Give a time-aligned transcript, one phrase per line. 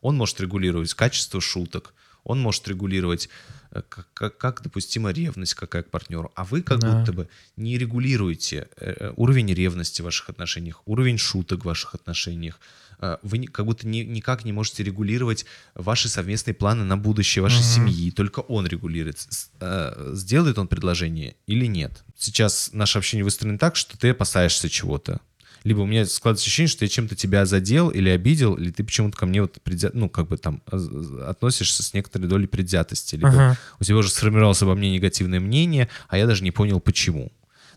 [0.00, 1.94] Он может регулировать качество шуток,
[2.24, 3.28] он может регулировать,
[3.70, 6.30] э, как, как, как допустима ревность какая к партнеру.
[6.34, 6.98] А вы как Да.
[7.00, 12.60] будто бы не регулируете э, уровень ревности в ваших отношениях, уровень шуток в ваших отношениях.
[13.00, 17.62] Э, Вы как будто ни- никак не можете регулировать ваши совместные планы на будущее вашей
[17.62, 18.10] семьи.
[18.10, 19.26] Только он регулирует.
[19.60, 22.04] Э, Сделает он предложение или нет.
[22.16, 25.20] Сейчас наше общение выстроено так, что ты опасаешься чего-то.
[25.64, 29.16] Либо у меня складывается ощущение, что я чем-то тебя задел или обидел, или ты почему-то
[29.16, 33.16] ко мне вот предвзя- ну, как бы там э, относишься с некоторой долей предвзятости.
[33.16, 33.58] Либо Ага.
[33.80, 37.32] у тебя уже сформировалось обо мне негативное мнение, а я даже не понял, почему.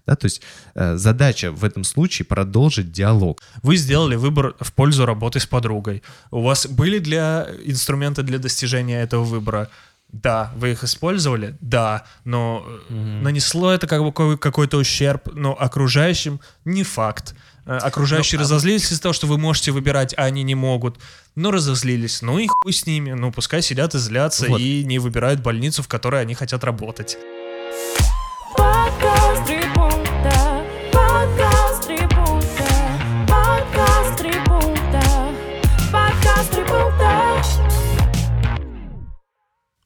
[0.08, 0.42] Да, то есть
[0.74, 3.42] э, задача в этом случае продолжить диалог.
[3.62, 6.02] Вы сделали выбор в пользу работы с подругой.
[6.32, 9.70] У вас были для инструменты для достижения этого выбора?
[10.12, 10.52] Да.
[10.58, 11.56] Вы их использовали?
[11.62, 12.06] Да.
[12.26, 17.36] Но э, нанесло это как бы какой- какой-то ущерб, но окружающим не факт.
[17.66, 20.98] Э, Окружающие Ну, а- разозлились из-за того, что вы можете выбирать, а они не могут.
[21.36, 22.22] Ну, разозлились.
[22.22, 23.12] Ну и хуй с ними.
[23.12, 24.60] Ну, пускай сидят и злятся Вот.
[24.60, 27.18] и не выбирают больницу, в которой они хотят работать.
[28.58, 29.31] Подкаст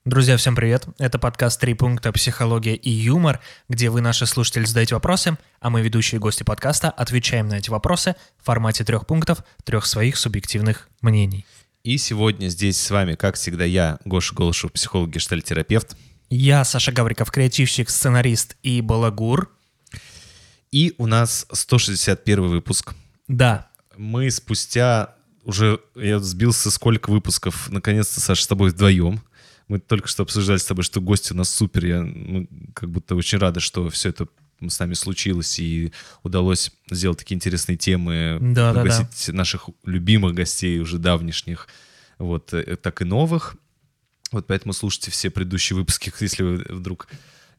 [0.06, 0.86] Друзья, всем привет!
[1.00, 2.12] Это подкаст «Три пункта.
[2.12, 7.48] Психология и юмор», где вы, наши слушатели, задаете вопросы, а мы, ведущие гости подкаста, отвечаем
[7.48, 11.44] на эти вопросы в формате трех пунктов, трех своих субъективных мнений.
[11.84, 15.98] И сегодня здесь с вами, как всегда, я, Гоша Голышев, психолог, гештальтерапевт.
[16.30, 19.52] Я, Саша Гавриков, креативщик, сценарист и балагур.
[20.72, 22.94] И у нас 161 выпуск.
[23.28, 29.24] Да, Мы спустя уже, я сбился, сколько выпусков, наконец-то, Саша, с тобой вдвоем.
[29.68, 31.86] Мы только что обсуждали с тобой, что гости у нас супер.
[31.86, 34.28] Я, мы как будто очень рады, что все это
[34.68, 35.92] с нами случилось и
[36.24, 38.82] удалось сделать такие интересные темы, Да, да, да.
[38.82, 41.68] пригласить наших любимых гостей уже давнишних,
[42.18, 43.56] вот, э, так и новых.
[44.32, 47.08] Вот поэтому слушайте все предыдущие выпуски, если вы вдруг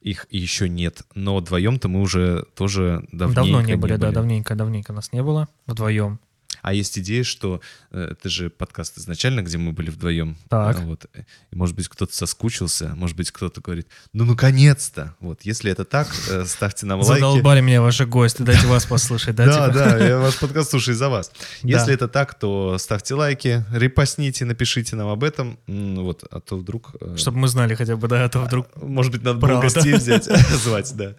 [0.00, 1.02] их еще нет.
[1.14, 5.48] Но вдвоем-то мы уже тоже давненько давно не были, да, давненько, давненько нас не было
[5.66, 6.20] вдвоем.
[6.66, 7.60] А есть идея, что
[7.92, 10.36] э, это же подкаст изначально, где мы были вдвоем.
[10.48, 10.80] Так.
[10.80, 11.06] Вот.
[11.52, 15.14] И, может быть, кто-то соскучился, может быть, кто-то говорит, ну, наконец-то!
[15.20, 17.20] Вот, если это так, э, ставьте нам лайки.
[17.20, 19.46] Задолбали меня ваши гости, дайте вас послушать, да?
[19.46, 19.78] Да, типа?
[19.78, 21.30] да, я ваш подкаст слушаю за вас.
[21.62, 25.60] Если это так, то ставьте лайки, репостните, напишите нам об этом.
[25.68, 26.96] Вот, а то вдруг...
[27.00, 28.74] э, Чтобы мы знали хотя бы, да, а то вдруг...
[28.74, 30.24] может быть, надо было гостей взять,
[30.64, 31.14] звать, да.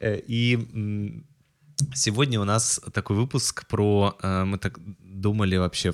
[0.00, 1.24] И
[1.94, 4.16] сегодня у нас такой выпуск про...
[4.22, 5.92] э, Мы так думали вообще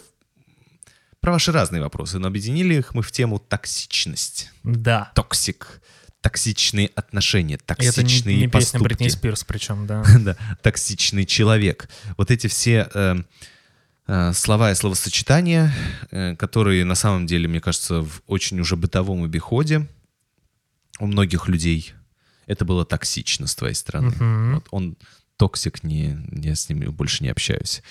[1.21, 4.51] про ваши разные вопросы, но объединили их мы в тему токсичность.
[4.65, 5.13] Да.
[5.15, 5.83] Toxic.
[6.23, 8.85] Токсичные отношения, И это токсичные не, не песня поступки.
[8.85, 10.05] Бритни Спирс причем, да.
[10.21, 11.89] да, токсичный человек.
[12.19, 13.23] Вот эти все э,
[14.07, 15.73] э, слова и словосочетания,
[16.11, 19.87] э, которые на самом деле, мне кажется, в очень уже бытовом обиходе
[20.99, 21.95] у многих людей
[22.47, 24.09] это было токсично с твоей стороны.
[24.09, 24.55] Мгм.
[24.55, 24.97] Вот он
[25.41, 27.83] токсик, не, я с ними больше не общаюсь.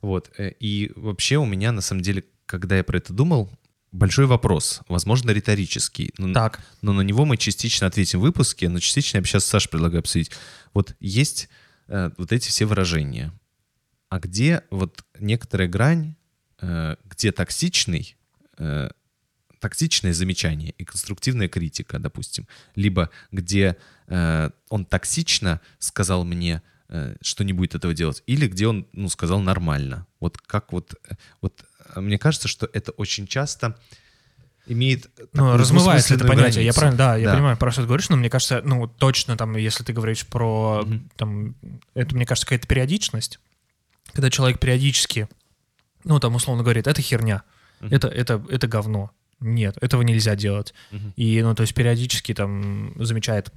[0.00, 0.30] Вот.
[0.38, 3.50] э, И вообще у меня, на самом деле, когда я про это думал,
[3.90, 6.12] большой вопрос, возможно, риторический.
[6.18, 6.60] но- Так.
[6.82, 10.00] но на него мы частично ответим в выпуске, но частично я бы сейчас Саша предлагаю
[10.00, 10.30] обсудить.
[10.72, 11.48] Вот есть
[11.88, 13.32] э, вот эти все выражения.
[14.08, 16.14] А где вот некоторая грань,
[16.60, 18.16] э, где токсичный,
[18.58, 18.88] э,
[19.60, 23.76] токсичное замечание и конструктивная критика, допустим, либо где
[24.06, 26.62] э, он токсично сказал мне,
[27.22, 30.06] что не будет этого делать, или где он, ну, сказал нормально.
[30.20, 33.78] Вот как вот, э, вот э, мне кажется, что это очень часто
[34.66, 36.64] имеет Ну, размывается это понятие.
[36.64, 36.78] Я границу.
[36.80, 37.34] правильно, да, я Да.
[37.34, 40.82] понимаю, про что ты говоришь, но мне кажется, ну, точно там, если ты говоришь про,
[40.86, 41.10] Мгм.
[41.16, 41.54] там,
[41.94, 43.40] это, мне кажется, какая-то периодичность,
[44.12, 45.28] когда человек периодически,
[46.04, 47.42] ну, там, условно говорит, это херня,
[47.80, 47.92] Мгм.
[47.92, 49.10] это, это, это говно.
[49.40, 50.72] Нет, этого нельзя делать.
[50.92, 51.12] Мгм.
[51.16, 53.50] И, ну, то есть периодически там замечает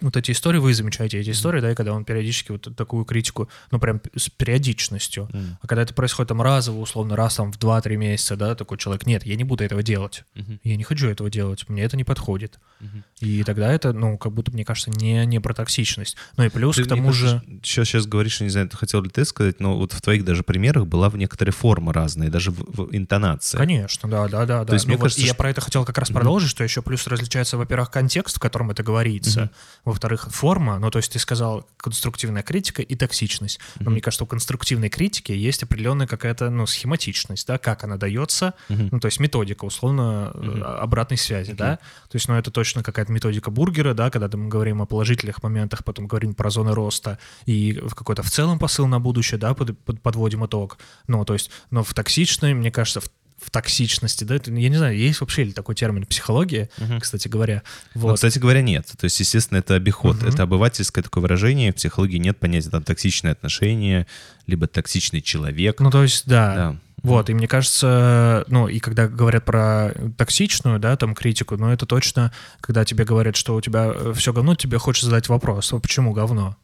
[0.00, 3.48] вот эти истории, вы замечаете эти истории, да, и когда он периодически вот такую критику,
[3.70, 5.28] ну, прям с периодичностью.
[5.32, 5.58] Мгм.
[5.60, 9.06] А когда это происходит там разово, условно, раз там в 2-3 месяца, да, такой человек,
[9.06, 10.24] нет, я не буду этого делать.
[10.34, 10.60] Мгм.
[10.64, 12.58] Я не хочу этого делать, мне это не подходит.
[12.80, 13.04] Мгм.
[13.20, 16.16] И тогда это, ну, как будто, мне кажется, не, не про токсичность.
[16.36, 17.42] Ну и плюс Ты, к тому же...
[17.62, 20.42] Сейчас, сейчас говоришь, не знаю, ты хотел ли ты сказать, но вот в твоих даже
[20.42, 23.56] примерах была в некоторые формы разные, даже в, в интонации.
[23.58, 24.64] Конечно, да, да, да.
[24.64, 24.74] да.
[24.74, 26.82] есть Ну мне вот кажется, я что- про это хотел как раз продолжить, что еще
[26.82, 29.50] плюс различается, во-первых, контекст, в котором это говорится,
[29.90, 33.60] во-вторых, форма, ну, то есть ты сказал конструктивная критика и токсичность.
[33.78, 38.54] Но мне кажется, у конструктивной критики есть определенная какая-то, ну, схематичность, да, как она дается,
[38.68, 41.78] ну, то есть методика, условно, э, обратной связи, да.
[42.10, 45.84] То есть, ну, это точно какая-то методика бургера, да, когда мы говорим о положительных моментах,
[45.84, 49.78] потом говорим про зоны роста и в какой-то в целом посыл на будущее, да, под-
[49.84, 50.78] под- подводим итог.
[51.06, 53.10] Ну, то есть, но в токсичной, мне кажется, в
[53.40, 57.00] в токсичности, да, это, я не знаю, есть вообще ли такой термин психология, Мгм.
[57.00, 57.62] кстати говоря.
[57.94, 58.14] Ну, Вот.
[58.16, 58.86] кстати говоря, нет.
[58.98, 60.18] То есть, естественно, это обиход.
[60.18, 60.28] Мгм.
[60.28, 61.72] Это обывательское такое выражение.
[61.72, 64.06] В психологии нет понятия там токсичные отношения,
[64.46, 65.80] либо токсичный человек.
[65.80, 66.54] Ну, то есть, да.
[66.54, 66.76] да.
[67.02, 71.86] Вот, и мне кажется, ну, и когда говорят про токсичную, да, там, критику, ну, это
[71.86, 76.12] точно, когда тебе говорят, что у тебя все говно, тебе хочется задать вопрос, а почему
[76.12, 76.56] говно?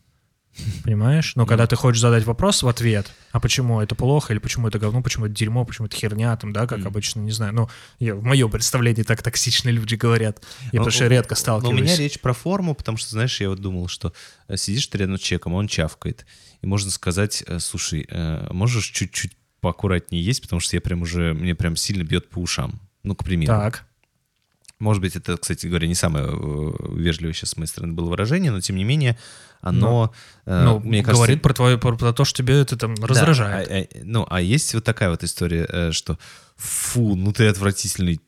[0.84, 1.32] Понимаешь?
[1.36, 4.78] Но когда ты хочешь задать вопрос в ответ, а почему это плохо, или почему это
[4.78, 7.68] говно, почему это дерьмо, почему это херня, там, да, как обычно, не знаю, ну,
[7.98, 10.42] я, в моем представлении так токсичные люди говорят.
[10.72, 11.80] Я потому что редко Но у сталкиваюсь.
[11.80, 14.12] меня речь про форму, потому что, знаешь, я вот думал, что
[14.48, 16.26] э, сидишь ты рядом с человеком, а он чавкает.
[16.62, 21.34] И можно сказать, э, слушай, э, можешь чуть-чуть поаккуратнее есть, потому что я прям уже,
[21.34, 22.80] мне прям сильно бьет по ушам.
[23.02, 23.52] Ну, к примеру.
[23.52, 23.86] Так.
[24.78, 28.50] Может быть, это, кстати говоря, не самое э, вежливое сейчас с моей стороны было выражение,
[28.50, 29.16] но тем не менее
[29.62, 30.12] оно,
[30.44, 31.14] э, ну, мне кажется...
[31.16, 33.68] говорит про, твое, про, про то, что тебе это там Да, раздражает.
[33.70, 36.18] а- а- ну, а есть вот такая вот история, э, что
[36.56, 38.20] фу, ну ты отвратительный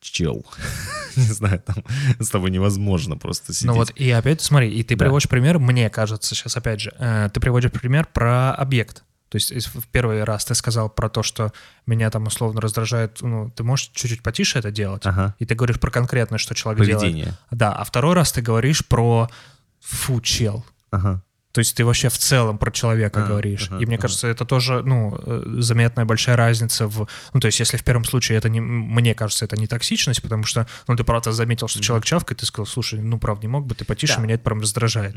[0.00, 0.44] чел.
[1.16, 1.76] Не знаю, там
[2.18, 3.68] с тобой невозможно просто сидеть.
[3.68, 5.04] Ну вот, и опять смотри, и ты Да.
[5.04, 9.04] приводишь пример, мне кажется, сейчас опять же, э, ты приводишь пример про объект.
[9.34, 11.52] То есть в первый раз ты сказал про то, что
[11.86, 15.34] меня там условно раздражает, ну, ты можешь чуть-чуть потише это делать, Ага.
[15.40, 17.00] и ты говоришь про конкретное, что человек делает.
[17.02, 17.34] Поведение.
[17.50, 19.28] Да, а второй раз ты говоришь про
[19.80, 20.64] фу, чел.
[20.92, 21.20] Ага.
[21.54, 23.68] То есть ты вообще в целом про человека А, говоришь.
[23.70, 24.02] ага, и мне ага.
[24.02, 27.06] кажется, это тоже, ну, э, заметная большая разница в...
[27.32, 28.60] Ну, то есть если в первом случае это не...
[28.60, 32.46] Мне кажется, это не токсичность, потому что, ну, ты правда заметил, что человек чавкает, ты
[32.46, 34.22] сказал, слушай, ну, правда, не мог бы ты потише, Да.
[34.22, 35.14] меня это прям раздражает.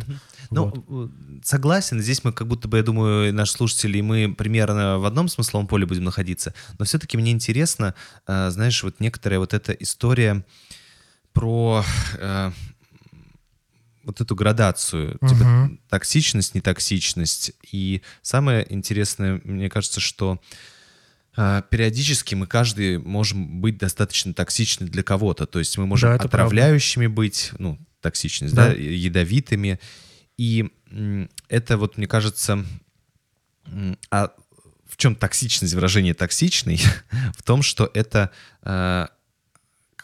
[0.51, 1.09] Ну, Вот.
[1.09, 5.29] э, согласен, здесь мы как будто бы, я думаю, наши слушатели, мы примерно в одном
[5.29, 7.95] смысловом поле будем находиться, но все-таки мне интересно,
[8.27, 10.45] э, знаешь, вот некоторая вот эта история
[11.33, 11.83] про
[12.19, 12.51] э,
[14.07, 15.79] вот эту градацию, типа Мгм.
[15.89, 17.51] токсичность, нетоксичность.
[17.71, 20.41] И самое интересное, мне кажется, что
[21.39, 25.45] э, периодически мы каждый можем быть достаточно токсичны для кого-то.
[25.45, 26.37] То есть мы можем Да, это правда.
[26.47, 28.69] отравляющими быть, ну, токсичность, Да.
[28.69, 29.79] да, ядовитыми.
[30.37, 30.69] И
[31.49, 32.65] это вот, мне кажется,
[34.09, 34.31] а
[34.87, 36.81] в чем токсичность, выражение токсичный?
[37.37, 38.31] в том, что это
[38.63, 39.07] э,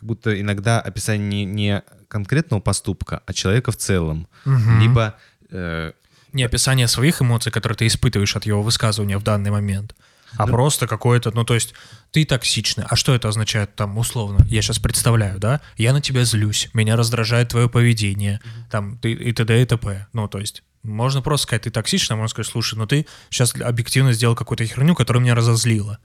[0.03, 4.27] как будто иногда описание не, не конкретного поступка, а человека в целом.
[4.43, 4.81] Мгм.
[4.81, 5.15] Либо
[5.49, 5.93] э,
[6.33, 9.95] Не описание своих эмоций, которые ты испытываешь от его высказывания в данный момент,
[10.35, 11.73] а просто какое-то, ну, то есть
[12.11, 12.83] ты токсичный.
[12.89, 14.45] А что это означает там условно?
[14.49, 15.61] Я сейчас представляю, да?
[15.77, 19.61] Я на тебя злюсь, меня раздражает твое поведение, там, ты и т.д.
[19.61, 20.07] и т.п.
[20.11, 23.55] Ну, то есть можно просто сказать, ты токсичный, а можно сказать, слушай, ну ты сейчас
[23.55, 25.99] объективно сделал какую-то херню, которая меня разозлила.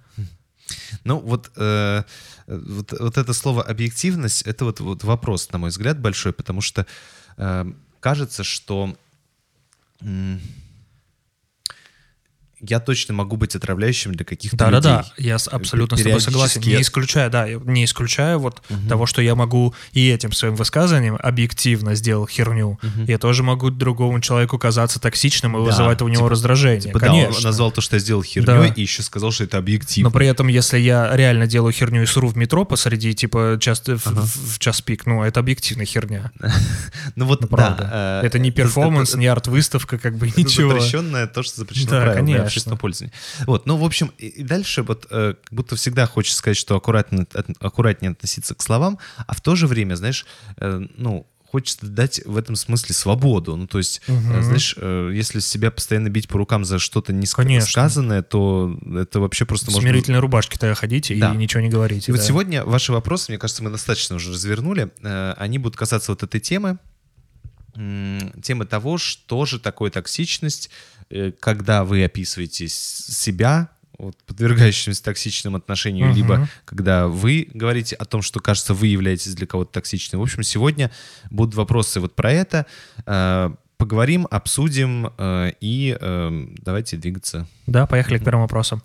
[1.04, 2.02] Ну, вот, э,
[2.48, 6.86] вот, вот это слово объективность, это вот, вот вопрос, на мой взгляд, большой, потому что
[7.36, 7.64] э,
[8.00, 8.96] кажется, что
[10.00, 10.40] м,
[12.60, 15.30] я точно могу быть отравляющим для каких-то Да-да-да, людей.
[15.30, 16.60] я с- абсолютно с тобой согласен.
[16.62, 20.54] Не я- исключая, да, я не исключаю вот того, что я могу и этим своим
[20.56, 22.78] высказыванием объективно сделал херню.
[23.06, 26.80] Я тоже могу другому человеку казаться токсичным и Да, вызывать у него типа- раздражение.
[26.80, 27.48] Типа, да, он Конечно.
[27.48, 28.66] назвал то, что я сделал херней, Да.
[28.66, 30.10] и еще сказал, что это объективно.
[30.10, 33.82] Но при этом, если я реально делаю херню и сру в метро посреди, типа, час,
[33.86, 36.32] в, в- в час пик, ну, это объективная херня.
[37.16, 37.84] Ну вот, Ну, правда.
[37.90, 38.20] да.
[38.22, 40.72] э, это не это- перформанс, не арт-выставка, как бы, ничего.
[40.72, 42.47] запрещенное то, что запрещено Да, правилами конечно.
[42.48, 43.12] Общественного пользования.
[43.46, 47.26] Вот, ну, в общем, и, дальше вот э, как будто всегда хочется сказать, что аккуратно,
[47.32, 50.26] от- аккуратнее относиться к словам, а в то же время, знаешь,
[50.58, 53.56] э, ну, хочется дать в этом смысле свободу.
[53.56, 54.42] Ну, то есть, Мгм.
[54.42, 57.70] знаешь, э, если себя постоянно бить по рукам за что-то не Конечно.
[57.70, 59.80] сказанное, то это вообще просто можно...
[59.88, 61.32] смирительной рубашке-то ходите Да.
[61.32, 62.10] и ничего не говорите.
[62.10, 62.26] И вот да.
[62.26, 64.90] сегодня ваши вопросы, мне кажется, мы достаточно уже развернули.
[65.02, 66.76] Э, Они будут касаться вот этой темы.
[68.42, 70.68] Темы того, что же такое токсичность,
[71.40, 76.16] когда вы описываете себя, вот, подвергающимся токсичным отношению, Мгм.
[76.16, 80.20] либо когда вы говорите о том, что, кажется, вы являетесь для кого-то токсичным.
[80.20, 80.90] В общем, сегодня
[81.30, 82.66] будут вопросы вот про это.
[83.06, 87.46] Э, Поговорим, обсудим э, и э, давайте двигаться.
[87.68, 88.82] Да, поехали к первому вопросу.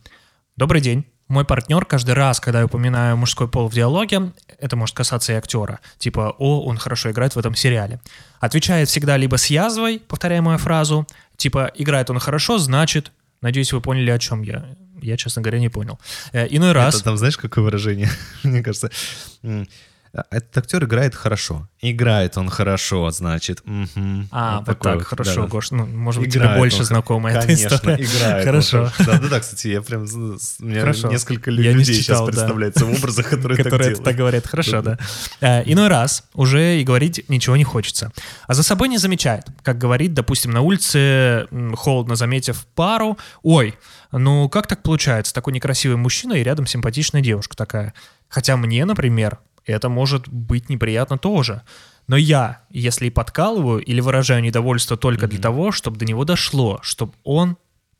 [0.55, 1.03] Добрый день.
[1.27, 5.35] Мой партнер каждый раз, когда я упоминаю мужской пол в диалоге, это может касаться и
[5.35, 8.01] актера, типа «О, он хорошо играет в этом сериале»,
[8.39, 11.07] отвечает всегда либо с язвой, повторяя мою фразу,
[11.43, 14.65] типа «играет он хорошо, значит...» Надеюсь, вы поняли, о чем я.
[15.01, 15.99] Я, честно говоря, не понял.
[16.31, 16.95] Э, Иной раз...
[16.95, 18.09] Это там знаешь, какое выражение?
[18.43, 18.89] Мне кажется,
[20.29, 21.67] этот актер играет хорошо.
[21.81, 23.61] Играет он хорошо, значит.
[23.65, 24.27] мгм.
[24.31, 25.47] А, вот, такой так, вот, хорошо, да.
[25.47, 25.71] Гош.
[25.71, 28.03] Ну, может быть, тебе больше он, знакома эта Конечно, история.
[28.03, 28.45] играет.
[28.45, 28.91] Хорошо.
[28.99, 30.03] Да, да, да, кстати, я прям...
[30.03, 31.07] У меня Хорошо.
[31.09, 32.25] несколько не людей сейчас да.
[32.27, 34.03] представляется в образах, которые так которые это делают.
[34.05, 34.45] так говорят.
[34.45, 34.97] Хорошо, Да,
[35.41, 35.59] да.
[35.61, 38.11] Э, Иной раз уже и говорить ничего не хочется.
[38.47, 39.45] А за собой не замечает.
[39.63, 43.73] Как говорит, допустим, на улице, холодно заметив пару, ой,
[44.11, 45.33] ну как так получается?
[45.33, 47.93] Такой некрасивый мужчина и рядом симпатичная девушка такая.
[48.29, 51.61] Хотя мне, например, это может быть неприятно тоже.
[52.07, 56.79] Но я, если и подкалываю или выражаю недовольство только для того, чтобы до него дошло,
[56.81, 57.57] чтобы он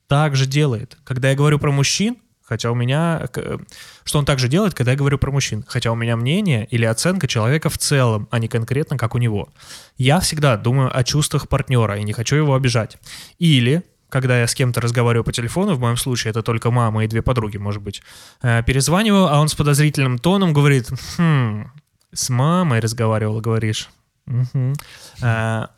[0.07, 0.97] так же делает.
[1.05, 3.27] Когда я говорю про мужчин, хотя у меня...
[3.31, 3.59] к-
[4.03, 5.63] Что он также делает, когда я говорю про мужчин?
[5.65, 9.47] Хотя у меня мнение или оценка человека в целом, а не конкретно как у него.
[9.97, 12.97] Я всегда думаю о чувствах партнера и не хочу его обижать.
[13.39, 17.07] Или когда я с кем-то разговариваю по телефону, в моем случае это только мама и
[17.07, 18.03] две подруги, может быть,
[18.43, 21.71] э, перезваниваю, а он с подозрительным тоном говорит, «Хм,
[22.13, 23.89] с мамой разговаривал, говоришь».
[24.27, 24.75] Мгм.
[25.21, 25.69] А,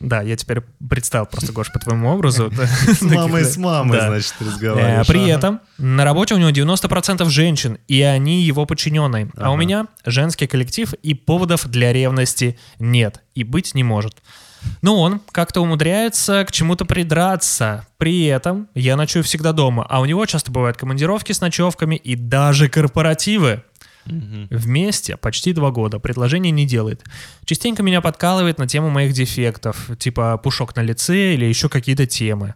[0.00, 2.50] Да, я теперь представил просто, Гош, по твоему образу.
[2.86, 5.06] С мамой, с мамой, значит, Э, разговариваешь.
[5.06, 5.30] При Ага.
[5.38, 9.30] этом на работе у него 90% женщин, и они его подчиненные.
[9.36, 14.14] А у меня женский коллектив, и поводов для ревности нет, и быть не может.
[14.82, 17.86] Но он как-то умудряется к чему-то придраться.
[17.98, 22.14] При этом я ночую всегда дома, а у него часто бывают командировки с ночевками и
[22.14, 23.62] даже корпоративы.
[24.06, 24.48] Мгм.
[24.50, 25.98] Вместе почти два года.
[25.98, 27.04] Предложение не делает.
[27.44, 32.54] Частенько меня подкалывает на тему моих дефектов, типа пушок на лице или еще какие-то темы,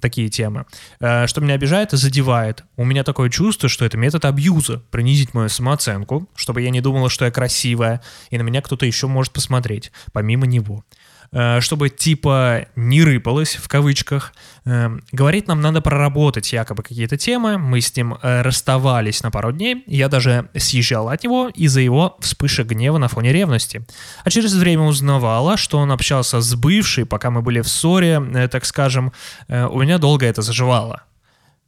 [0.00, 0.66] такие темы.
[1.00, 2.64] Э, Что меня обижает и задевает.
[2.76, 7.10] У меня такое чувство, что это метод абьюза, принизить мою самооценку, чтобы я не думала,
[7.10, 10.84] что я красивая, и на меня кто-то еще может посмотреть, помимо него.
[11.34, 14.32] Э, Чтобы типа не рыпалось в кавычках.
[14.64, 17.58] Э, Говорит, нам надо проработать якобы какие-то темы.
[17.58, 19.82] Мы с ним э, расставались на пару дней.
[19.86, 23.84] Я даже съезжал от него из-за его вспышек гнева на фоне ревности.
[24.22, 28.64] А через время узнавала, что он общался с бывшей, пока мы были в ссоре, так
[28.64, 29.12] скажем.
[29.48, 31.02] У меня долго это заживало.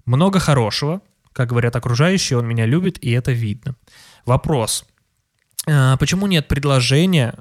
[0.05, 1.01] Много хорошего,
[1.33, 3.75] как говорят окружающие, он меня любит, и это видно.
[4.25, 4.85] Вопрос.
[5.99, 7.35] Почему нет предложения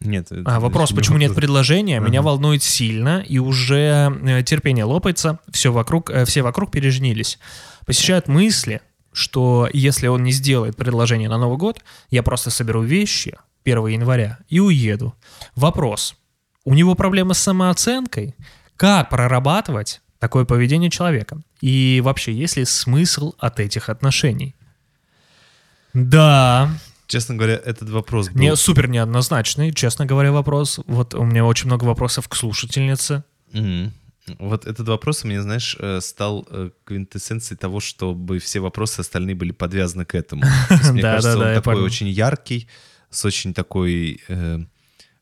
[0.00, 0.28] Нет.
[0.46, 2.26] а, вопрос, почему нет предложения, меня Ага.
[2.28, 7.38] волнует сильно, и уже э, терпение лопается, все вокруг, э, все вокруг переженились.
[7.84, 8.80] Посещают мысли,
[9.12, 14.38] что если он не сделает предложение на Новый год, я просто соберу вещи 1 января
[14.48, 15.14] и уеду.
[15.54, 16.14] Вопрос.
[16.64, 18.34] У него проблемы с самооценкой?
[18.76, 21.42] Как прорабатывать такое поведение человека?
[21.60, 24.54] И вообще, есть ли смысл от этих отношений?
[25.92, 26.70] Да,
[27.10, 28.40] Честно говоря, этот вопрос был...
[28.40, 30.78] не, супер неоднозначный, честно говоря, вопрос.
[30.86, 33.24] Вот у меня очень много вопросов к слушательнице.
[33.52, 33.92] Мгм.
[34.38, 39.34] Вот этот вопрос у меня, знаешь, э, стал э, квинтэссенцией того, чтобы все вопросы остальные
[39.34, 40.42] были подвязаны к этому.
[40.68, 42.68] То есть, Мне кажется, он такой очень яркий,
[43.10, 44.60] с очень такой э,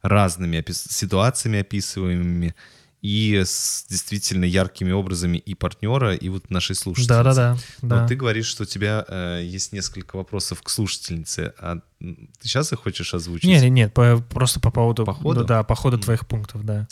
[0.03, 2.55] разными ситуациями описываемыми
[3.01, 7.09] и с действительно яркими образами и партнера, и вот нашей слушательницы.
[7.09, 7.57] Да-да-да.
[7.83, 8.09] Но да.
[8.09, 11.55] ты говоришь, что у тебя э, есть несколько вопросов к слушательнице.
[11.59, 13.49] А ты сейчас их хочешь озвучить?
[13.49, 15.05] Не, не, нет, по- просто по поводу...
[15.05, 15.45] По ходу?
[15.45, 16.03] Да, по ходу М.
[16.03, 16.89] твоих пунктов, да.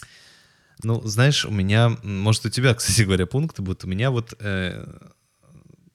[0.83, 3.85] Ну, знаешь, у меня, может, у тебя, кстати говоря, пункты будут.
[3.85, 4.87] У меня вот э,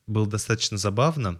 [0.08, 1.40] было достаточно забавно,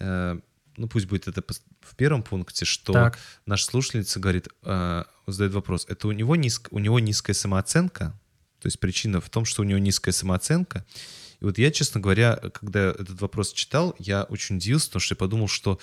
[0.00, 0.38] э,
[0.76, 1.42] ну, пусть будет это
[1.80, 3.18] в первом пункте, что Так.
[3.46, 8.18] наша слушательница говорит, э, задает вопрос, это у него, низк, у него низкая самооценка,
[8.60, 10.84] то есть причина в том, что у него низкая самооценка.
[11.40, 15.16] И вот я, честно говоря, когда этот вопрос читал, я очень удивился, потому что я
[15.16, 15.78] подумал, что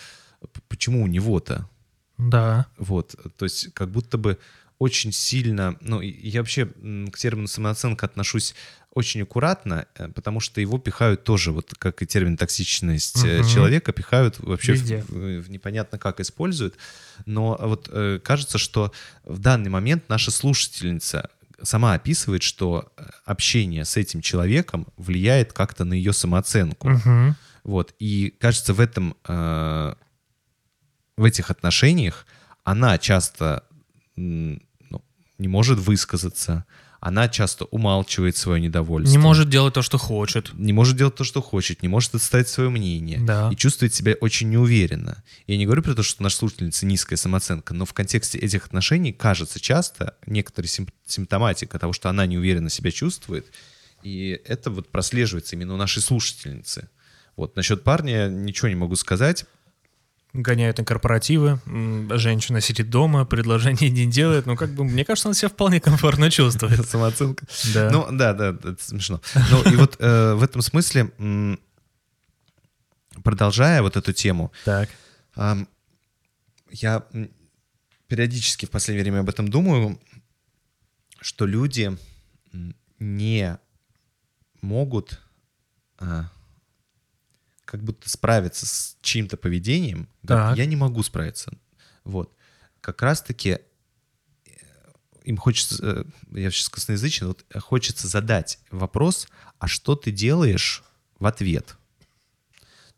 [0.68, 1.70] почему у него-то?
[2.18, 2.68] Да.
[2.78, 4.40] Вот, то есть как будто бы
[4.80, 8.56] очень сильно, ну, я вообще к термину самооценка отношусь
[8.94, 13.48] очень аккуратно, э, потому что его пихают тоже, вот как и термин токсичность Мгм.
[13.48, 15.04] человека, пихают вообще в, Везде.
[15.08, 16.76] в- в непонятно как используют.
[17.26, 18.92] Но вот э, кажется, что
[19.24, 21.30] в данный момент наша слушательница
[21.62, 26.90] сама описывает, что э, общение с этим человеком влияет как-то на ее самооценку.
[26.90, 27.36] Мгм.
[27.64, 27.96] Вот.
[28.00, 29.94] И кажется, в этом, э,
[31.18, 32.26] в этих отношениях
[32.64, 33.64] она часто
[34.16, 34.60] ну,
[35.40, 36.66] не может высказаться,
[37.06, 39.12] она часто умалчивает свое недовольство.
[39.12, 40.54] Не может делать то, что хочет.
[40.54, 43.20] Не может делать то, что хочет, не может отставить свое мнение.
[43.20, 43.50] Да.
[43.52, 45.22] И чувствует себя очень неуверенно.
[45.46, 49.12] Я не говорю про то, что наша слушательница низкая самооценка, но в контексте этих отношений
[49.12, 53.48] кажется часто некоторая сим- симптоматика того, что она неуверенно себя чувствует.
[54.02, 56.88] И это вот прослеживается именно у нашей слушательницы.
[57.36, 59.44] Вот насчет парня ничего не могу сказать.
[60.34, 61.60] Гоняют на корпоративы,
[62.10, 64.48] женщина сидит дома, предложений не делает.
[64.48, 66.88] Ну, как бы, мне кажется, она себя вполне комфортно чувствует.
[66.90, 67.46] Самооценка.
[67.74, 67.90] Да.
[67.92, 69.22] Ну, да, да, это смешно.
[69.52, 71.12] Ну, и вот э, в этом смысле,
[73.24, 74.90] продолжая вот эту тему, так.
[75.36, 75.68] ам,
[76.72, 77.04] я
[78.08, 80.00] периодически в последнее время об этом думаю,
[81.22, 81.96] что люди
[83.00, 83.58] не
[84.62, 85.22] могут
[86.00, 86.30] а,
[87.74, 90.08] как будто справиться с чьим-то поведением.
[90.22, 90.58] Говорят, Так.
[90.60, 91.52] Я не могу справиться.
[92.04, 92.32] Вот.
[92.82, 93.58] Как раз-таки
[94.46, 94.52] э,
[95.24, 96.04] им хочется, э,
[96.40, 99.28] я сейчас косноязычен, вот хочется задать вопрос,
[99.58, 100.84] а что ты делаешь
[101.18, 101.76] в ответ?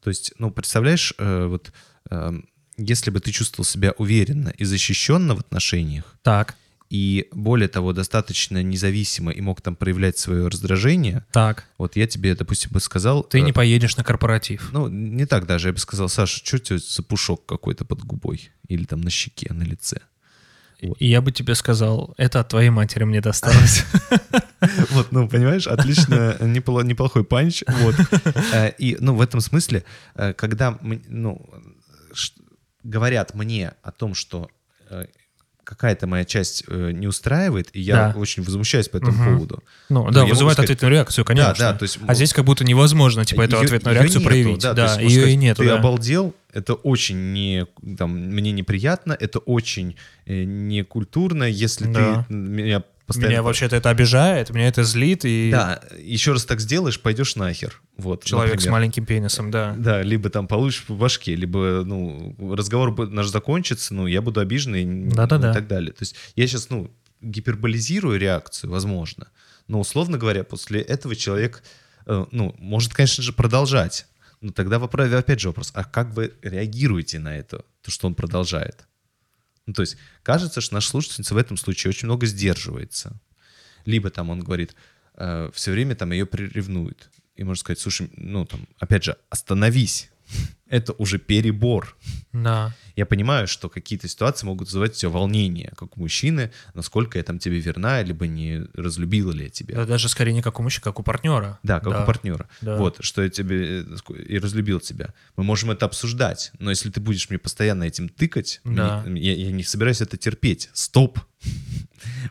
[0.01, 1.71] То есть, ну, представляешь, э, вот
[2.09, 6.57] эм, если бы ты чувствовал себя уверенно и защищенно в отношениях, Так,
[6.95, 11.65] и более того, достаточно независимо и мог там проявлять свое раздражение, так.
[11.77, 13.23] вот я тебе, допустим, бы сказал...
[13.23, 14.69] Ты э, не поедешь на корпоратив.
[14.71, 15.67] Ну, не так даже.
[15.67, 18.49] Я бы сказал, Саша, что у тебя за пушок какой-то под губой?
[18.69, 19.97] Или там на щеке, на лице?
[20.81, 20.95] Вот.
[21.01, 23.83] И я бы тебе сказал, это от твоей матери мне досталось.
[24.91, 27.63] Вот, ну, понимаешь, отлично, непло- неплохой панч.
[27.67, 27.95] Вот.
[28.53, 29.83] Э, И, ну, в этом смысле,
[30.15, 31.45] э, когда, ну,
[32.83, 34.49] говорят мне о том, что
[34.89, 35.05] э,
[35.65, 38.19] какая-то моя часть э, не устраивает, и я Да.
[38.19, 39.33] очень возмущаюсь по этому Мгм.
[39.35, 39.63] поводу.
[39.89, 41.53] Ну, Ну, да, вызывает сказать- ответную реакцию, конечно.
[41.57, 44.61] Да, да, то есть, а здесь как будто невозможно, типа, эту ответную реакцию нету, проявить.
[44.61, 45.75] то Да, есть ее и сказать, нету, Ты да.
[45.79, 47.65] обалдел, это очень не,
[47.97, 49.95] там, мне неприятно, это очень
[50.27, 52.25] э, некультурно, если Да.
[52.27, 53.31] ты меня постоянно...
[53.31, 57.81] Меня вообще-то это обижает, меня это злит, и Да, еще раз так сделаешь, пойдешь нахер.
[57.97, 58.71] Вот, человек с например.
[58.73, 59.75] маленьким пенисом, да.
[59.77, 64.83] Да, либо там получишь по башке, либо, ну, разговор наш закончится, ну, я буду обиженный
[64.83, 65.51] и Да-да-да.
[65.51, 65.91] и так далее.
[65.91, 69.27] То есть я сейчас, ну, гиперболизирую реакцию, возможно,
[69.67, 71.63] но, условно говоря, после этого человек,
[72.05, 74.05] э, ну, может, конечно же, продолжать.
[74.41, 78.15] Но тогда вопрос, опять же вопрос, а как вы реагируете на это, то, что он
[78.15, 78.85] продолжает?
[79.65, 83.19] Ну, то есть кажется, что наша слушательница в этом случае очень много сдерживается.
[83.85, 84.75] Либо там он говорит,
[85.15, 87.09] все время там ее приревнует.
[87.35, 90.09] И можно сказать, слушай, ну там, опять же, остановись.
[90.67, 91.95] Это уже перебор.
[92.33, 92.73] Да.
[92.95, 97.37] Я понимаю, что какие-то ситуации могут вызывать тебя волнение, как у мужчины, насколько я там
[97.39, 99.75] тебе верна, либо не разлюбила ли я тебя.
[99.75, 101.59] Да, даже скорее не как у мужчины, как у партнера.
[101.61, 102.49] Да, как у партнера.
[102.61, 102.77] да.
[102.77, 105.13] Вот, что я тебе э, и разлюбил тебя.
[105.35, 109.03] Мы можем это обсуждать, но если ты будешь мне постоянно этим тыкать, Да.
[109.05, 110.69] мне- я, я не собираюсь это терпеть.
[110.73, 111.19] Стоп.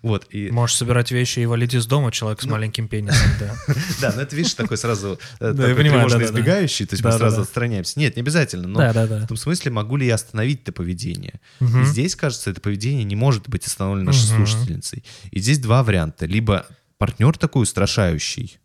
[0.03, 0.51] Вот, и...
[0.51, 2.49] Можешь собирать вещи и валить из дома, человек Ну.
[2.49, 3.55] с маленьким пенисом, да.
[4.01, 7.99] Да, но это, видишь, такой сразу Да, э, тревожно избегающий, то есть мы сразу отстраняемся.
[7.99, 9.21] Нет, не обязательно, но Да, да, да.
[9.21, 11.41] в том смысле, могу ли я остановить это поведение?
[11.61, 11.83] Мгм.
[11.83, 14.47] И здесь, кажется, это поведение не может быть остановлено нашей Мгм.
[14.47, 15.05] слушательницей.
[15.31, 16.27] И здесь два варианта.
[16.27, 16.67] Либо
[16.99, 18.59] партнер такой устрашающий,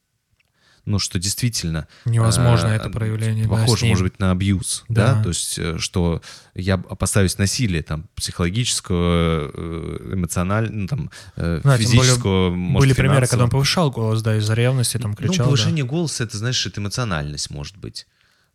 [0.86, 1.88] ну, что действительно...
[2.06, 3.92] Невозможно э, это проявление, да, Похоже, ним.
[3.92, 5.16] может быть, на абьюз, да.
[5.16, 5.24] Да.
[5.24, 6.22] То есть, э, что
[6.56, 12.88] я опасаюсь насилия, там, психологического, э, эмоционального, ну, там, э, Да, тем более физического, может,
[12.88, 15.34] Были примеры, когда он повышал голос, да, из-за ревности, там кричал.
[15.34, 15.44] Ну, да.
[15.46, 18.08] повышение голоса, это, знаешь, это эмоциональность, может быть.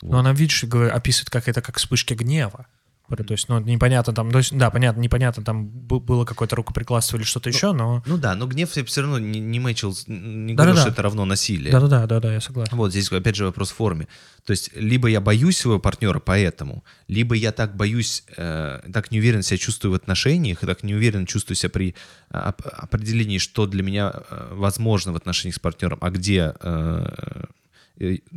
[0.02, 2.66] Но она, видишь, описывает, как это как вспышки гнева.
[3.08, 7.24] То есть, ну, непонятно там, то есть, да, понятно, непонятно, там было какое-то рукоприкладство или
[7.24, 8.02] что-то еще, но...
[8.06, 10.54] Ну да, но гнев все равно не, не мэчил, не Да-да-да.
[10.54, 11.70] говорил, что это равно насилие.
[11.70, 12.76] Да-да-да, да-да, я согласен.
[12.76, 14.08] Вот здесь опять же вопрос в форме.
[14.46, 19.18] То есть либо я боюсь своего партнера поэтому, либо я так боюсь, э, так не
[19.18, 21.94] уверенно себя чувствую в отношениях, и так не уверенно чувствую себя при
[22.30, 27.44] оп- определении, что для меня э, возможно в отношениях с партнером, а где э,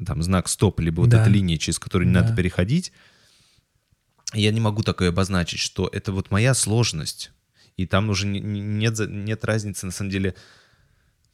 [0.06, 1.22] там знак стоп, либо вот Да.
[1.22, 2.22] эта линия, через которую не Да.
[2.22, 2.92] надо переходить.
[4.34, 7.32] Я не могу такое обозначить, что это вот моя сложность,
[7.78, 10.36] и там уже не- не- нет, нет разницы, на самом деле,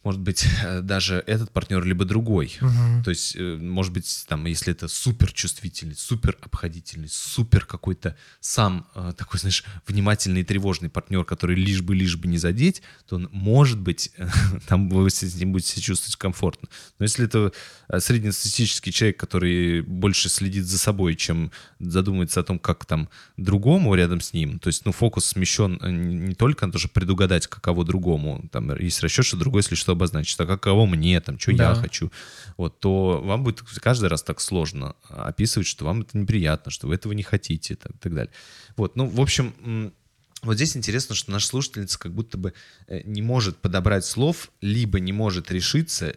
[0.03, 2.57] может быть, э, даже этот партнер, либо другой.
[2.59, 3.03] Мгм.
[3.03, 8.87] То есть, э, может быть, там, если это супер чувствительный, супер обходительный, супер какой-то сам
[8.95, 13.15] э, такой, знаешь, внимательный и тревожный партнер, который лишь бы, лишь бы не задеть, то
[13.15, 14.11] он, может быть,
[14.67, 16.67] там вы с ним будете себя чувствовать комфортно.
[16.99, 17.53] Но если это
[17.99, 24.21] среднестатистический человек, который больше следит за собой, чем задумывается о том, как там другому рядом
[24.21, 27.85] с ним, то есть, ну, фокус смещен не не только на то, чтобы предугадать, каково
[27.85, 31.69] другому, там есть расчет, что другой, если что, обозначит, а каково мне, там, что Да.
[31.69, 32.12] я хочу,
[32.58, 36.95] вот, то вам будет каждый раз так сложно описывать, что вам это неприятно, что вы
[36.95, 38.34] этого не хотите, там, и так далее.
[38.75, 39.93] Вот, ну, в общем,
[40.41, 42.53] вот здесь интересно, что наша слушательница как будто бы
[42.88, 46.15] э, не может подобрать слов, либо не может решиться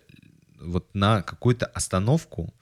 [0.61, 2.53] вот на какую-то остановку,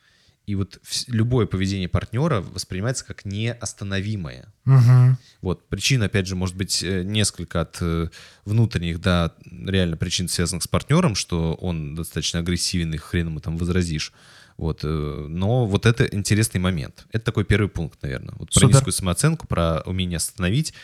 [0.46, 4.52] и вот любое поведение партнера воспринимается как неостановимое.
[4.66, 5.16] Мгм.
[5.40, 8.08] Вот, причин, опять же, может быть э, несколько от э,
[8.44, 13.56] внутренних, да, реально причин, связанных с партнером, что он достаточно агрессивен, и хрен ему там
[13.56, 14.12] возразишь.
[14.58, 17.06] Вот, э, но вот это интересный момент.
[17.10, 18.34] Это такой первый пункт, наверное.
[18.36, 20.74] Вот про низкую самооценку, про умение остановить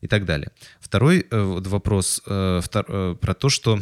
[0.00, 0.50] и так далее.
[0.80, 3.80] Второй вот вопрос втор- про то, что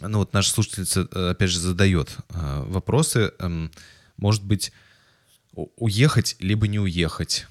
[0.00, 3.32] ну вот наша слушательница, опять же, задает вопросы.
[4.24, 4.72] Может быть,
[5.76, 7.46] уехать либо не уехать.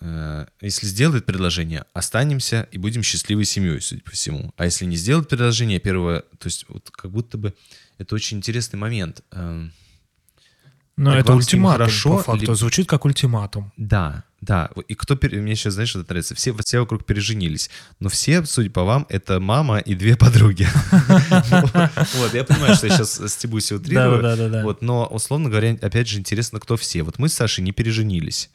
[0.00, 4.52] э, если сделает предложение, останемся и будем счастливой семьей, судя по всему.
[4.56, 7.52] А если не сделает предложение, первое, то есть вот как будто бы
[7.98, 9.22] это очень интересный момент.
[9.32, 9.72] Эм,
[10.96, 12.44] Но Так это ультиматум, хорошо по факту.
[12.44, 13.72] или- Звучит как ультиматум.
[13.76, 14.70] Да, да.
[14.86, 16.34] И кто мне сейчас, знаешь, что это нравится?
[16.34, 17.70] Все, все вокруг переженились.
[17.98, 20.66] Но все, судя по вам, это мама и две подруги.
[22.14, 24.62] Вот, я понимаю, что я сейчас стебусь и утрирую.
[24.62, 27.02] Вот, но, условно говоря, опять же, интересно, кто все.
[27.02, 28.50] Вот мы с Сашей не переженились.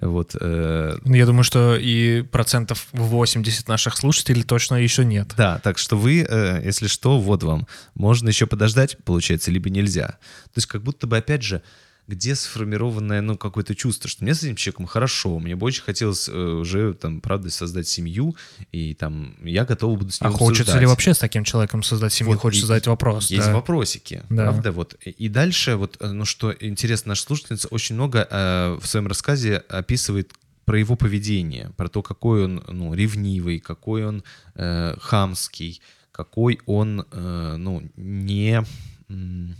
[0.00, 5.32] Вот, э, Ну, Я думаю, что и процентов 80 наших слушателей точно еще нет.
[5.36, 7.66] да, так что вы, э, если что, вот вам.
[7.94, 10.08] Можно еще подождать, получается, либо нельзя.
[10.08, 11.62] То есть как будто бы, опять же,
[12.08, 16.28] где сформированное, ну, какое-то чувство, что мне с этим человеком хорошо, мне бы очень хотелось
[16.28, 18.36] э, уже, там, правда, создать семью,
[18.72, 20.80] и там я готов буду с А ним хочется обсуждать.
[20.80, 22.32] ли вообще с таким человеком создать семью?
[22.34, 23.30] Вот Хочется задать вопрос.
[23.30, 23.54] Есть да.
[23.54, 24.44] вопросики, Да.
[24.44, 24.72] правда?
[24.72, 24.94] Вот.
[25.04, 29.58] И дальше, вот, э, ну что интересно, наша слушательница очень много э, в своем рассказе
[29.68, 30.32] описывает
[30.64, 34.22] про его поведение, про то, какой он ну, ревнивый, какой он
[34.54, 38.62] э, хамский, какой он э, ну, не...
[39.08, 39.56] м,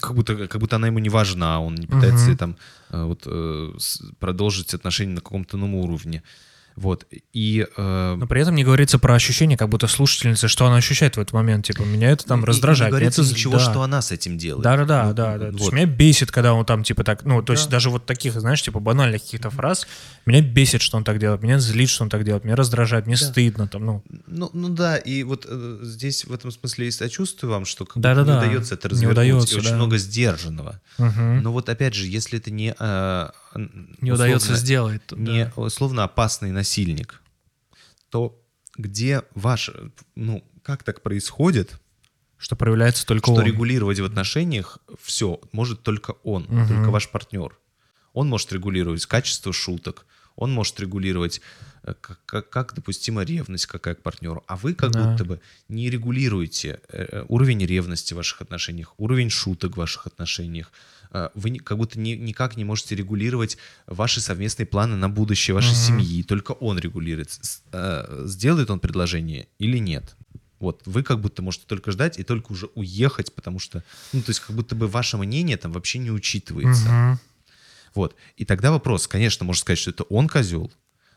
[0.00, 2.36] как будто, как будто она ему не важна, он не пытается Мгм.
[2.36, 2.56] там
[2.90, 3.72] э, вот, э,
[4.18, 6.22] продолжить отношения на каком-то новом уровне.
[6.78, 7.06] Вот.
[7.32, 11.16] И э, Но при этом не говорится про ощущение, как будто слушательница, что она ощущает
[11.16, 11.66] в этот момент.
[11.66, 12.92] Типа, меня это там и- и раздражает.
[12.92, 13.58] Не меня говорится это ничего, да.
[13.58, 14.62] что она с этим делает.
[14.62, 15.46] Да, да, да, Ну, да, да.
[15.46, 15.72] То есть вот.
[15.72, 17.72] меня бесит, когда он там типа так, ну, то есть Да.
[17.72, 19.86] даже вот таких, знаешь, типа банальных каких-то фраз,
[20.26, 23.16] меня бесит, что он так делает, меня злит, что он так делает, меня раздражает, мне
[23.16, 24.02] стыдно там, ну.
[24.26, 27.96] Ну, ну да, и вот э, здесь в этом смысле и сочувствую вам, что как
[27.96, 29.76] будто Да-да-да, не удается это не развернуть, удается, и очень да.
[29.76, 30.80] много сдержанного.
[30.98, 31.42] мгм.
[31.42, 32.74] Но вот опять же, если это не...
[32.78, 35.06] э, Не удается условно- сделать.
[35.06, 35.52] то Не да.
[35.56, 37.22] условно опасный насильник,
[38.10, 38.40] то
[38.76, 39.70] где ваш...
[40.14, 41.80] Ну, как так происходит,
[42.36, 43.44] Что проявляется только что он.
[43.44, 46.68] регулировать в отношениях все может только он, Мгм.
[46.68, 47.58] только ваш партнер.
[48.12, 50.06] Он может регулировать качество шуток,
[50.38, 51.40] он может регулировать,
[51.82, 55.10] э, как, как- как допустима ревность какая к партнеру, а вы как Да.
[55.10, 60.06] будто бы не регулируете э, э, уровень ревности в ваших отношениях, уровень шуток в ваших
[60.06, 60.70] отношениях.
[61.34, 65.72] Вы не- как будто ни- никак не можете регулировать ваши совместные планы на будущее вашей
[65.72, 65.86] Мгм.
[65.86, 66.22] семьи.
[66.22, 67.30] Только он регулирует,
[68.26, 70.14] сделает он предложение или нет.
[70.60, 74.30] Вот, вы как будто можете только ждать и только уже уехать, потому что, ну, то
[74.30, 76.88] есть как будто бы ваше мнение там вообще не учитывается.
[76.88, 77.18] Мгм.
[77.98, 78.14] Вот.
[78.36, 80.70] И тогда вопрос, конечно, можно сказать, что это он козел.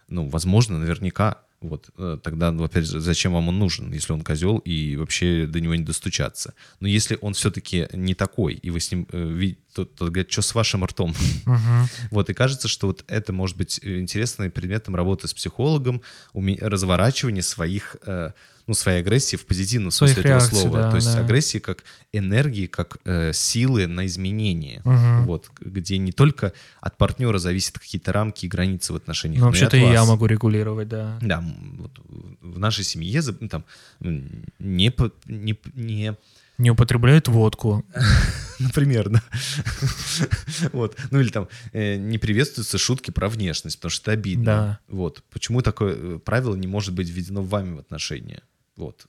[0.08, 1.44] Ну, возможно, наверняка.
[1.62, 1.92] Вот.
[1.96, 5.60] э, Тогда, ну, опять же, зачем вам он нужен, если он козел и вообще до
[5.60, 6.56] него не достучаться?
[6.80, 10.32] Но если он все-таки не такой, и вы с ним э, видите, то, то говорят,
[10.32, 11.14] что с вашим ртом?
[12.10, 16.02] Вот, и кажется, что вот это может быть э, интересным предметом работы с психологом,
[16.34, 18.32] разворачивание своих, э,
[18.68, 20.78] ну, своей агрессии в позитивном Своих смысле этого реакций, слова.
[20.84, 21.20] да, То есть да.
[21.20, 24.82] агрессии как энергии, как э, силы на изменение.
[24.86, 25.26] Мгм.
[25.26, 29.78] Вот, где не только от партнера зависят какие-то рамки и границы в отношениях, Ну, вообще-то
[29.78, 31.18] и и я могу регулировать, да.
[31.22, 31.44] Да,
[31.78, 31.92] вот
[32.42, 33.66] в нашей семье ну, там
[34.00, 34.94] не,
[35.28, 36.16] не, не
[36.58, 37.84] Не употребляет водку.
[38.60, 39.24] Например, да.
[40.74, 40.98] Вот.
[41.10, 44.46] Ну или там э, не приветствуются шутки про внешность, потому что это обидно.
[44.46, 44.80] Да.
[44.88, 45.24] Вот.
[45.32, 48.44] Почему такое э, правило не может быть введено вами в отношения?
[48.82, 49.06] Вот.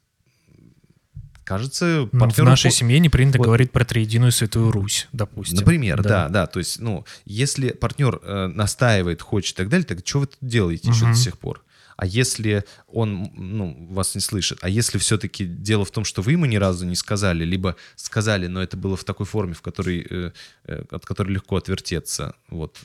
[1.45, 3.45] Кажется, Ну, в партнеру нашей семье не принято Вот.
[3.47, 5.57] говорить про триединую святую Русь, допустим.
[5.59, 6.29] Например, да.
[6.29, 10.27] да, То есть, ну, если партнер э, настаивает, хочет и так далее, так что вы
[10.27, 11.15] тут делаете еще Мгм.
[11.15, 11.65] до сих пор?
[11.97, 16.33] А если он ну, вас не слышит, а если все-таки дело в том, что вы
[16.33, 20.07] ему ни разу не сказали, либо сказали, но это было в такой форме, в которой,
[20.09, 20.31] э,
[20.65, 22.79] э, от которой легко отвертеться, вот.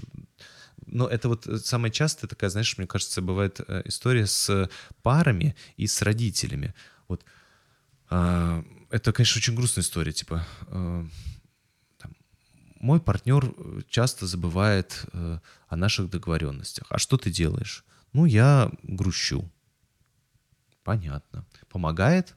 [0.87, 4.69] Но это вот э, самая частая такая, знаешь, мне кажется, бывает э, история с
[5.03, 6.73] парами и с родителями.
[7.07, 7.23] Вот
[8.09, 11.05] а, это, конечно, очень грустная история, типа э,
[12.79, 13.53] мой партнер
[13.89, 16.85] часто забывает э, о наших договоренностях.
[16.89, 17.83] А что ты делаешь?
[18.13, 19.49] Ну, я грущу.
[20.83, 21.45] Понятно.
[21.69, 22.35] Помогает,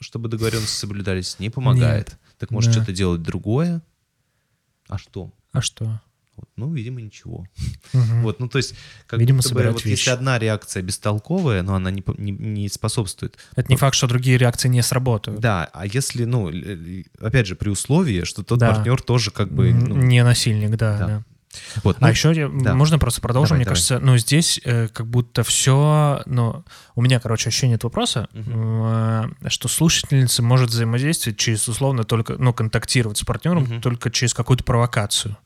[0.00, 1.38] чтобы договоренности соблюдались?
[1.38, 2.18] Не помогает.
[2.38, 2.76] Так может Да.
[2.78, 3.82] что-то делать другое?
[4.88, 5.32] А что?
[5.52, 6.00] А что?
[6.38, 7.44] Вот, ну, видимо, ничего.
[7.92, 8.22] Мгм.
[8.22, 8.74] Вот, ну, то есть,
[9.08, 9.98] как Видимо, будто бы, вот вещи.
[9.98, 14.38] если одна реакция бестолковая, но она не, не, не способствует Это не факт, что другие
[14.38, 15.40] реакции не сработают.
[15.40, 16.50] да, а если, ну,
[17.20, 18.72] опять же, при условии, что тот Да.
[18.72, 19.72] партнер тоже как бы...
[19.72, 20.98] Ну, Не насильник, да.
[20.98, 21.06] да.
[21.06, 21.22] да.
[21.82, 22.74] вот, а ну, еще я- да.
[22.74, 23.48] можно просто продолжим.
[23.56, 23.74] Давай, Мне давай.
[23.74, 26.62] кажется, ну здесь э, как будто все, ну
[26.94, 32.52] у меня, короче, ощущение от вопроса, э, что слушательница может взаимодействовать через условно только, ну
[32.52, 33.80] контактировать с партнером Мгм.
[33.80, 35.36] только через какую-то провокацию.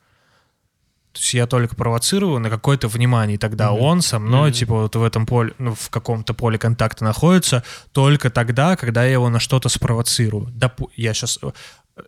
[1.13, 3.83] То есть я только провоцирую на какое-то внимание, и тогда Мгм.
[3.83, 4.53] он со мной, Мгм.
[4.59, 9.13] типа, вот в этом поле, ну, в каком-то поле контакта находится, только тогда, когда я
[9.13, 10.47] его на что-то спровоцирую.
[10.47, 11.39] Допу- я сейчас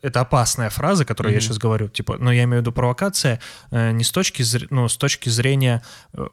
[0.03, 1.43] это опасная фраза, которую я Мгм.
[1.45, 3.40] сейчас говорю, типа, но я имею в виду провокация
[3.71, 5.83] э, не с точки, зр- ну, с точки зрения
[6.14, 6.27] э,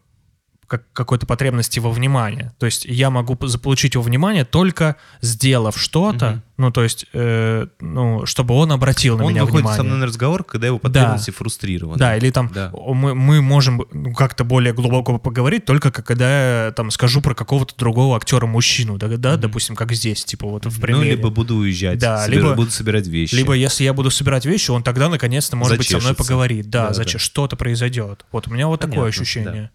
[0.71, 2.51] как, какой-то потребности во внимании.
[2.57, 6.43] То есть я могу заполучить его внимание только сделав что-то, Мгм.
[6.57, 9.77] ну, то есть, э, ну, чтобы он обратил на Он меня выходит внимание.
[9.77, 11.97] со мной на разговор, когда его потребности фрустрированы.
[11.99, 12.71] Да, или там Да.
[12.73, 17.75] мы, мы можем ну, как-то более глубоко поговорить только когда я там скажу про какого-то
[17.77, 21.11] другого актера мужчину, да, да, допустим, как здесь, типа вот в Ну, примере.
[21.17, 23.35] либо буду уезжать, Да, собер- либо- буду собирать вещи.
[23.35, 26.23] Либо если я буду собирать вещи, он тогда наконец-то, может быть, со мной Зачешется.
[26.23, 26.69] поговорит.
[26.69, 27.25] Да, Да, зачем да.
[27.25, 28.25] что-то произойдет.
[28.31, 29.71] Вот у меня вот Понятно, такое ощущение.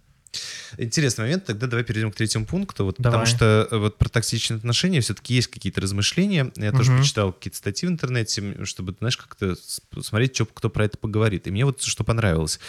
[0.79, 3.21] Интересный момент, тогда давай перейдем к третьему пункту, вот, Давай.
[3.21, 6.53] потому что э, вот про токсичные отношения все-таки есть какие-то размышления.
[6.57, 7.01] Я тоже Мгм.
[7.01, 9.55] почитал какие-то статьи в интернете, чтобы, знаешь, как-то
[10.03, 11.47] смотреть, что, кто про это поговорит.
[11.47, 12.61] И мне вот что понравилось.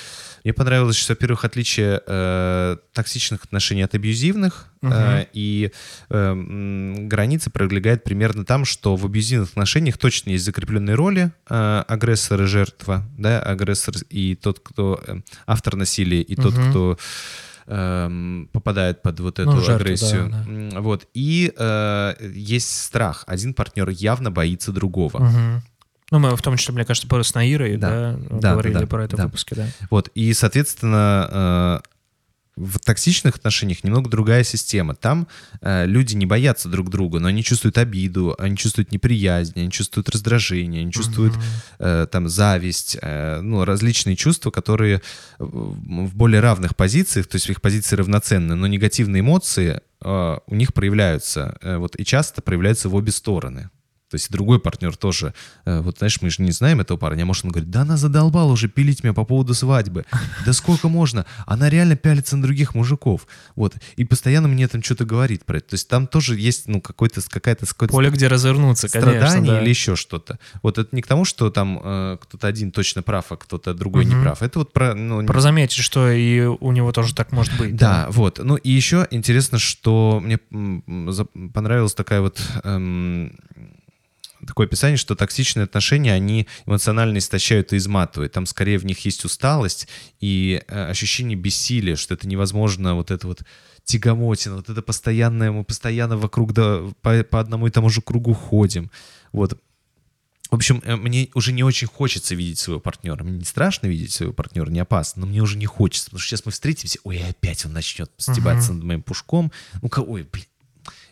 [0.44, 4.94] Мне понравилось, что, во-первых, отличие э, токсичных отношений от абьюзивных, Мгм.
[4.94, 5.72] э, и
[6.10, 6.34] э,
[7.08, 12.46] граница пролегает примерно там, что в абьюзивных отношениях точно есть закрепленные роли э, агрессор и
[12.46, 16.70] жертва, да, агрессор и тот, кто э, автор насилия, и тот, Мгм.
[16.70, 16.98] кто
[17.68, 20.30] эм, попадает под вот эту Ну, жертва, агрессию.
[20.30, 20.44] да,
[20.76, 20.82] да.
[20.82, 21.08] Вот.
[21.14, 23.24] И э, есть страх.
[23.28, 25.20] Один партнер явно боится другого.
[25.20, 25.62] Мгм.
[26.10, 27.90] Ну, мы в том числе, мне кажется, с Наирой, Да.
[28.14, 29.24] да, Да, говорили да, про это да.
[29.24, 29.68] в выпуске, да.
[29.90, 30.10] Вот.
[30.16, 31.88] И, соответственно, э,
[32.58, 34.96] в токсичных отношениях немного другая система.
[34.96, 35.28] Там
[35.62, 40.10] э, люди не боятся друг друга, но они чувствуют обиду, они чувствуют неприязнь, они чувствуют
[40.10, 41.34] раздражение, они чувствуют
[41.80, 45.02] э, там зависть, э, ну, различные чувства, которые
[45.40, 50.56] в в более равных позициях, то есть их позиции равноценны, но негативные эмоции э, у
[50.56, 53.70] них проявляются, э, вот, и часто проявляются в обе стороны.
[54.10, 55.34] То есть другой партнер тоже,
[55.66, 58.52] э, вот знаешь, мы же не знаем этого парня, может он говорит, да она задолбала
[58.54, 60.06] уже пилить меня по поводу свадьбы,
[60.46, 65.04] да сколько можно, она реально пялится на других мужиков, вот, и постоянно мне там что-то
[65.06, 68.88] говорит про это, то есть там тоже есть, ну, какой-то, какая-то, какой-то Поле, где развернуться,
[68.88, 69.62] конечно, страдания да.
[69.62, 70.40] или еще что-то.
[70.64, 74.06] Вот это не к тому, что там э, кто-то один точно прав, а кто-то другой
[74.06, 74.24] не Мгм.
[74.24, 74.42] прав.
[74.42, 74.94] Это вот про...
[74.96, 77.76] Ну, Про заметить, что и у него тоже так может быть.
[77.76, 78.40] да, вот.
[78.42, 80.38] Ну и еще интересно, что мне
[81.54, 83.38] понравилась такая вот эм,
[84.48, 88.34] такое описание, что токсичные отношения, они эмоционально истощают и изматывают.
[88.34, 89.88] Там скорее в них есть усталость
[90.20, 93.44] и э, ощущение бессилия, что это невозможно, вот это вот
[93.84, 98.34] тягомотина, вот это постоянное, мы постоянно вокруг да, по, по одному и тому же кругу
[98.34, 98.92] ходим.
[99.32, 99.60] Вот.
[100.50, 103.24] В общем, э, мне уже не очень хочется видеть своего партнера.
[103.24, 106.30] Мне не страшно видеть своего партнера, не опасно, но мне уже не хочется, потому что
[106.30, 109.52] сейчас мы встретимся, ой, опять он начнет стебаться над моим пушком.
[109.82, 110.46] Ну, ка- ой, блин.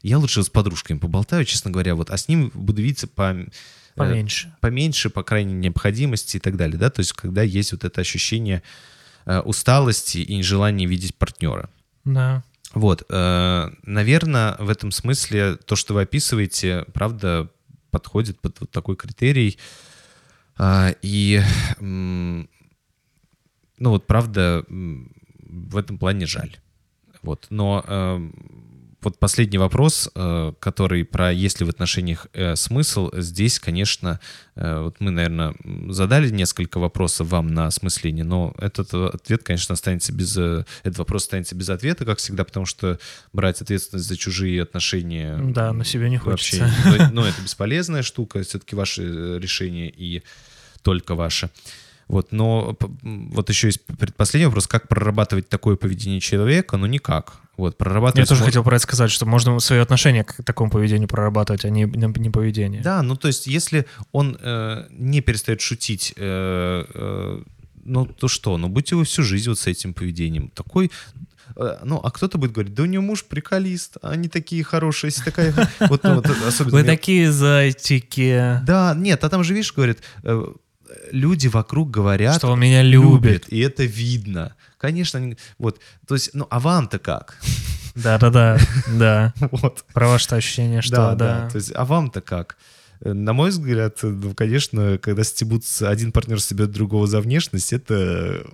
[0.05, 3.47] Я лучше с подружками поболтаю, честно говоря, вот, а с ним буду видеться по, э,
[3.95, 4.55] Поменьше.
[4.61, 8.61] поменьше, по крайней необходимости и так далее, да, то есть когда есть вот это ощущение
[9.25, 11.71] э, усталости и нежелания видеть партнера.
[12.03, 12.43] Да.
[12.75, 17.49] Вот, наверное, в этом смысле то, что вы описываете, правда,
[17.89, 19.57] подходит под вот такой критерий.
[20.57, 21.41] А, И,
[21.79, 22.49] м,
[23.79, 26.57] ну вот, правда, в этом плане жаль.
[27.21, 28.29] Вот, но э,
[29.05, 34.19] вот последний вопрос, э, который про есть ли в отношениях э, смысл, здесь, конечно,
[34.55, 35.55] э, вот мы, наверное,
[35.89, 41.55] задали несколько вопросов вам на осмысление, но этот ответ, конечно, останется без, этот вопрос останется
[41.55, 42.99] без ответа, как всегда, потому что
[43.31, 47.09] брать ответственность за чужие отношения Да, на себе не вообще, хочется.
[47.13, 50.23] ну, это бесполезная штука, все-таки ваше решение и
[50.81, 51.49] только ваше.
[52.07, 56.77] Вот, но вот еще есть предпоследний вопрос, как прорабатывать такое поведение человека?
[56.77, 57.37] Ну, никак.
[57.57, 58.27] Вот, Я прорабатывать...
[58.29, 61.69] тоже мо- хотел про это сказать, что можно свое отношение к такому поведению прорабатывать, а
[61.69, 62.81] не, не поведение.
[62.81, 67.41] Да, ну, то есть, если он э, не перестает шутить, э, э,
[67.85, 68.57] ну, то что?
[68.57, 70.49] Ну, будьте вы всю жизнь вот с этим поведением.
[70.49, 70.91] Такой...
[71.55, 75.23] э, Ну, а кто-то будет говорить, да у него муж приколист, они такие хорошие, если
[75.23, 75.53] такая...
[75.79, 79.99] Вот, ну, вот особенно Вы мне- такие зайчики, Да, нет, а там же, видишь, говорят,
[80.23, 80.45] э,
[81.11, 83.45] люди вокруг говорят, что он меня любит.
[83.49, 84.55] и это видно.
[84.77, 87.37] Конечно, они- вот, то есть, ну, а вам-то как?
[87.95, 88.59] Да-да-да,
[88.97, 89.33] да.
[89.51, 89.85] Вот.
[89.93, 91.41] Про ваше ощущение, что да, да.
[91.43, 92.57] да, то есть, а вам-то как?
[93.01, 98.45] Э, На мой взгляд, ну, конечно, когда стебутся, один партнер стебет другого за внешность, это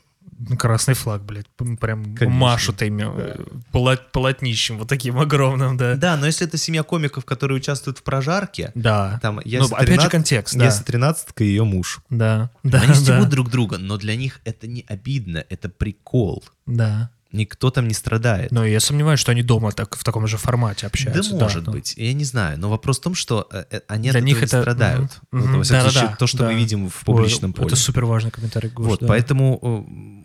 [0.58, 1.48] Красный флаг, блядь,
[1.80, 2.30] прям Конечно.
[2.30, 5.96] машут ими э, полот- полотнищем вот таким огромным, да.
[5.96, 9.20] Да, но если это семья комиков, которые участвуют в прожарке, Да.
[9.22, 10.66] там, Ну, если опять же, контекст, да.
[10.66, 12.00] Если тринадцатка ее муж.
[12.10, 16.44] Да, да, Они да, стебут друг друга, но для них это не обидно, это прикол.
[16.66, 17.10] да.
[17.34, 18.52] Никто там не страдает.
[18.52, 21.34] Но я сомневаюсь, что они дома так, в таком же формате Да, общаются.
[21.34, 21.72] может ну.
[21.72, 22.60] быть, я не знаю.
[22.60, 25.20] Но вопрос в том, что э, э, они Для от них этого не это- страдают.
[25.32, 26.46] мгм, Вот, во всяком Да-да-да, случае, то, что да.
[26.48, 27.68] мы видим в Ой, публичном поле.
[27.68, 29.08] Это супер важный комментарий, Гош, Вот, да.
[29.08, 30.21] поэтому э,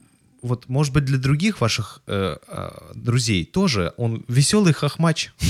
[0.47, 5.33] вот, может быть, для других ваших э, э, друзей тоже он веселый хохмач.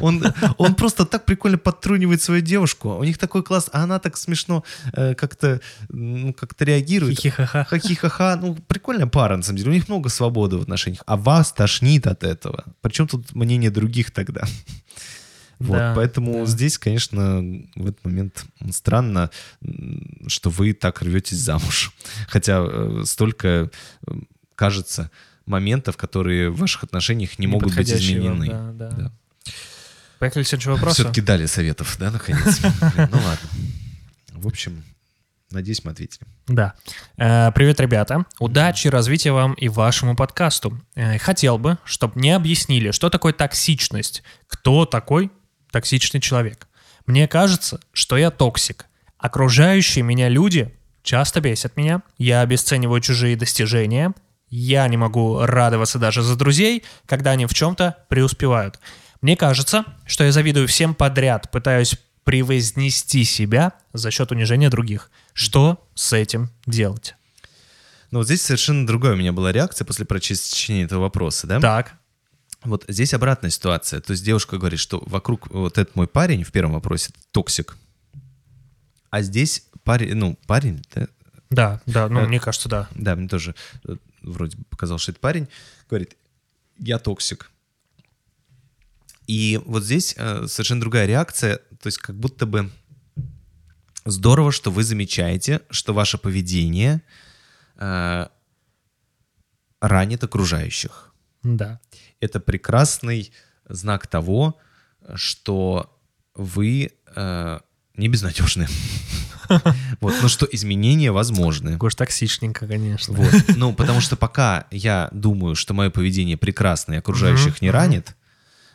[0.00, 0.22] Он,
[0.58, 2.96] он просто так прикольно подтрунивает свою девушку.
[2.96, 7.18] У них такой класс, а она так смешно э, как-то ну, как-то реагирует.
[7.18, 7.64] Хихихаха.
[7.64, 8.38] Хахихаха.
[8.40, 9.70] Ну, прикольная пара, на самом деле.
[9.70, 11.02] У них много свободы в отношениях.
[11.06, 12.64] А вас тошнит от этого.
[12.80, 14.46] Причем тут мнение других тогда?
[15.62, 16.46] Вот, Да, поэтому да.
[16.46, 17.40] здесь, конечно,
[17.74, 19.30] в этот момент странно,
[20.26, 21.92] что вы так рветесь замуж.
[22.28, 23.70] Хотя э, столько,
[24.06, 24.12] э,
[24.54, 25.10] кажется,
[25.46, 28.72] моментов, которые в ваших отношениях не могут быть Неподходящие вам, изменены.
[28.74, 28.96] да, да.
[28.96, 29.12] Да.
[30.18, 30.94] Поехали к следующему вопросу.
[31.02, 32.60] Все-таки дали советов, да, наконец?
[32.96, 33.48] Ну ладно.
[34.34, 34.82] В общем,
[35.50, 36.26] надеюсь, мы ответили.
[36.46, 36.74] Да.
[37.16, 38.24] Э, Привет, ребята.
[38.38, 40.80] Удачи, развития вам и вашему подкасту.
[41.20, 44.22] Хотел бы, чтобы мне объяснили, что такое токсичность.
[44.48, 45.30] Кто такой
[45.72, 46.68] токсичный человек?
[47.06, 48.86] Мне кажется, что я токсик.
[49.18, 52.02] Окружающие меня люди часто бесят меня.
[52.18, 54.14] Я обесцениваю чужие достижения.
[54.48, 58.78] Я не могу радоваться даже за друзей, когда они в чем-то преуспевают.
[59.20, 65.10] Мне кажется, что я завидую всем подряд, пытаюсь превознести себя за счет унижения других.
[65.32, 67.14] Что с этим делать?
[68.10, 71.60] Но вот здесь совершенно другая у меня была реакция после прочтения этого вопроса, да?
[71.60, 71.94] Так,
[72.64, 74.00] Вот здесь обратная ситуация.
[74.00, 77.76] То есть девушка говорит, что вокруг вот этот мой парень в первом вопросе токсик.
[79.10, 81.08] А здесь парень, ну, парень, да,
[81.50, 82.88] да, да, ну, Э, мне кажется, да.
[82.94, 85.48] да, мне тоже э, вроде бы показалось, что это парень,
[85.88, 86.16] говорит,
[86.78, 87.50] я токсик.
[89.26, 92.70] И вот здесь э, совершенно другая реакция, то есть как будто бы
[94.04, 97.02] здорово, что вы замечаете, что ваше поведение
[97.76, 98.26] э,
[99.80, 101.12] ранит окружающих.
[101.42, 101.80] Да.
[102.22, 103.32] Это прекрасный
[103.68, 104.56] знак того,
[105.14, 105.98] что
[106.36, 107.58] вы э,
[107.96, 108.68] не безнадежны.
[110.00, 111.76] Вот, но что изменения возможны.
[111.78, 113.12] Уж токсичненько, конечно.
[113.12, 113.34] Вот.
[113.56, 118.16] Ну, потому что пока я думаю, что мое поведение прекрасно и окружающих не ранит,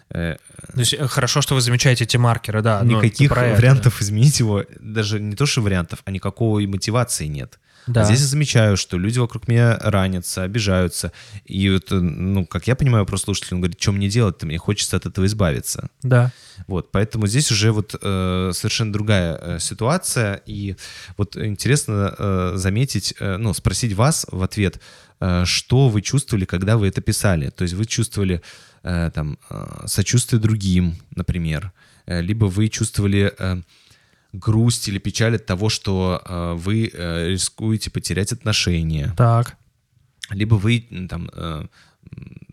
[0.10, 0.36] э,
[0.74, 2.82] То есть э, хорошо, что вы замечаете эти маркеры, да.
[2.84, 3.56] никаких это.
[3.56, 7.60] вариантов изменить его, даже не то что вариантов, а никакого и мотивации нет.
[7.88, 8.02] Да.
[8.02, 11.12] А здесь я замечаю, что люди вокруг меня ранятся, обижаются.
[11.46, 14.98] И вот, э, ну, как я понимаю, слушателя, он говорит, что мне делать-то, мне хочется
[14.98, 15.90] от этого избавиться.
[16.04, 16.32] Да.
[16.68, 20.76] Вот, поэтому здесь уже вот э, совершенно другая э, ситуация, и
[21.18, 24.82] вот интересно э, заметить, э, ну, спросить вас в ответ,
[25.20, 27.50] э, что вы чувствовали, когда вы это писали.
[27.50, 28.42] То есть вы чувствовали
[28.84, 31.72] э, там э, сочувствие другим, например,
[32.06, 33.62] э, либо вы чувствовали э,
[34.38, 39.58] грусть или печаль от того, что э, вы э, рискуете потерять отношения Так.
[40.30, 41.66] либо вы там, э,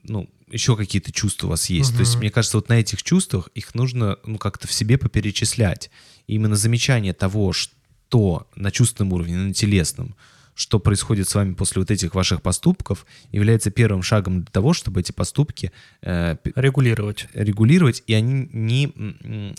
[0.04, 1.94] ну, еще какие-то чувства у вас есть.
[1.94, 5.90] То есть, мне кажется, вот на этих чувствах их нужно, ну, как-то в себе поперечислять.
[6.26, 10.14] И именно замечание того, что на чувственном уровне, на телесном,
[10.54, 15.00] что происходит с вами после вот этих ваших поступков, является первым шагом для того, чтобы
[15.00, 17.26] эти поступки э, Регулировать.
[17.34, 18.92] регулировать, и они не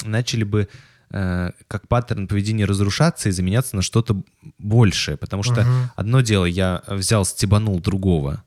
[0.05, 0.69] начали бы
[1.09, 4.21] как паттерн поведения разрушаться и заменяться на что-то
[4.57, 5.17] большее.
[5.17, 5.91] Потому что Мгм.
[5.95, 8.43] одно дело, я взял, стебанул другого,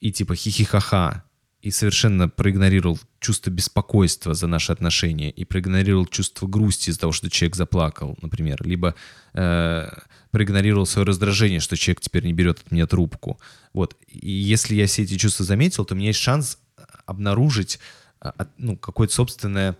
[0.00, 1.24] и типа хихихаха,
[1.62, 7.28] и совершенно проигнорировал чувство беспокойства за наши отношения, и проигнорировал чувство грусти из-за того, что
[7.28, 8.94] человек заплакал, например, либо
[9.34, 9.88] э,
[10.30, 13.38] проигнорировал свое раздражение, что человек теперь не берет от меня трубку.
[13.74, 13.94] Вот.
[14.08, 16.58] И если я все эти чувства заметил, то у меня есть шанс
[17.04, 17.78] обнаружить
[18.20, 19.76] а, ну, какое-то собственное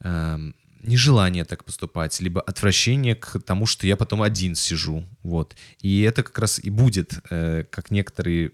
[0.00, 5.04] эм, нежелание так поступать, либо отвращение к тому, что я потом один сижу.
[5.22, 5.56] Вот.
[5.80, 8.50] И это как раз и будет, э, как некоторые,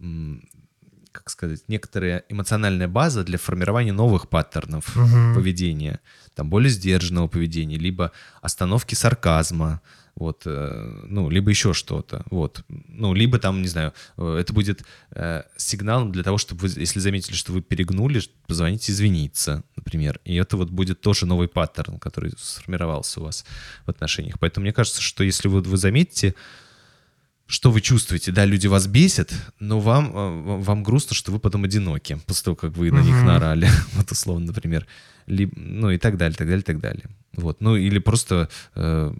[0.00, 0.48] м,
[1.12, 5.34] как сказать, некоторая эмоциональная база для формирования новых паттернов Мгм.
[5.34, 6.00] поведения,
[6.34, 9.80] там, более сдержанного поведения, либо остановки сарказма,
[10.14, 14.84] вот, э, ну, либо еще что-то, вот, ну, либо там, не знаю, э, это будет
[15.10, 20.34] э, сигналом для того, чтобы вы, если заметили, что вы перегнули, позвоните извиниться, например, и
[20.34, 23.44] это вот будет тоже новый паттерн, который сформировался у вас
[23.86, 24.38] в отношениях.
[24.38, 26.34] Поэтому мне кажется, что если вот вы заметите,
[27.46, 32.18] что вы чувствуете, да, люди вас бесят, но вам, вам грустно, что вы потом одиноки,
[32.26, 34.86] после того, как вы на них наорали, вот условно, например,
[35.26, 37.04] Либо- ну и так далее, так далее, так далее.
[37.34, 39.14] Вот, ну или просто, э,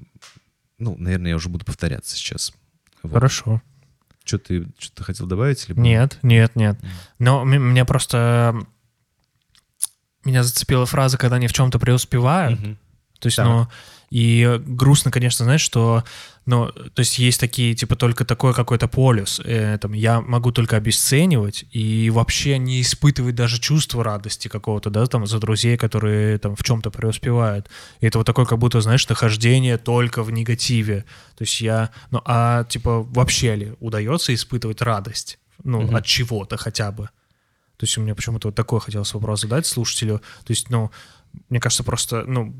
[0.82, 2.52] ну, наверное, я уже буду повторяться сейчас.
[3.02, 3.12] Вот.
[3.14, 3.62] Хорошо.
[4.24, 5.68] Что ты, что ты хотел добавить?
[5.68, 5.80] Либо...
[5.80, 6.78] Нет, нет, нет.
[7.18, 8.54] Но меня просто...
[10.24, 12.60] Меня зацепила фраза, когда они в чем-то преуспевают.
[12.60, 12.78] Мгм.
[13.18, 13.46] То есть, Так.
[13.46, 13.68] ну,
[14.12, 16.04] И грустно, конечно, знаешь, что,
[16.44, 20.76] ну, то есть есть такие, типа, только такой какой-то полюс, э, там, я могу только
[20.76, 26.56] обесценивать и вообще не испытывать даже чувство радости какого-то, да, там, за друзей, которые там
[26.56, 27.70] в чем-то преуспевают.
[28.00, 31.06] И это вот такое, как будто, знаешь, нахождение только в негативе.
[31.38, 35.38] То есть я, ну, а, типа, вообще ли удается испытывать радость?
[35.64, 35.96] Ну, Мгм.
[35.96, 37.04] от чего-то хотя бы.
[37.78, 40.18] То есть у меня почему-то вот такой хотелось вопрос задать слушателю.
[40.44, 40.90] То есть, ну,
[41.48, 42.54] мне кажется, просто, ну,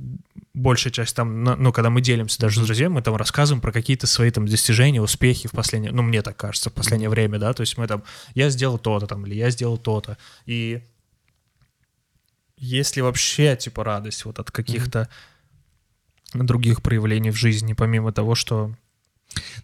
[0.55, 4.07] большая часть там, ну, когда мы делимся даже с друзьями, мы там рассказываем про какие-то
[4.07, 7.63] свои там достижения, успехи в последнее, ну, мне так кажется, в последнее время, да, то
[7.63, 8.03] есть мы там,
[8.35, 10.83] я сделал то-то там, или я сделал то-то, и
[12.57, 15.09] есть ли вообще, типа, радость вот от каких-то
[16.33, 18.75] других проявлений в жизни, помимо того, что...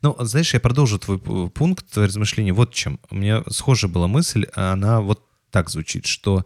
[0.03, 2.55] Ну, знаешь, я продолжу твой пункт, твое размышление.
[2.55, 2.99] Вот чем.
[3.11, 6.45] У меня схожая была мысль, а она вот так звучит, что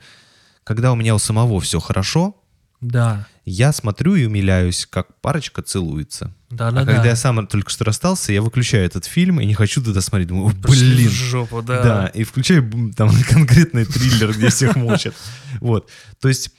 [0.65, 2.37] когда у меня у самого все хорошо,
[2.83, 6.35] Да, я смотрю и умиляюсь, как парочка целуется.
[6.51, 7.09] да, а да, когда да.
[7.09, 10.29] я сам только что расстался, я выключаю этот фильм и не хочу туда смотреть.
[10.29, 11.83] Думаю, «О, Пошли блин, в жопу, да.
[11.83, 15.15] Да, и включаю там конкретный триллер, где всех мочат.
[15.61, 15.89] Вот,
[16.21, 16.51] то есть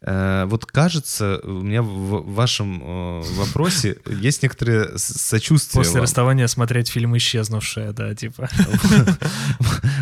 [0.00, 5.80] вот кажется, у меня в вашем э, вопросе есть некоторое с- сочувствие.
[5.80, 6.02] После вам.
[6.02, 8.48] расставания смотреть фильм «Исчезнувшая», да, типа.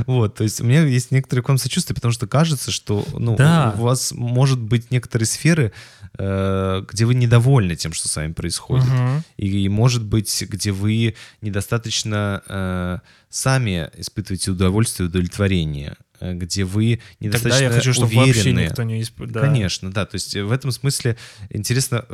[0.06, 3.32] Вот, то есть у меня есть некоторое к вам сочувствие, потому что кажется, что ну,
[3.34, 5.72] у вас может быть некоторые сферы,
[6.02, 8.88] э, где вы недовольны тем, что с вами происходит.
[8.88, 9.22] Мгм.
[9.36, 12.98] И, может быть, где вы недостаточно э,
[13.28, 18.26] сами испытываете удовольствие и удовлетворение, э, где вы недостаточно Тогда я хочу, чтобы уверены.
[18.32, 19.46] вообще никто не испытывал.
[19.46, 20.06] Конечно, да.
[20.06, 21.16] То есть э, в этом смысле
[21.50, 22.04] интересно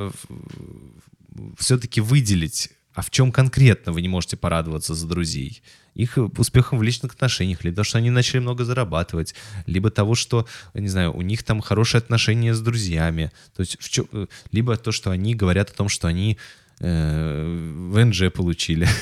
[1.59, 5.63] все-таки выделить, а в чем конкретно вы не можете порадоваться за друзей?
[5.95, 9.35] Их э, успехом в личных отношениях, либо то, что они начали много зарабатывать,
[9.67, 13.89] либо того, что, не знаю, у них там хорошие отношения с друзьями, то есть в
[13.91, 16.39] чё- э, либо то, что они говорят о том, что они
[16.81, 18.89] э, ВНЖ получили.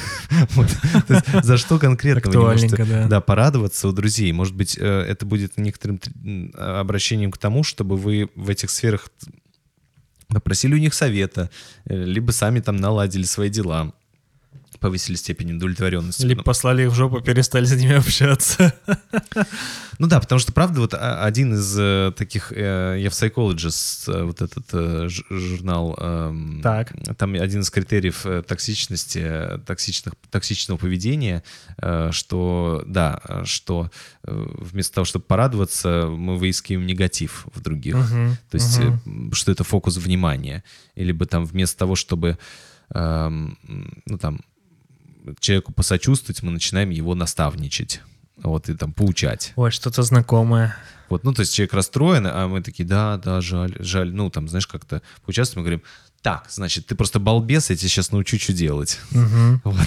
[0.51, 0.69] Вот.
[1.09, 3.09] То есть За что конкретно вы не можете Актуальненько, да.
[3.09, 4.31] да, порадоваться у друзей.
[4.33, 6.01] Может быть, это будет некоторым
[6.55, 9.09] обращением к тому, чтобы вы в этих сферах
[10.29, 11.51] попросили у них совета,
[11.85, 13.93] либо сами там наладили свои дела,
[14.81, 16.23] повысили степень удовлетворенности.
[16.25, 18.73] Либо Ну, послали их в жопу, перестали с ними общаться.
[19.99, 24.11] Ну да, потому что, правда, вот а, один из э, таких, э, я в Psychologist,
[24.11, 24.65] э, вот этот
[25.31, 26.93] журнал, эм, Так.
[27.19, 31.43] там один из критериев токсичности, токсичных, токсичного поведения,
[32.11, 33.91] что, да, что
[34.23, 37.97] вместо того, чтобы порадоваться, мы выискиваем негатив в других.
[37.97, 40.65] Мгм, То есть, м, что это фокус внимания.
[40.95, 42.39] Или бы там вместо того, чтобы,
[42.95, 43.59] эм,
[44.07, 44.41] ну там,
[45.39, 48.01] человеку посочувствовать, мы начинаем его наставничать.
[48.37, 49.53] Вот, и там поучать.
[49.57, 50.75] Ой, что-то знакомое.
[51.11, 54.15] Вот, ну, то есть человек расстроен, а мы такие, да, да, жаль, жаль.
[54.15, 55.83] Ну, там, знаешь, как-то поучаствуем, мы говорим,
[56.23, 58.99] так, значит, ты просто балбес, я тебя сейчас научу, что делать.
[59.11, 59.61] Мгм.
[59.65, 59.87] Вот.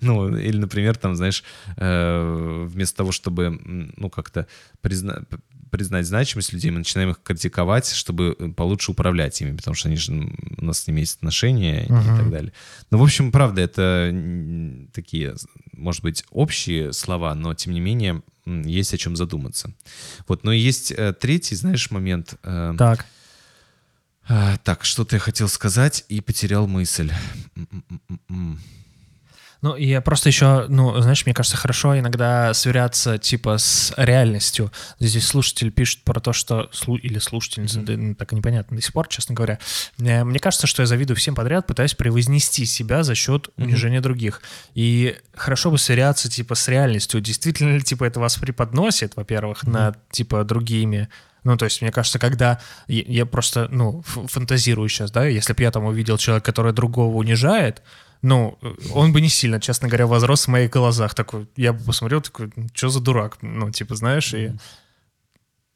[0.00, 1.44] Ну, или, например, там, знаешь,
[1.76, 3.60] э, вместо того, чтобы,
[3.96, 4.46] ну, как-то
[4.82, 5.24] призна-
[5.70, 9.96] признать значимость людей, мы начинаем их критиковать, чтобы э, получше управлять ими, потому что они
[9.96, 10.12] же,
[10.58, 12.16] у нас с ними есть отношения и Мгм.
[12.16, 12.52] так далее.
[12.90, 14.10] Ну, в общем, правда, это
[14.92, 15.34] такие,
[15.72, 19.72] может быть, общие слова, но, тем не менее, есть о чем задуматься.
[20.28, 22.34] Вот, но есть э, третий, знаешь, момент.
[22.42, 23.06] э, Так.
[24.62, 27.10] так, что-то я хотел сказать и потерял мысль.
[29.64, 34.70] Ну, и я просто еще, ну, знаешь, мне кажется, хорошо иногда сверяться, типа, с реальностью.
[35.00, 36.68] Здесь слушатель пишет про то, что...
[37.02, 39.58] Или слушательница, да, ну, так и непонятно до сих пор, честно говоря.
[39.96, 44.42] Мне кажется, что я завидую всем подряд, пытаясь превознести себя за счет унижения других.
[44.74, 47.22] И хорошо бы сверяться, типа, с реальностью.
[47.22, 51.08] Действительно ли, типа, это вас преподносит, во-первых, над, типа, другими
[51.44, 52.58] ну, то есть, мне кажется, когда
[52.88, 57.14] я, я просто, ну, фантазирую сейчас, да, если бы я там увидел человека, который другого
[57.16, 57.82] унижает,
[58.24, 61.14] ну, э, он бы не сильно, честно говоря, возрос в моих глазах.
[61.14, 63.36] Такой, я бы посмотрел, такой, что за дурак?
[63.42, 64.52] Ну, типа, знаешь, и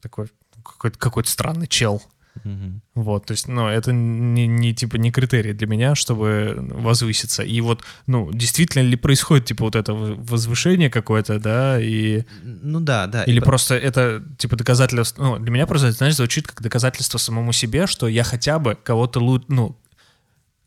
[0.01, 0.29] такой,
[0.65, 2.03] какой-то, какой-то странный чел.
[2.45, 2.81] Мгм.
[2.95, 7.43] Вот, то есть, ну, это не, не, типа, не критерий для меня, чтобы возвыситься.
[7.43, 12.25] И вот, ну, действительно ли происходит, типа, вот это возвышение какое-то, да, и...
[12.43, 13.25] Ну да, да.
[13.25, 15.23] Или И просто это, типа, доказательство...
[15.23, 19.21] Ну, для меня просто, знаешь, звучит как доказательство самому себе, что я хотя бы кого-то,
[19.21, 19.77] лу- ну,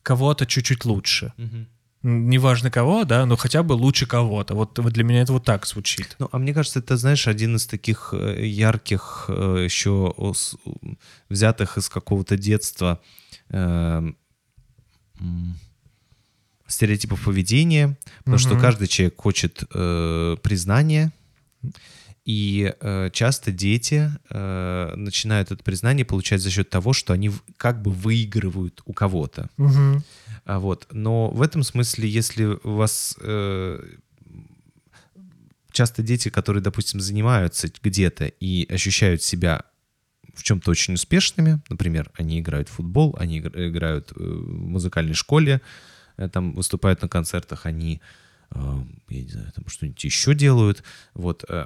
[0.04, 1.34] кого-то чуть-чуть лучше.
[1.38, 1.68] М,
[2.30, 4.56] Неважно кого, да, но хотя бы лучше кого-то.
[4.56, 6.16] Вот, вот для меня это вот так звучит.
[6.20, 10.14] Ну, а мне кажется, это, знаешь, один из таких э, ярких э, еще
[11.30, 12.99] взятых из какого-то детства
[13.49, 14.12] э,
[16.68, 18.62] стереотипов поведения, потому что Мгм.
[18.62, 21.12] каждый человек хочет э, признания,
[22.24, 27.82] И э, часто дети э, начинают это признание получать за счет того, что они как
[27.82, 29.49] бы выигрывают у кого-то.
[29.57, 30.03] Мгм.
[30.45, 30.88] А вот.
[30.91, 33.84] Но в этом смысле, если у вас э,
[35.72, 39.63] часто дети, которые, допустим, занимаются где-то и ощущают себя
[40.36, 45.15] в чем-то очень успешными, например, они играют в футбол, они игр- играют э, в музыкальной
[45.15, 45.59] школе,
[46.17, 48.20] э, там выступают на концертах, они э,
[48.54, 50.84] я не знаю, там что-нибудь еще делают,
[51.14, 51.66] вот, э,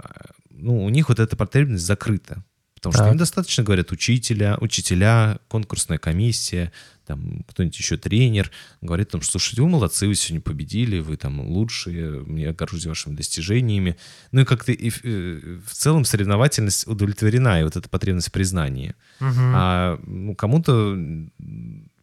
[0.49, 2.43] ну, у них вот эта потребность закрыта.
[2.75, 6.71] Потому что им достаточно, говорят, учителя, учителя, конкурсная комиссия,
[7.07, 11.39] там кто-нибудь еще тренер, говорит там, что, слушайте, вы молодцы, вы сегодня победили, вы там
[11.39, 13.97] лучшие, я горжусь вашими достижениями.
[14.31, 18.31] Ну и как-то и, в- э, в целом соревновательность удовлетворена, и вот эта потребность в
[18.31, 18.93] признании.
[19.19, 19.53] Мгм.
[19.55, 20.95] А ну, кому-то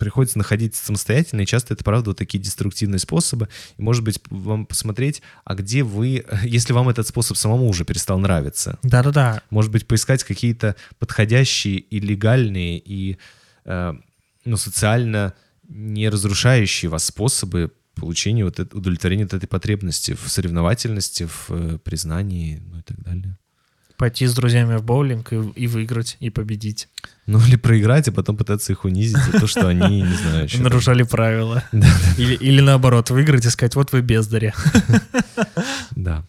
[0.03, 3.49] приходится находить самостоятельно, и часто это, правда, вот такие деструктивные способы.
[3.77, 8.19] И, может быть, вам посмотреть, а где вы, если вам этот способ самому уже перестал
[8.19, 9.43] нравиться, Да-да-да.
[9.51, 13.17] может быть, поискать какие-то подходящие и легальные, и
[13.65, 13.95] э,
[14.45, 15.35] ну, социально
[15.69, 21.79] не разрушающие вас способы получения вот эт- удовлетворения вот этой потребности в соревновательности, в э,
[21.79, 23.39] признании, ну и так далее.
[23.99, 26.89] Пойти с друзьями в боулинг и, и выиграть, и победить.
[27.27, 30.61] Ну или проиграть, а потом пытаться их унизить за то, что они, не знаю, что
[30.63, 31.63] Нарушали правила.
[32.19, 34.53] Или, или наоборот, выиграть и сказать, вот вы бездари.
[35.93, 36.25] да.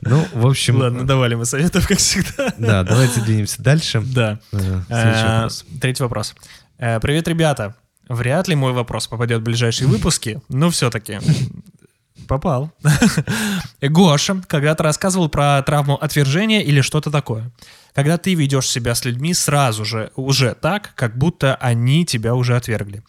[0.00, 2.52] Ну, в общем, Ладно, давали мы советов, как всегда.
[2.58, 4.00] да, давайте двинемся дальше.
[4.04, 4.38] Да.
[4.52, 5.64] Э, Следующий Э, вопрос.
[5.80, 6.34] Третий вопрос.
[6.78, 7.74] Э, Привет, ребята.
[8.08, 11.18] Вряд ли мой вопрос попадет в ближайшие выпуски, но все-таки
[12.26, 12.72] попал.
[13.80, 17.50] Гоша когда-то рассказывал про травму отвержения или что-то такое.
[17.94, 22.54] Когда ты ведешь себя с людьми сразу же, уже так, как будто они тебя уже
[22.54, 23.02] отвергли.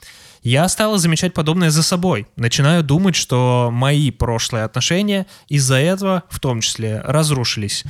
[0.43, 2.25] Я стала замечать подобное за собой.
[2.37, 7.83] Начинаю думать, что мои прошлые отношения из-за этого, в том числе, разрушились.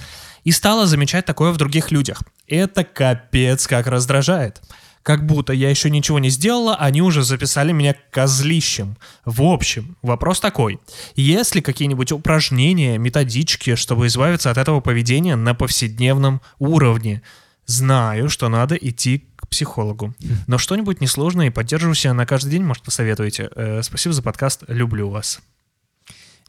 [0.44, 2.24] И стала замечать такое в других людях.
[2.48, 4.62] Это капец как раздражает.
[5.08, 8.98] Как будто я еще ничего не сделала, они уже записали меня козлищем.
[9.24, 10.82] В общем, вопрос такой.
[11.16, 17.22] Есть ли какие-нибудь упражнения, методички, чтобы избавиться от этого поведения на повседневном уровне?
[17.66, 20.14] Знаю, что надо идти к психологу.
[20.46, 23.50] Но что-нибудь несложное и поддерживаю себя на каждый день, может, посоветуете.
[23.56, 25.40] Э, спасибо за подкаст, люблю вас.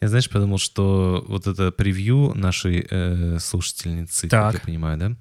[0.01, 4.55] Я, знаешь, подумал, что вот это превью нашей э, слушательницы, Так.
[4.55, 5.13] я понимаю, да,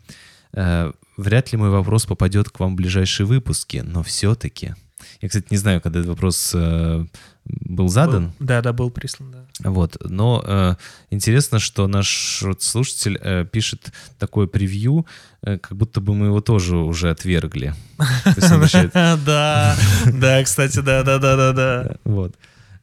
[1.18, 4.74] вряд ли мой вопрос попадет к вам в ближайшие выпуски, но все-таки.
[5.22, 7.06] Я, кстати, не знаю, когда этот вопрос э,
[7.46, 9.70] был задан, Да, да, был прислан, да.
[9.70, 10.76] вот, но э,
[11.12, 15.06] интересно, что наш вот слушатель э, пишет такое превью,
[15.44, 17.74] э, как будто бы мы его тоже уже отвергли.
[19.26, 21.96] Да, да, кстати, да, да, да, да, да.
[22.04, 22.36] Вот.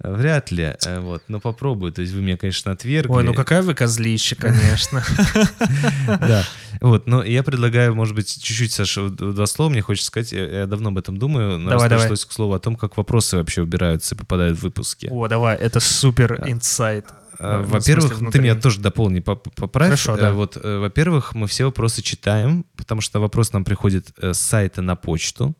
[0.04, 1.92] Вряд ли, э, вот, но попробую.
[1.92, 3.10] То есть вы меня, конечно, отвергли.
[3.12, 5.02] Ой, ну какая вы козлище, конечно.
[6.06, 6.44] Да.
[6.80, 10.32] Вот, но я предлагаю, может быть, чуть-чуть, Саша, два слова мне хочется сказать.
[10.32, 11.58] Я, давно об этом думаю.
[11.58, 15.08] но пришлось к слову о том, как вопросы вообще убираются и попадают в выпуски.
[15.10, 17.06] О, давай, это супер инсайт.
[17.38, 19.88] А, Во-первых, ты меня тоже дополни, поп- поправь.
[19.88, 20.32] Хорошо, Э, да.
[20.32, 24.94] Вот, э, во-первых, мы все вопросы читаем, потому что вопрос нам приходит с сайта на
[24.94, 25.54] почту,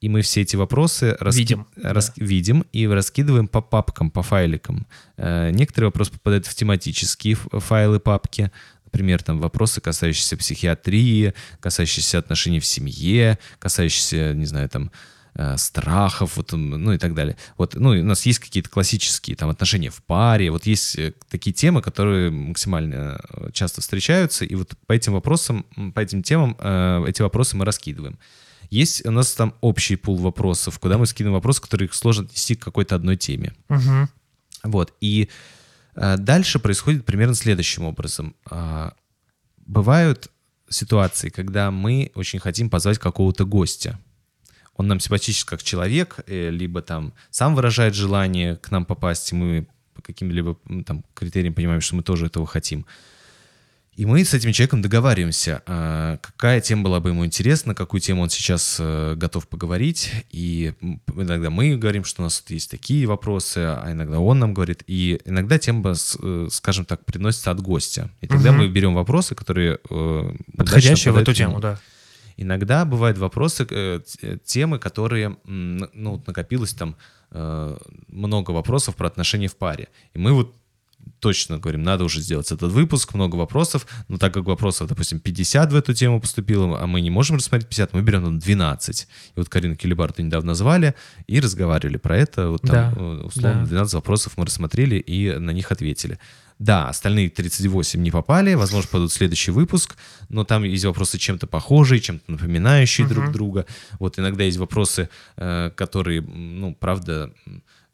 [0.00, 4.86] и мы все эти вопросы раски- Видим, рас- видим и раскидываем по папкам, по файликам.
[5.16, 8.50] Э, Некоторые вопросы попадают в тематические файлы папки,
[8.84, 14.90] Например, там вопросы, касающиеся психиатрии, касающиеся отношений в семье, касающиеся, не знаю, там,
[15.34, 17.36] э, страхов, вот, ну и так далее.
[17.58, 21.52] Вот, ну, у нас есть какие-то классические там отношения в паре, вот есть э, такие
[21.52, 23.20] темы, которые максимально
[23.52, 28.18] часто встречаются, и вот по этим вопросам, по этим темам э, эти вопросы мы раскидываем.
[28.70, 32.62] Есть у нас там общий пул вопросов, куда мы скидываем вопросы, которые сложно отнести к
[32.62, 33.54] какой-то одной теме.
[33.68, 34.08] Мгм.
[34.64, 34.94] Вот.
[35.00, 35.28] И
[35.94, 38.34] э, дальше происходит примерно следующим образом.
[38.50, 38.94] А,
[39.66, 40.30] бывают
[40.68, 43.98] ситуации, когда мы очень хотим позвать какого-то гостя.
[44.74, 49.34] Он нам симпатичен как человек, э, либо там сам выражает желание к нам попасть, и
[49.34, 52.86] мы по каким-либо там критериям понимаем, что мы тоже этого хотим.
[53.98, 58.22] И мы с этим человеком договариваемся, а, какая тема была бы ему интересна, какую тему
[58.22, 60.12] он сейчас э, готов поговорить.
[60.30, 60.72] И
[61.16, 64.84] иногда мы говорим, что у нас тут есть такие вопросы, а иногда он нам говорит.
[64.86, 68.08] И иногда тема, э, скажем так, приносится от гостя.
[68.20, 68.60] И тогда Мгм.
[68.60, 69.80] мы берем вопросы, которые...
[69.90, 71.80] э, удачно Подходящая в эту тему, да.
[72.36, 73.66] Иногда бывают вопросы,
[74.44, 76.94] темы, которые, ну, накопилось там
[77.32, 79.88] много вопросов про отношения в паре.
[80.14, 80.54] И мы вот
[81.20, 85.72] точно говорим, надо уже сделать этот выпуск, много вопросов, но так как вопросов, допустим, 50
[85.72, 89.02] в эту тему поступило, а мы не можем рассмотреть 50, мы берем там 12.
[89.02, 90.94] И вот Карину Келебарту недавно звали
[91.26, 92.50] и разговаривали про это.
[92.50, 93.66] Вот там, Да, э, условно, да.
[93.66, 96.18] 12 вопросов мы рассмотрели и на них ответили.
[96.58, 99.96] Да, остальные 38 не попали, возможно, падут в следующий выпуск,
[100.28, 103.64] но там есть вопросы чем-то похожие, чем-то напоминающие друг друга.
[104.00, 107.32] Вот иногда есть вопросы, э, которые, ну, правда,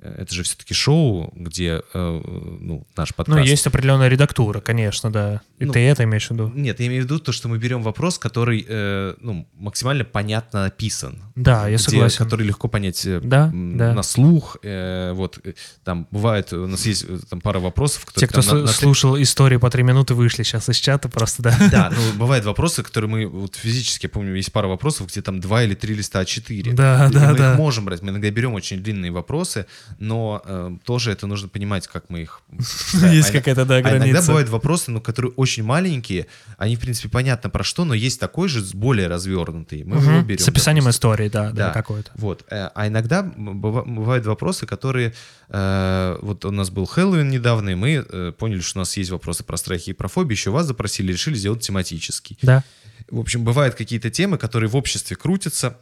[0.04, 2.20] это же все-таки шоу, где э,
[2.60, 3.38] ну, наш подкаст.
[3.38, 5.40] Ну, есть определенная редактура, конечно, да.
[5.58, 6.52] И Ну, ты это имеешь в виду?
[6.54, 10.64] Нет, я имею в виду то, что мы берем вопрос, который э, ну, максимально понятно
[10.64, 11.22] написан.
[11.34, 12.24] Да, я где- согласен.
[12.24, 13.94] Который легко понять э, Да, м, да.
[13.94, 14.56] на слух.
[14.62, 18.42] э, вот э, там бывает, у нас есть э, там пара вопросов, которые Те, кто
[18.42, 21.56] там на- на- слушал истории по три минуты, вышли сейчас из чата просто, да.
[21.70, 25.40] Да, ну бывают вопросы, которые мы вот физически, я помню, есть пара вопросов, где там
[25.40, 26.72] два или три листа А4.
[26.74, 27.52] Да, И да, мы да.
[27.52, 28.02] их можем брать.
[28.02, 29.66] Мы иногда берем очень длинные вопросы,
[29.98, 32.40] но э, тоже это нужно понимать, как мы их...
[33.12, 34.26] Есть какая-то, да, А иногда граница.
[34.28, 36.26] бывают вопросы, ну, которые очень маленькие,
[36.58, 39.84] они, в принципе, понятно про что, но есть такой же, более развернутый.
[39.84, 40.38] Мы его берем.
[40.38, 41.72] С описанием истории, да, да, Да.
[41.72, 42.10] какой-то.
[42.14, 42.44] Вот.
[42.50, 45.14] Э, А иногда бывают вопросы, которые...
[45.48, 49.10] э, Вот у нас был Хэллоуин недавно, и мы э, поняли, что у нас есть
[49.10, 50.34] вопросы про страхи и про фобии.
[50.34, 52.38] Еще вас запросили, решили сделать тематический.
[52.42, 52.62] Да.
[53.10, 55.76] В общем, бывают какие-то темы, которые в обществе крутятся,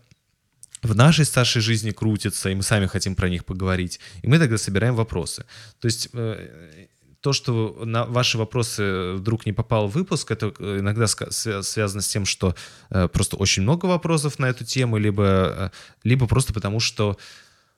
[0.83, 4.01] в нашей старшей жизни крутятся, и мы сами хотим про них поговорить.
[4.22, 5.45] И мы тогда собираем вопросы.
[5.80, 6.87] То есть э,
[7.20, 12.09] то, что на ваши вопросы вдруг не попал в выпуск, это э, иногда связано с
[12.09, 12.57] тем, что
[12.91, 15.70] э, просто очень много вопросов на эту тему, либо,
[16.03, 17.16] либо просто потому, что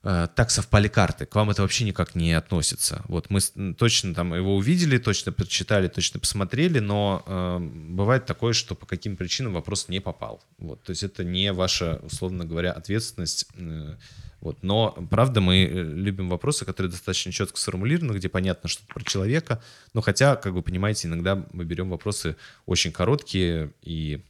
[0.05, 3.03] так совпали карты, к вам это вообще никак не относится.
[3.09, 3.41] Вот мы
[3.73, 9.17] точно там его увидели, точно прочитали, точно посмотрели, но э, бывает такое, что по каким
[9.17, 10.43] причинам вопрос не попал.
[10.59, 13.47] Вот, то есть это не ваша, условно говоря, ответственность.
[13.57, 13.97] э,
[14.45, 14.63] вот.
[14.63, 19.63] Но, правда, мы э, любим вопросы, которые достаточно четко сформулированы, где понятно что-то про человека.
[19.95, 22.37] Но хотя, как вы понимаете, иногда мы берем вопросы
[22.67, 24.23] очень короткие, и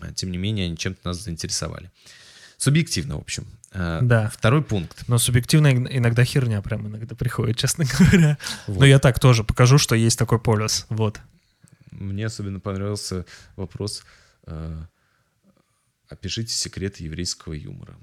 [0.00, 1.90] э, тем не менее они чем-то нас заинтересовали.
[2.56, 3.48] Субъективно, в общем.
[3.74, 4.30] Э, Да.
[4.30, 5.04] Второй пункт.
[5.08, 8.38] Но субъективно ин- иногда херня прям иногда приходит, честно говоря.
[8.66, 8.78] Вот.
[8.80, 10.86] Но я так тоже покажу, что есть такой полюс.
[10.88, 11.20] Вот.
[11.90, 13.24] Мне особенно понравился
[13.56, 14.04] вопрос.
[14.46, 14.82] э,
[16.08, 17.94] Опишите секреты еврейского юмора.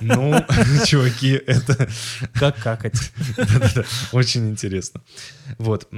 [0.00, 0.32] Ну,
[0.86, 1.88] чуваки, это
[2.34, 3.12] Как какать.
[4.12, 5.02] Очень интересно.
[5.58, 5.88] Вот.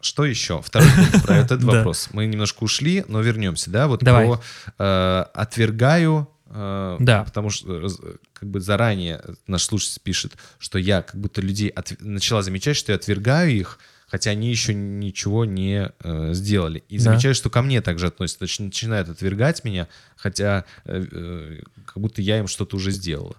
[0.00, 0.62] Что еще?
[0.62, 2.08] Второй пункт про этот вопрос.
[2.12, 3.86] Мы немножко ушли, но вернемся, да?
[3.88, 4.26] Вот Давай.
[4.26, 4.40] про
[4.78, 7.24] э, отвергаю, э, Да.
[7.24, 8.00] потому что э, раз-
[8.32, 12.92] как бы заранее наш слушатель пишет, что я как будто людей от- начала замечать, что
[12.92, 13.78] я отвергаю их,
[14.08, 16.82] хотя они еще ничего не э, сделали.
[16.88, 17.04] И Да.
[17.04, 19.86] замечаю, что ко мне также относятся, то есть начинают отвергать меня,
[20.16, 23.36] хотя э, э, как будто я им что-то уже сделала.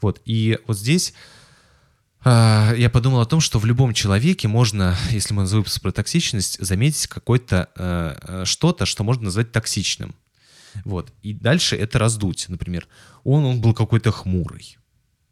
[0.00, 0.20] Вот.
[0.24, 1.12] И вот здесь
[2.24, 7.06] я подумал о том, что в любом человеке можно, если мы назовем про токсичность, заметить
[7.06, 10.14] какое-то э, э, что-то, что можно назвать токсичным.
[10.84, 11.12] Вот.
[11.22, 12.46] И дальше это раздуть.
[12.48, 12.86] Например,
[13.24, 14.78] он, он был какой-то хмурый.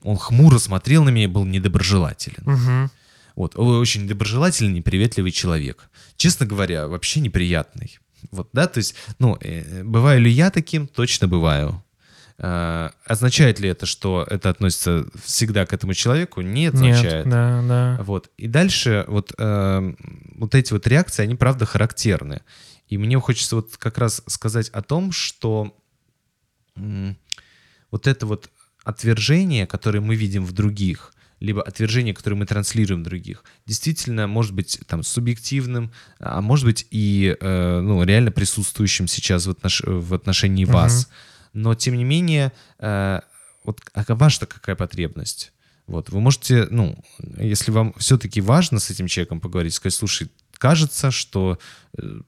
[0.02, 2.42] Он хмуро смотрел на меня и был недоброжелателен.
[2.44, 2.90] Мгм.
[3.34, 5.90] Вот, очень недоброжелательный, неприветливый человек.
[6.16, 7.98] Честно говоря, вообще неприятный.
[8.30, 10.86] Вот, да, то есть, ну, э, бываю ли я таким?
[10.86, 11.82] Точно бываю.
[12.38, 16.42] А, означает ли это, что это относится всегда к этому человеку?
[16.42, 17.26] Нет, означает.
[17.26, 17.98] Нет, да, да.
[18.02, 18.30] Вот.
[18.36, 19.94] И дальше вот, э,
[20.34, 22.42] вот эти вот реакции, они правда характерны.
[22.88, 25.76] И мне хочется вот как раз сказать о том, что
[27.90, 28.50] вот это вот
[28.84, 34.52] отвержение, которое мы видим в других, либо отвержение, которое мы транслируем в других, действительно может
[34.52, 40.14] быть там субъективным, а может быть и э, ну, реально присутствующим сейчас в, отнош- в
[40.14, 41.08] отношении вас.
[41.56, 43.20] Но тем не менее, э,
[43.64, 45.52] вот а ваша-то какая потребность?
[45.86, 47.02] Вот, вы можете, ну,
[47.38, 50.28] если вам все-таки важно с этим человеком поговорить, сказать, слушай,
[50.58, 51.58] кажется, что
[51.96, 52.20] э,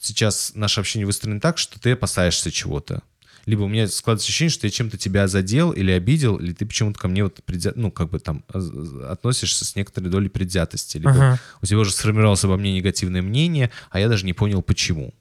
[0.00, 3.02] сейчас наше общение выстроено так, что ты опасаешься чего-то.
[3.44, 6.98] Либо у меня складывается ощущение, что я чем-то тебя задел или обидел, или ты почему-то
[6.98, 7.72] ко мне вот предвзя...
[7.76, 10.96] ну, как бы там а- относишься с некоторой долей предвзятости.
[10.96, 11.40] Либо Ага.
[11.62, 15.14] у тебя уже сформировалось обо мне негативное мнение, а я даже не понял, почему.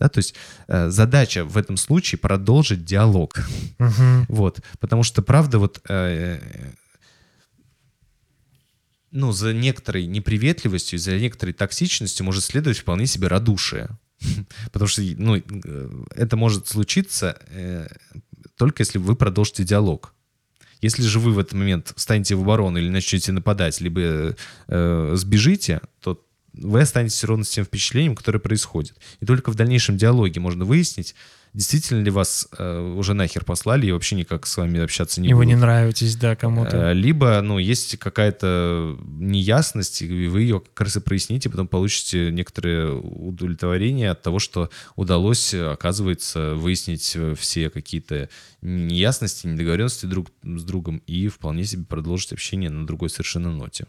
[0.00, 0.34] Да, то есть
[0.66, 3.38] э, задача в этом случае продолжить диалог.
[3.78, 4.24] Мгм.
[4.28, 6.40] Вот, потому что, правда, вот, э,
[9.10, 13.90] ну, за некоторой неприветливостью, за некоторой токсичностью может следовать вполне себе радушие.
[14.72, 17.88] Потому что, ну, э, это может случиться э,
[18.56, 20.14] только если вы продолжите диалог.
[20.82, 24.34] Если же вы в этот момент встанете в оборону или начнете нападать, либо
[24.68, 28.94] э, сбежите, то вы останетесь ровно с тем впечатлением, которое происходит.
[29.20, 31.14] И только в дальнейшем диалоге можно выяснить,
[31.52, 35.32] действительно ли вас э, уже нахер послали и вообще никак с вами общаться не И
[35.32, 35.48] вы будут.
[35.48, 36.90] не нравитесь, да, кому-то.
[36.90, 42.30] Э, Либо, ну, есть какая-то неясность, и вы ее как раз и проясните, потом получите
[42.30, 48.28] некоторое удовлетворение от того, что удалось, оказывается, выяснить э, все какие-то
[48.62, 53.86] неясности, недоговоренности друг с другом и вполне себе продолжить общение на другой совершенно ноте.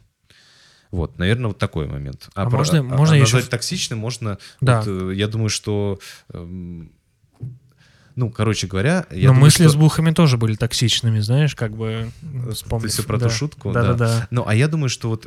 [0.92, 2.30] Вот, наверное, вот такой момент.
[2.36, 4.38] А про- можно- можно а еще назвать токсичным можно.
[4.60, 4.82] Да.
[4.82, 6.00] вот, э, я думаю, что
[6.34, 6.92] эм,
[8.18, 11.76] ну, короче говоря, я Но думаю, мысли что- с бухами тоже были токсичными, знаешь, как
[11.78, 12.92] бы Ты вспомнив.
[12.92, 13.30] все про да.
[13.30, 13.72] ту шутку?
[13.72, 14.28] Да-да-да.
[14.32, 15.26] Ну, а я думаю, что вот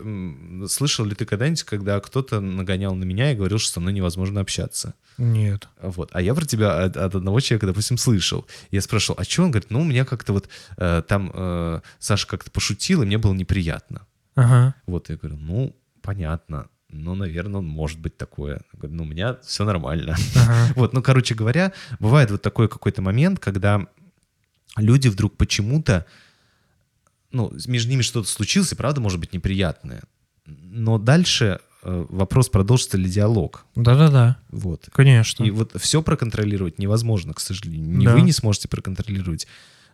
[0.71, 4.43] слышал ли ты когда-нибудь, когда кто-то нагонял на меня и говорил, что со мной невозможно
[4.43, 4.93] общаться?
[5.17, 5.67] Нет.
[5.81, 6.11] Вот.
[6.13, 8.47] А я про тебя от, от одного человека, допустим, слышал.
[8.71, 9.45] Я спрашивал, а что?
[9.45, 13.17] Он говорит, ну, у меня как-то вот э, там э, Саша как-то пошутил, и мне
[13.17, 14.03] было неприятно.
[14.35, 14.75] Ага.
[14.87, 16.69] Вот, я говорю, ну, понятно.
[16.91, 18.63] Ну, наверное, может быть такое.
[18.73, 20.17] Я говорю, ну, у меня все нормально.
[20.37, 20.73] Ага.
[20.77, 23.87] Вот, ну, короче говоря, бывает вот такой какой-то момент, когда
[24.77, 26.07] люди вдруг почему-то,
[27.33, 30.03] ну, между ними что-то случилось, и правда может быть неприятное.
[30.47, 33.65] Но дальше э, вопрос, продолжится ли диалог.
[33.75, 34.89] Да-да-да, Вот.
[34.93, 35.43] конечно.
[35.45, 37.97] И вот все проконтролировать невозможно, к сожалению.
[37.99, 38.15] Ни Да.
[38.15, 39.47] вы не сможете проконтролировать,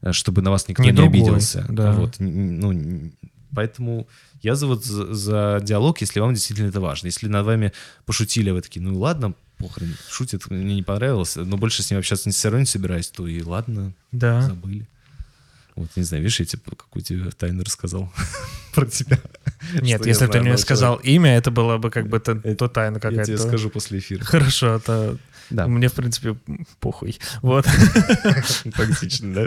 [0.02, 1.64] э, чтобы на вас никто Ни не другой, обиделся.
[1.68, 1.92] да.
[1.92, 3.10] Вот, ну,
[3.54, 4.06] поэтому
[4.42, 7.06] я за, вот за, за диалог, если вам действительно это важно.
[7.06, 7.72] Если над вами
[8.06, 11.98] пошутили, а вы такие, ну ладно, похрен, шутит, мне не понравилось, но больше с ним
[12.00, 14.40] общаться все равно не собираюсь, то и ладно, Да.
[14.42, 14.86] забыли.
[15.76, 18.12] Вот, не знаю, видишь, я тебе какую тебе тайну рассказал
[18.74, 19.18] про тебя.
[19.80, 22.34] Нет, я если бы ты мне сказал имя, это было бы как бы то,
[22.68, 23.24] тайна Я какая-то.
[23.24, 24.24] тебе скажу после эфира.
[24.24, 25.16] Хорошо, это
[25.50, 25.66] Да.
[25.66, 26.36] мне, в принципе,
[26.80, 27.18] похуй.
[27.42, 27.66] Вот.
[28.76, 29.46] Токсично, да?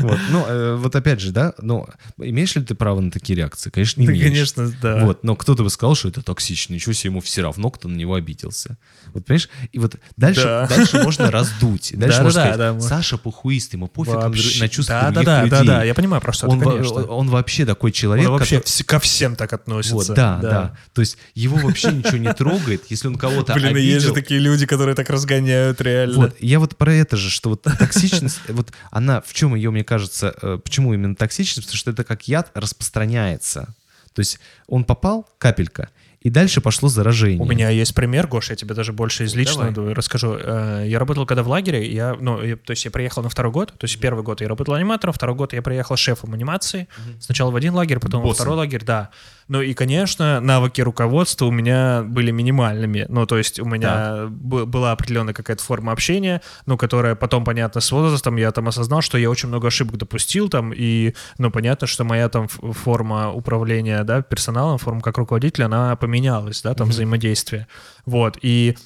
[0.00, 0.18] Вот.
[0.30, 1.86] Ну, э, вот опять же, да, ну,
[2.18, 3.70] имеешь ли ты право на такие реакции?
[3.70, 4.24] Конечно, не имеешь.
[4.24, 5.04] конечно, да.
[5.04, 7.96] Вот, но кто-то бы сказал, что это токсично, ничего себе, ему все равно, кто на
[7.96, 8.76] него обиделся.
[9.12, 9.48] Вот, понимаешь?
[9.72, 10.66] И вот дальше, Да.
[10.66, 11.92] дальше можно раздуть.
[11.96, 14.14] Дальше Да-да-да, можно сказать, Саша пухуист, ему пофиг
[14.60, 15.50] на чувства других да, да, людей.
[15.50, 17.04] да, да, я понимаю, про что конечно.
[17.04, 20.14] он вообще такой человек, Он вообще ко всем так относится.
[20.14, 24.12] Да, да, То есть его вообще ничего не трогает, если он кого-то Блин, есть же
[24.12, 26.14] такие люди, которые так разгоняют реально.
[26.16, 29.84] Вот, я вот про это же, что вот токсичность, вот она, в чем ее, мне
[29.84, 33.74] кажется, э, почему именно токсичность, потому что это как яд распространяется.
[34.14, 35.90] То есть он попал, капелька,
[36.22, 37.40] и дальше пошло заражение.
[37.40, 39.94] У меня есть пример, Гош, я тебе даже больше из личного Давай.
[39.94, 40.36] расскажу.
[40.40, 43.52] Э, Я работал когда в лагере, я, ну, я- то есть я приехал на второй
[43.52, 46.88] год, то есть первый год я работал аниматором, второй год я приехал шефом анимации.
[47.20, 48.44] Сначала в один лагерь, потом во Боссом.
[48.44, 49.10] второй лагерь, да.
[49.48, 53.06] Ну и, конечно, навыки руководства у меня были минимальными.
[53.08, 57.80] Ну, то есть у меня б- была определенная какая-то форма общения, ну, которая потом, понятно,
[57.80, 61.86] с возрастом я там осознал, что я очень много ошибок допустил там, и, ну, понятно,
[61.86, 67.68] что моя там форма управления, да, персоналом, форма как руководителя, она поменялась, да, там взаимодействие.
[68.04, 68.76] Вот, и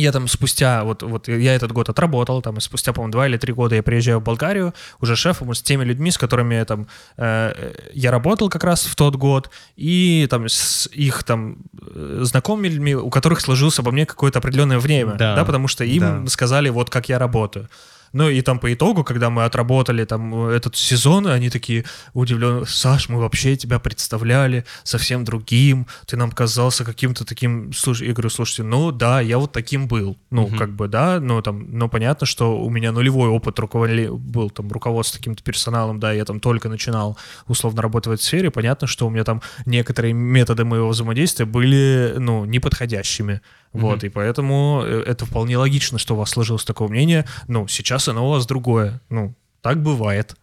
[0.00, 3.36] я там спустя, вот, вот я этот год отработал, там, и спустя, по-моему, два или
[3.36, 6.86] три года я приезжаю в Болгарию уже шефом с теми людьми, с которыми я там,
[7.16, 11.58] э, я работал как раз в тот год, и там с их там
[11.94, 15.84] э, знакомыми людьми, у которых сложилось обо мне какое-то определенное время, Да, да, потому что
[15.84, 16.30] им да.
[16.30, 17.68] сказали вот как я работаю.
[18.12, 22.66] Ну и там по итогу, когда мы отработали там э, этот сезон, они такие удивленные,
[22.66, 28.30] Саш, мы вообще тебя представляли совсем другим, ты нам казался каким-то таким, слушай, я говорю,
[28.30, 32.26] слушайте, ну да, я вот таким был, ну как бы да, ну там, но понятно,
[32.26, 36.68] что у меня нулевой опыт руководили, был там руководство каким-то персоналом, да, я там только
[36.68, 41.44] начинал условно работать в этой сфере, понятно, что у меня там некоторые методы моего взаимодействия
[41.44, 43.40] были, ну, неподходящими,
[43.72, 47.26] вот, и поэтому э, это вполне логично, что у вас сложилось такое мнение.
[47.46, 49.00] Ну, сейчас оно у вас другое.
[49.08, 50.36] Ну, так бывает.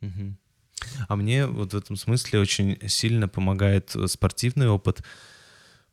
[0.00, 0.36] Мгм.
[1.08, 5.02] А мне вот в этом смысле очень сильно помогает э, спортивный опыт,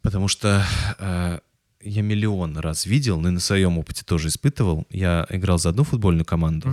[0.02, 0.66] потому что
[1.00, 1.40] э,
[1.82, 4.86] я миллион раз видел, ну и на своем опыте тоже испытывал.
[4.90, 6.70] Я играл за одну футбольную команду,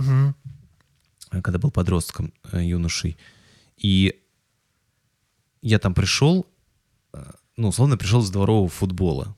[1.31, 3.17] э, когда был подростком, э, юношей.
[3.77, 4.19] И
[5.61, 6.45] я там пришел,
[7.55, 9.35] ну, условно, пришел с дворового футбола.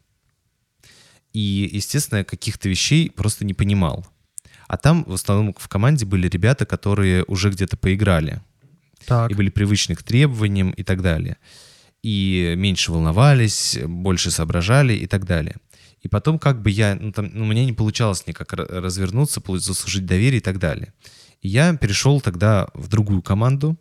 [1.33, 4.05] И, естественно, каких-то вещей просто не понимал.
[4.67, 8.41] А там в основном в команде были ребята, которые уже где-то поиграли
[9.05, 9.31] Так.
[9.31, 11.37] и были привычны к требованиям и так далее.
[12.03, 15.55] И меньше волновались, больше соображали и так далее.
[16.01, 19.41] И потом как бы я, ну, там, ну, у меня не получалось никак ра- развернуться,
[19.59, 20.93] заслужить доверие и так далее.
[21.41, 23.77] И я перешел тогда в другую команду,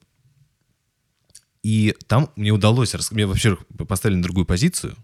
[1.62, 3.56] и там мне удалось, мне вообще
[3.88, 4.96] поставили на другую позицию,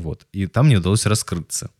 [0.00, 1.70] вот, и там мне удалось раскрыться.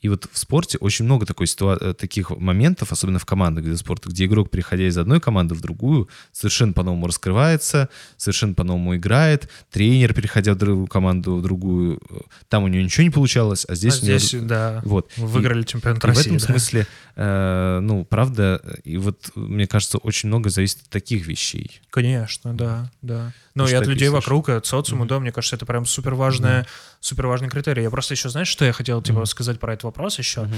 [0.00, 3.80] И вот в спорте очень много такой ситуа- э, таких моментов, особенно в командах видов
[3.80, 9.50] спорта, где игрок, переходя из одной команды в другую, совершенно по-новому раскрывается, совершенно по-новому играет.
[9.72, 12.14] Тренер, переходя в другую команду, в другую, э,
[12.48, 15.10] там у него ничего не получалось, а здесь, А у него- здесь, да, вот.
[15.16, 16.22] вы И- выиграли чемпионат и России.
[16.22, 16.44] в этом да.
[16.46, 21.80] смысле, э, ну, правда, и вот, мне кажется, очень много зависит от таких вещей.
[21.90, 23.32] Конечно, да, да.
[23.56, 26.66] Ну и от людей вокруг, и от социума, да, мне кажется, это прям супер важная,
[27.00, 27.82] супер важный критерий.
[27.82, 30.48] Я просто еще, знаешь, что я хотел типа сказать про этот вопрос еще?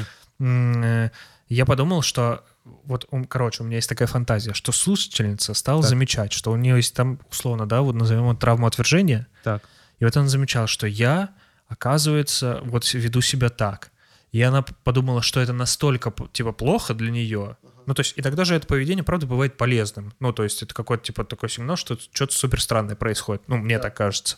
[0.40, 1.10] М, э,
[1.48, 2.44] Я подумал, что
[2.84, 5.88] вот, короче, у меня есть такая фантазия, что слушательница стала Так.
[5.88, 9.62] замечать, что у нее есть там, условно, да, вот назовем это травма отвержения, Так.
[9.98, 11.30] И вот она замечала, что я,
[11.68, 13.90] оказывается, вот веду себя так.
[14.30, 17.56] И она подумала, что это настолько, типа, плохо для нее.
[17.88, 20.12] Ну, то есть, и тогда же это поведение, правда, бывает полезным.
[20.20, 23.44] Ну, то есть, это какой-то, типа, такой сигнал, что что-то супер странное происходит.
[23.46, 24.36] Ну, мне так кажется.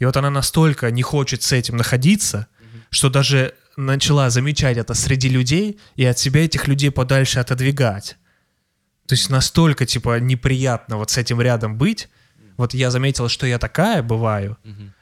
[0.00, 2.48] И вот она настолько не хочет с этим находиться,
[2.90, 8.16] что даже начала замечать это среди людей и от себя этих людей подальше отодвигать.
[9.06, 12.08] То есть настолько, типа, неприятно вот с этим рядом быть.
[12.56, 14.58] Вот я заметил, что я такая бываю.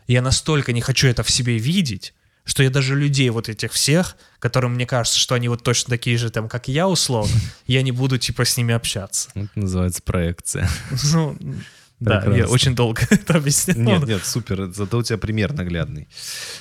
[0.07, 2.13] и Я настолько не хочу это в себе видеть,
[2.49, 6.17] что я даже людей вот этих всех, которым мне кажется, что они вот точно такие
[6.17, 9.29] же, там, как я, условно, я не буду, типа, с ними общаться.
[9.35, 10.67] Это называется проекция.
[11.13, 11.37] Ну,
[12.01, 13.77] да, я очень долго это объяснял.
[13.77, 16.09] Нет, нет, супер, зато у тебя пример наглядный.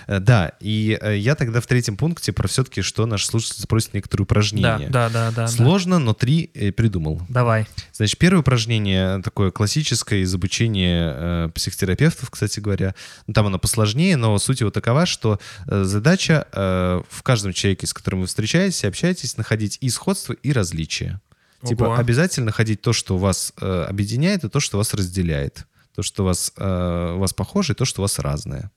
[0.07, 3.93] Э, Да, и э, я тогда в третьем пункте про все-таки, что наш слушатель спросит
[3.93, 4.89] некоторые Да, упражнения.
[4.89, 5.31] да, да, да.
[5.31, 5.47] да.
[5.47, 7.21] Сложно, но три э, придумал.
[7.29, 7.67] Давай.
[7.93, 12.95] Значит, первое упражнение такое классическое из обучения психотерапевтов, кстати говоря.
[13.27, 18.21] Ну, там оно посложнее, но суть его такова, что задача в каждом человеке, с которым
[18.21, 21.21] вы встречаетесь общаетесь, находить и сходство, и различия.
[21.65, 21.95] Типа Ого.
[21.95, 25.65] обязательно находить то, что вас э, объединяет, и то, что вас разделяет.
[25.95, 28.71] То, что вас, э, вас похоже, и то, что вас разное.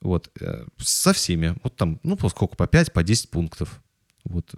[0.00, 0.30] Вот.
[0.40, 1.56] э, со всеми.
[1.62, 2.54] Вот там, ну, по сколько?
[2.56, 3.80] По 5, по 10 пунктов.
[4.24, 4.54] Вот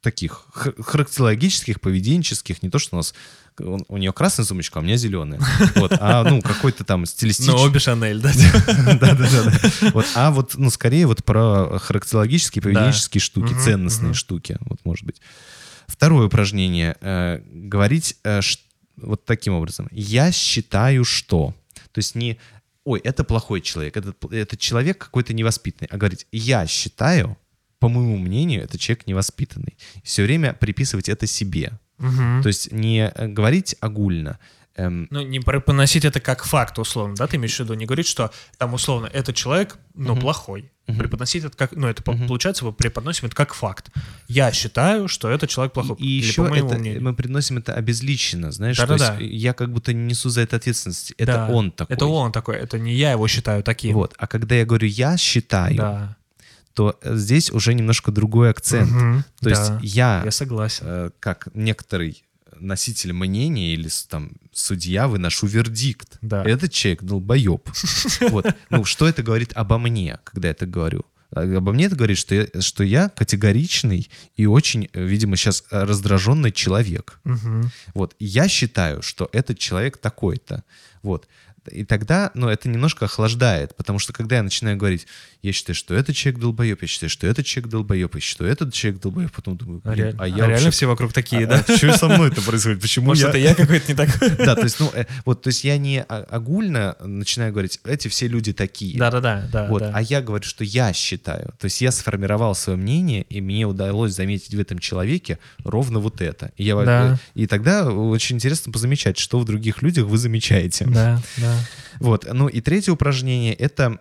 [0.00, 3.14] таких характерологических, поведенческих, не то, что у нас
[3.58, 5.40] у, у нее красная сумочка, а у меня зеленая.
[5.74, 7.58] Вот, а ну какой-то там Ну, стилистический.
[7.58, 8.32] обе Шанель, да?
[9.00, 9.90] Да, да, да.
[9.92, 15.20] Вот, а вот, ну, скорее вот про характерологические, поведенческие штуки, ценностные штуки, вот, может быть.
[15.88, 16.96] Второе упражнение.
[17.00, 18.60] э, говорить э, ш-
[18.96, 19.88] вот таким образом.
[19.90, 21.54] Я считаю, что.
[21.92, 22.38] То есть не,
[22.84, 27.36] ой, это плохой человек, это, это человек какой-то невоспитанный, а говорить, я считаю,
[27.80, 29.76] по моему мнению, это человек невоспитанный.
[30.04, 31.72] Все время приписывать это себе.
[31.98, 32.42] Мгм.
[32.42, 34.38] То есть не э, говорить огульно.
[34.78, 37.74] Эм, Ну, не поносить это как факт, условно, да, ты имеешь в виду?
[37.74, 40.70] Не говорить, что там, условно, этот человек, ну, плохой.
[40.86, 43.90] Преподносить это как, ну, это по- получается, мы преподносим это как факт.
[44.26, 45.96] Я считаю, что этот человек плохой.
[45.98, 47.02] И Или еще это, мнению.
[47.02, 49.18] мы приносим это обезличенно, знаешь, то Да-да-да.
[49.18, 51.12] есть я как будто не несу за это ответственность.
[51.18, 51.94] Это Да, он такой.
[51.94, 53.92] Это он такой, это не я его считаю таким.
[53.94, 54.14] Вот.
[54.16, 56.16] А когда я говорю «я считаю», Да.
[56.72, 58.90] то э, здесь уже немножко другой акцент.
[58.90, 59.80] Мгм, То есть да.
[59.82, 60.84] я, Я согласен.
[60.88, 62.24] э, как некоторый
[62.60, 66.18] носитель мнения или там судья, выношу вердикт.
[66.20, 66.44] Да.
[66.44, 67.68] Этот человек долбоеб.
[68.30, 68.46] Вот.
[68.70, 71.04] Ну, что это говорит обо мне, когда я это говорю?
[71.30, 75.64] А Обо мне это говорит, что я, что я категоричный и очень, э, видимо, сейчас
[75.70, 77.20] раздраженный человек.
[77.24, 77.70] Мгм.
[77.94, 78.14] Вот.
[78.18, 80.64] Я считаю, что этот человек такой-то.
[81.02, 81.28] Вот.
[81.68, 85.06] И тогда, ну, это немножко охлаждает, потому что когда я начинаю говорить,
[85.42, 88.64] я считаю, что этот человек долбоеб, я считаю, что этот человек долбоеб, я считаю, что
[88.64, 90.70] этот человек долбоеб, потом думаю, А, блин, а а я реально вообще...
[90.70, 91.64] все вокруг такие, А, да?
[91.66, 92.80] а что со мной это происходит?
[92.80, 93.28] Почему Может, я...
[93.30, 94.30] это я какой-то не такой?
[94.38, 98.28] Да, то есть, ну, э, вот, то есть я не огульно начинаю говорить, эти все
[98.28, 98.98] люди такие.
[98.98, 99.48] Да-да-да.
[99.52, 101.54] да, Вот, а я говорю, что я считаю.
[101.58, 106.20] То есть я сформировал свое мнение, и мне удалось заметить в этом человеке ровно вот
[106.20, 106.52] это.
[106.56, 107.18] И, я, Да.
[107.34, 110.84] и тогда очень интересно позамечать, что в других людях вы замечаете.
[110.86, 111.57] Да, да.
[112.00, 112.26] Вот.
[112.32, 113.98] Ну и третье упражнение— это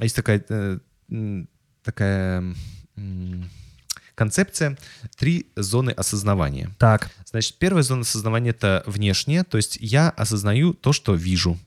[0.00, 0.78] есть такая, э,
[1.82, 2.54] такая
[4.14, 4.78] концепция
[5.16, 6.70] «три зоны осознавания».
[6.78, 7.10] Так.
[7.24, 11.58] Значит, первая зона осознавания— это внешняя, то есть я осознаю то, что вижу.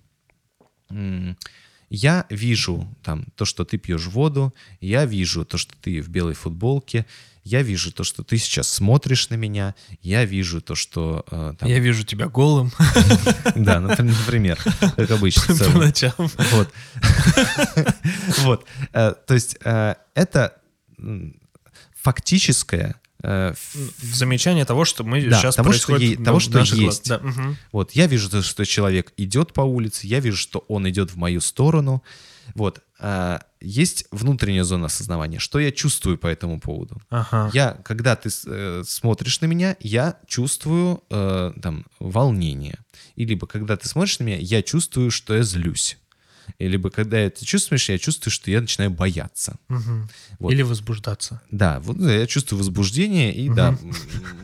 [1.90, 6.34] Я вижу там то, что ты пьешь воду, я вижу то, что ты в белой
[6.34, 7.06] футболке,
[7.46, 11.24] я вижу то, что ты сейчас смотришь на меня, я вижу то, что...
[11.32, 12.72] э, там- Я вижу тебя голым
[13.56, 14.58] Да, напр- например,
[14.98, 15.56] как обычно.
[15.56, 16.14] по ночам.
[16.18, 16.70] Вот.
[18.40, 18.66] Вот.
[18.94, 20.58] Э, То есть э, это
[22.02, 23.54] фактическое э,
[24.02, 27.08] Замечание того, что мы Да, сейчас того, происходит того, что есть.
[27.08, 27.22] Да.
[27.72, 31.16] Вот, я вижу, то, что человек идет по улице, я вижу, что он идет в
[31.18, 32.04] мою сторону.
[32.54, 32.82] Вот.
[33.00, 35.40] а, есть внутренняя зона осознавания.
[35.40, 37.02] Что я чувствую по этому поводу?
[37.10, 37.50] Ага.
[37.54, 42.80] Я, когда ты э, смотришь на меня, я чувствую э, там волнение.
[43.16, 45.98] И либо когда ты смотришь на меня, я чувствую, что я злюсь.
[46.60, 49.58] И либо когда это чувствуешь, я чувствую, что я начинаю бояться.
[49.68, 50.10] Мгм.
[50.40, 50.52] Вот.
[50.52, 51.42] Или возбуждаться.
[51.52, 53.92] Да, вот ну, я чувствую возбуждение и да, м,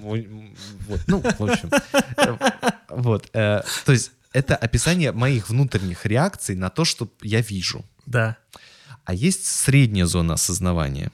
[0.04, 0.58] м,
[0.88, 1.70] вот, ну, в общем,
[2.18, 2.38] э,
[2.90, 7.86] вот, э, то есть это описание моих внутренних реакций на то, что я вижу.
[8.06, 8.38] Да.
[9.12, 11.12] А есть средняя зона осознавания.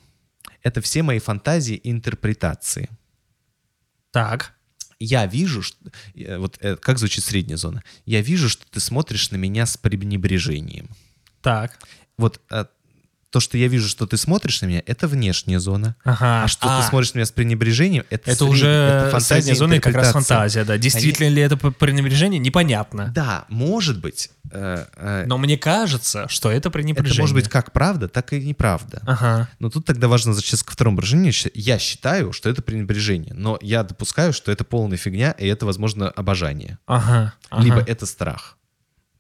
[0.61, 2.91] Это все мои фантазии и интерпретации.
[4.11, 4.53] Так.
[4.99, 5.79] Я вижу, что,
[6.13, 7.83] э, вот э, как звучит средняя зона.
[8.05, 10.89] Я вижу, что ты смотришь на меня с пренебрежением.
[11.41, 11.79] Так.
[12.19, 12.65] Вот э,
[13.32, 15.95] то, что я вижу, что ты смотришь на меня, это внешняя зона.
[16.03, 16.43] Ага.
[16.43, 19.73] А что ты смотришь на меня с пренебрежением, это, Это уже это фантазия, средняя зона
[19.73, 20.78] и как раз фантазия, да.
[20.78, 23.11] Действительно ли это пренебрежение, непонятно.
[23.13, 27.21] Да, может быть, э, э, Но мне кажется, что это это пренебрежение.
[27.21, 29.01] может быть как правда, так и неправда.
[29.05, 29.49] Ага.
[29.59, 31.34] Но тут тогда важно возвращаться ко второму выражению.
[31.53, 36.09] Я считаю, что это пренебрежение, но я допускаю, что это полная фигня, и это, возможно,
[36.09, 36.78] обожание.
[36.86, 37.34] Ага.
[37.49, 37.63] ага.
[37.63, 38.57] Либо это страх.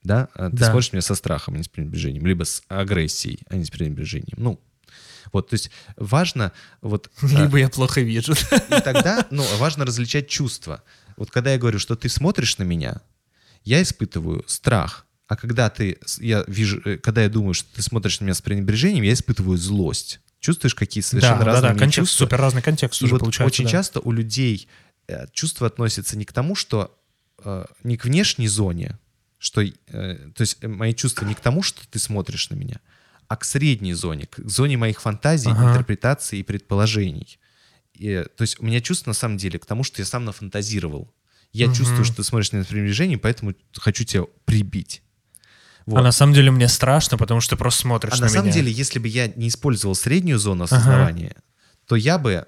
[0.07, 0.29] Да?
[0.33, 0.71] А Ты Да.
[0.71, 2.25] смотришь меня со страхом, а не с пренебрежением.
[2.25, 4.37] Либо с агрессией, а не с пренебрежением.
[4.37, 4.59] Ну,
[5.33, 6.51] вот, то есть важно
[6.81, 7.11] вот...
[7.21, 8.33] а, Либо я плохо вижу.
[8.33, 10.83] И тогда, ну, важно различать чувства.
[11.17, 13.01] Вот когда я говорю, что ты смотришь на меня,
[13.63, 15.05] я испытываю страх.
[15.27, 18.41] А когда ты, я вижу, э, когда я думаю, что ты смотришь на меня с
[18.41, 20.21] пренебрежением, я испытываю злость.
[20.39, 22.25] Чувствуешь, какие совершенно да, да, разные да, меня контекст, чувства?
[22.25, 23.45] супер разный контекст И уже вот получается.
[23.45, 23.71] очень да.
[23.71, 24.69] часто у людей
[25.07, 26.95] э, чувства относятся не к тому, что
[27.43, 28.97] э, не к внешней зоне,
[29.39, 29.71] что, э,
[30.35, 32.79] то есть э, мои чувства не к тому, что ты смотришь на меня,
[33.27, 35.69] а к средней зоне, к зоне моих фантазий, Ага.
[35.71, 37.39] интерпретаций и предположений.
[37.93, 41.13] И, то есть у меня чувство на самом деле к тому, что я сам нафантазировал.
[41.53, 41.75] Я Мгм.
[41.75, 45.01] чувствую, что ты смотришь на с пренебрежением, поэтому хочу тебя прибить.
[45.85, 45.99] Вот.
[45.99, 48.45] А на самом деле мне страшно, потому что ты просто смотришь А на, на самом
[48.47, 48.53] меня.
[48.55, 51.35] деле, если бы я не использовал среднюю зону осознавания,
[51.85, 52.45] то я бы...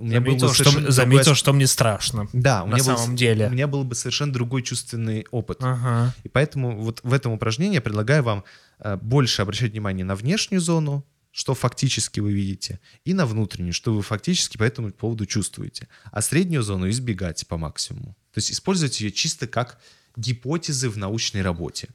[0.00, 2.28] У меня был бы заметил, что, совершенно заметил, другой что мне страшно.
[2.32, 3.46] Да, у на меня был- самом деле.
[3.48, 5.58] у меня был бы совершенно другой чувственный опыт.
[5.60, 6.14] Ага.
[6.24, 8.44] И поэтому вот в этом упражнении я предлагаю вам
[8.78, 13.94] э, больше обращать внимание на внешнюю зону, что фактически вы видите, и на внутреннюю, что
[13.94, 15.86] вы фактически по этому поводу чувствуете.
[16.10, 18.16] А среднюю зону избегать по максимуму.
[18.32, 19.78] То есть использовать ее чисто как
[20.16, 21.88] гипотезы в научной работе.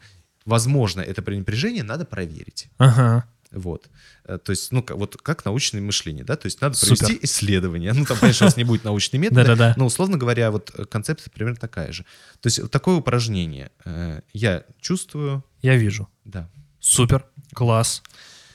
[0.45, 2.67] Возможно, это пренебрежение надо проверить.
[2.77, 3.25] Ага.
[3.55, 3.89] Вот.
[4.25, 6.35] Э, То есть, ну, вот как научное мышление, да?
[6.35, 6.97] То есть надо Супер.
[6.97, 7.93] провести исследование.
[7.93, 9.41] Ну, там, конечно, у вас не будет научной методы,
[9.77, 12.03] но, условно говоря, вот э, концепция примерно такая же.
[12.41, 13.71] То есть такое упражнение.
[13.85, 16.07] э, Я чувствую, Я вижу.
[16.25, 16.49] да.
[16.79, 17.25] Супер.
[17.53, 18.03] Класс.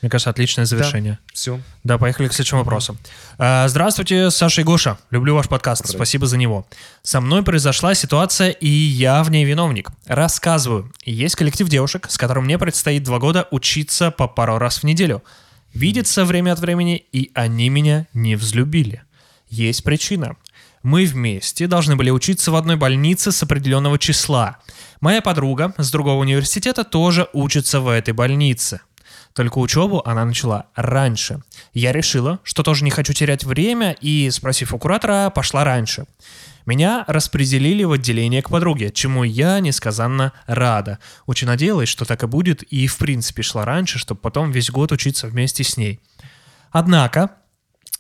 [0.01, 1.19] Мне кажется, отличное завершение.
[1.33, 1.61] Все.
[1.85, 2.97] Да, поехали к следующему вопросу.
[3.39, 4.99] А, Здравствуйте, Саша и Гоша.
[5.11, 5.87] Люблю ваш подкаст.
[5.87, 6.67] Спасибо за него.
[7.03, 9.91] Со мной произошла ситуация, и я в ней виновник.
[10.07, 10.91] Рассказываю.
[11.05, 15.23] Есть коллектив девушек, с которым мне предстоит два года учиться по пару раз в неделю.
[15.75, 19.03] Видеться время от времени, и они меня не взлюбили.
[19.51, 20.37] Есть причина.
[20.83, 24.59] Мы вместе должны были учиться в одной больнице с определенного числа.
[25.01, 28.81] Моя подруга с другого университета тоже учится в этой больнице.
[29.35, 31.41] Только учебу она начала раньше.
[31.73, 36.07] Я решила, что тоже не хочу терять время и, спросив у куратора, пошла раньше.
[36.67, 40.99] Меня распределили в отделение к подруге, чему я несказанно рада.
[41.27, 44.93] Очень надеялась, что так и будет, и в принципе шла раньше, чтобы потом весь год
[44.93, 46.01] учиться вместе с ней.
[46.71, 47.31] Однако,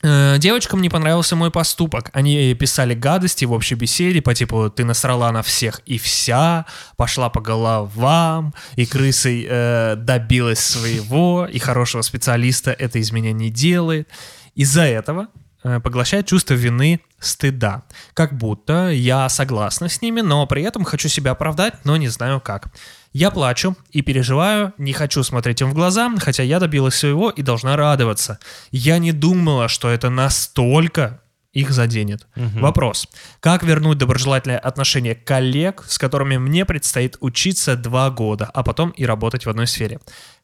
[0.02, 2.10] девочкам не понравился мой поступок.
[2.12, 6.64] Они писали гадости в общей беседе по типу «ты насрала на всех и вся»,
[6.96, 13.50] «пошла по головам», и крысой э, добилась своего, и хорошего специалиста это из меня не
[13.50, 14.08] делает.
[14.54, 15.28] Из-за этого
[15.62, 17.82] э, поглощает чувство вины, стыда.
[18.14, 22.40] Как будто я согласна с ними, но при этом хочу себя оправдать, но не знаю
[22.40, 22.68] как.
[23.12, 27.42] Я плачу и переживаю, не хочу смотреть им в глаза, хотя я добилась своего и
[27.42, 28.38] должна радоваться.
[28.70, 31.20] Я не думала, что это настолько
[31.52, 32.28] их заденет.
[32.36, 33.08] Вопрос.
[33.40, 39.04] Как вернуть доброжелательное отношение коллег, с которыми мне предстоит учиться два года, а потом и
[39.04, 39.98] работать в одной сфере?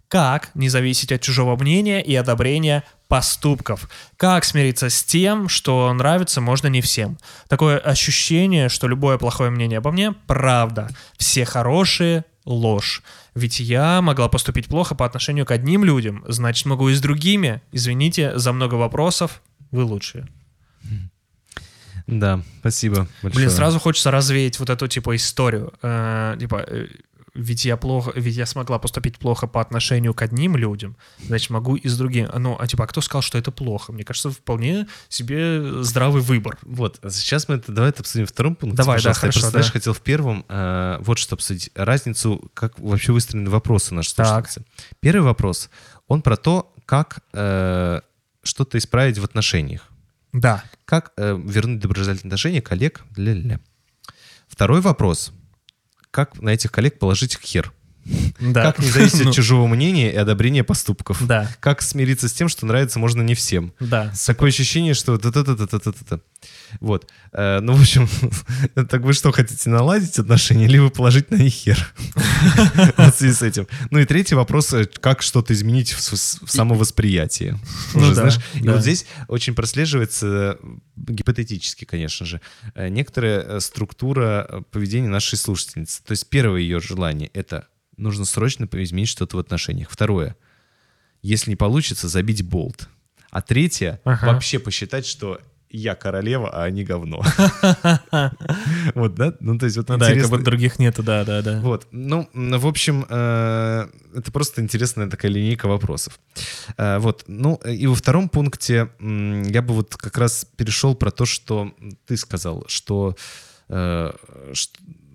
[0.08, 3.88] Как не зависеть от чужого мнения и одобрения поступков?
[4.16, 7.18] Как смириться с тем, что нравится можно не всем?
[7.48, 10.90] Такое ощущение, что любое плохое мнение обо мне– правда.
[11.16, 13.02] Все хорошие– ложь.
[13.34, 17.60] Ведь я могла поступить плохо по отношению к одним людям, значит, могу и с другими.
[17.72, 20.26] Извините за много вопросов, вы лучшие.
[22.06, 23.46] Да, спасибо большое.
[23.46, 25.72] Блин, сразу хочется развеять вот эту, типа, историю.
[25.82, 26.86] Э, типа, э,
[27.36, 31.76] ведь я плохо, ведь я смогла поступить плохо по отношению к одним людям, значит, могу
[31.76, 32.28] и с другими.
[32.36, 33.92] Ну, а типа, а кто сказал, что это плохо?
[33.92, 36.58] Мне кажется, вполне себе здравый выбор.
[36.62, 38.76] Вот, а сейчас мы это, давай это обсудим втором пункте.
[38.76, 39.20] Давай, да, пожалуйста.
[39.20, 39.72] хорошо, Я просто, знаешь, да.
[39.72, 41.70] хотел в первом э, вот что обсудить.
[41.74, 44.26] Разницу, как вообще выстроены вопросы наши Так.
[44.26, 44.64] слушательницы.
[45.00, 45.70] Первый вопрос,
[46.08, 48.00] он про то, как э,
[48.42, 49.88] что-то исправить в отношениях.
[50.32, 50.64] Да.
[50.84, 53.04] Как э, вернуть доброжелательные отношения коллег?
[53.16, 53.60] Ля-ля-ля.
[54.48, 55.32] Второй вопрос.
[56.16, 57.74] Как на этих коллег положить хер?
[58.40, 58.62] Да.
[58.62, 61.26] Как не зависеть Ну, от чужого мнения и одобрения поступков?
[61.26, 61.46] Да.
[61.60, 63.74] Как смириться с тем, что нравится можно не всем?
[63.80, 64.14] Да.
[64.24, 66.20] Такое ощущение, что та-та-та-та-та-та-та.
[66.80, 67.10] Вот.
[67.32, 68.08] Э, Ну, в общем,
[68.88, 71.94] так вы что, хотите наладить отношения, либо положить на них хер?
[72.96, 73.66] В связи с этим.
[73.90, 77.56] Ну и третий вопрос, э, как что-то изменить в самовосприятии.
[77.94, 82.40] Ну Уже, знаешь, и вот здесь очень прослеживается, э, гипотетически, конечно же,
[82.74, 86.02] некоторая структура поведения нашей слушательницы.
[86.04, 89.90] То есть первое ее желание— это нужно срочно изменить что-то в отношениях.
[89.90, 90.36] Второе—
[91.22, 92.88] если не получится, забить болт.
[93.30, 94.26] А третье— Ага.
[94.26, 95.40] вообще посчитать, что
[95.76, 97.22] я королева, а они говно.
[98.94, 99.34] Вот, да?
[99.40, 101.60] Ну, то есть вот да, как будто других нету, да, да, да.
[101.60, 106.18] Вот, ну, в общем, э, это просто интересная такая линейка вопросов.
[106.76, 111.26] Э, Вот, ну, и во втором пункте я бы вот как раз перешел про то,
[111.26, 111.72] что
[112.06, 113.16] ты сказал, что,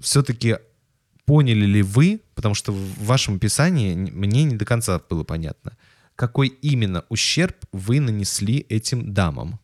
[0.01, 0.57] все-таки
[1.25, 5.77] поняли ли вы, потому что в вашем описании мне не до конца было понятно,
[6.17, 9.60] какой именно ущерб вы нанесли этим дамам.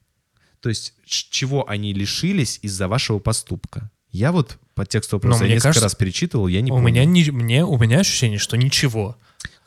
[0.68, 3.90] То есть, чего они лишились из-за вашего поступка.
[4.12, 6.90] Я вот по тексту вопроса я несколько кажется, раз перечитывал, я не у помню.
[6.90, 9.16] меня, не, мне, у меня ощущение, что ничего.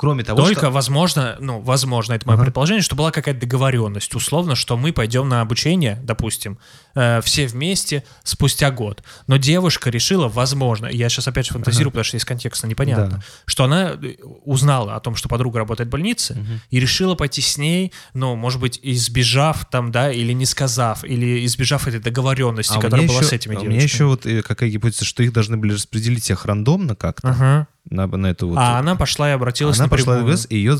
[0.01, 0.71] Кроме того, Только, что...
[0.71, 2.45] возможно, ну, возможно, это мое Ага.
[2.47, 6.57] предположение, что была какая-то договоренность, условно, что мы пойдем на обучение, допустим,
[6.95, 9.03] э, все вместе спустя год.
[9.27, 13.21] Но девушка решила, возможно, я сейчас опять фантазирую, потому что из контекста непонятно, Да.
[13.45, 14.15] что она э,
[14.47, 18.59] узнала о том, что подруга работает в больнице, и решила пойти с ней, ну, может
[18.59, 23.29] быть, избежав там, да, или не сказав, или избежав этой договоренности, А которая была еще-
[23.29, 26.25] с этими а У меня еще вот э, какая гипотеза, что их должны были распределить
[26.25, 27.67] всех рандомно как-то Ага.
[27.91, 28.57] на, на эту вот...
[28.57, 30.33] А она пошла и обратилась она пошла в напрямую.
[30.37, 30.79] ГЭС, и ее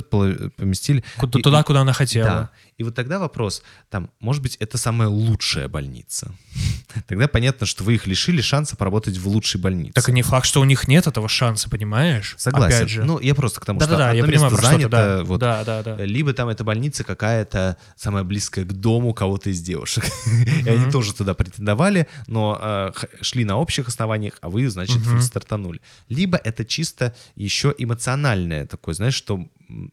[0.57, 1.05] поместили...
[1.19, 2.27] Куда- И- туда, куда она хотела.
[2.29, 2.51] Да.
[2.79, 6.33] И вот тогда вопрос, там, может быть, это самая лучшая больница.
[7.07, 9.93] Тогда понятно, что вы их лишили шанса поработать в лучшей больнице.
[9.95, 12.35] Так и не факт, что у них нет этого шанса, понимаешь?
[12.39, 12.77] Согласен.
[12.77, 13.05] Опять же.
[13.05, 15.25] Ну, я просто к тому, Да-да-да, что я одно понимаю, место что ты, занято, да.
[15.25, 16.05] вот, Да, да, да.
[16.05, 20.05] либо там эта больница какая-то самая близкая к дому кого-то из девушек.
[20.65, 25.81] И они тоже туда претендовали, но э, шли на общих основаниях, а вы, значит, стартанули.
[26.09, 29.47] Либо это чисто еще эмоциональное такое, знаешь, что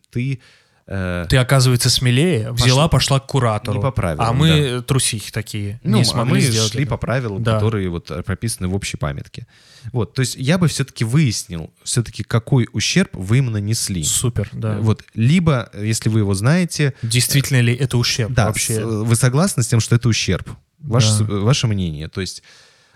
[0.10, 0.40] ты...
[0.88, 3.78] э, Ты, оказывается, смелее, взяла, пошла к куратору.
[3.78, 6.92] Не по правилам, А мы трусихи такие, Ну, не а смогли мы сделать шли это.
[6.92, 7.56] по правилам, Да.
[7.56, 9.46] которые вот прописаны в общей памятке.
[9.92, 14.04] Вот, то есть я бы все-таки выяснил, все-таки какой ущерб вы им нанесли.
[14.04, 14.78] Супер, да.
[14.80, 18.84] Вот, либо, если вы его знаете, Действительно ли это ущерб да, вообще?
[18.84, 20.50] вы согласны с тем, что это ущерб?
[20.80, 21.36] Ваше, Да.
[21.40, 22.08] ваше мнение.
[22.08, 22.44] То есть,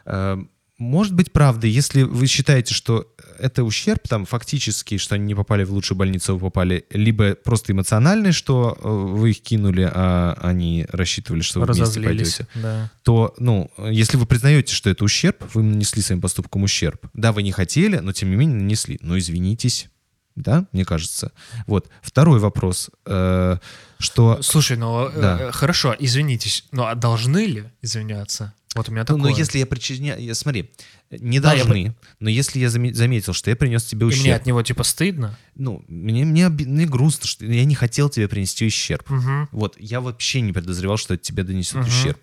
[0.05, 0.37] э,
[0.77, 3.07] может быть, правда, если вы считаете, что
[3.41, 7.73] это ущерб, там, фактически, что они не попали в лучшую больницу, вы попали, либо просто
[7.73, 12.91] эмоциональный, что э, вы их кинули, а они рассчитывали, что вы вместе пойдете, Да.
[13.03, 17.07] то, ну, если вы признаете, что это ущерб, вы нанесли своим поступком ущерб.
[17.13, 18.99] Да, вы не хотели, но тем не менее нанесли.
[19.01, 19.89] Ну, извинитесь.
[20.35, 21.31] Да, мне кажется.
[21.67, 21.89] Вот.
[22.01, 23.57] Второй вопрос, э,
[23.99, 24.41] что...
[24.41, 25.37] Слушай, ну э, Да.
[25.41, 28.53] э, хорошо, извинитесь, но а должны ли извиняться?
[28.75, 29.31] Вот у меня Ну, такое.
[29.31, 30.21] но если я причиняю...
[30.23, 30.71] я- Смотри,
[31.11, 34.15] не Да, я должны, но если я заме- заметил, что я принес тебе И мне
[34.15, 35.37] ущерб, от него типа стыдно.
[35.55, 39.09] ну, мне, мне, мне грустно, что я не хотел тебе принести ущерб.
[39.09, 39.49] Мгм.
[39.51, 41.87] Вот, я вообще не подозревал, что это тебе донесет Мгм.
[41.87, 42.19] ущерб.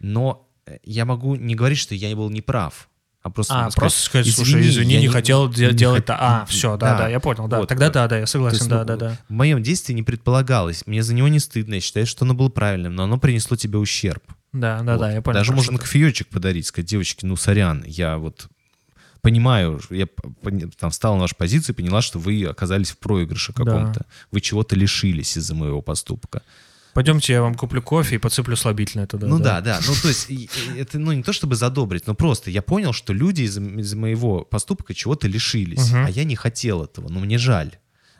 [0.00, 2.88] Но э, я могу не говорить, что я был неправ,
[3.22, 6.12] а просто, А, сказать, просто сказать, слушай, извини, я не хотел де- не делать-то.
[6.14, 7.58] хот- А, все, да, да, я понял, да.
[7.60, 9.18] Вот, Тогда да, да, я согласен, есть, да, ну, да, да.
[9.28, 10.86] В моем действии не предполагалось.
[10.86, 11.74] Мне за него не стыдно.
[11.74, 14.22] Я считаю, что оно было правильным, но оно принесло тебе ущерб.
[14.60, 15.00] Да, да, Вот.
[15.00, 15.38] да, я понял.
[15.38, 18.48] Даже можно кофеечек подарить, сказать, девочки, ну, сорян, я вот
[19.20, 20.06] понимаю, я
[20.78, 23.64] там встала на вашу позицию и поняла, что вы оказались в проигрыше Да.
[23.64, 24.06] каком-то.
[24.30, 26.42] Вы чего-то лишились из-за моего поступка.
[26.94, 29.26] Пойдемте, я вам куплю кофе и подсыплю слабительное туда.
[29.26, 29.80] ну да, да.
[29.86, 30.28] Ну, то есть,
[30.78, 34.44] это ну, не то чтобы задобрить, но просто я понял, что люди из-за из моего
[34.44, 36.06] поступка чего-то лишились, Мгм.
[36.06, 37.72] а я не хотел этого, но мне жаль.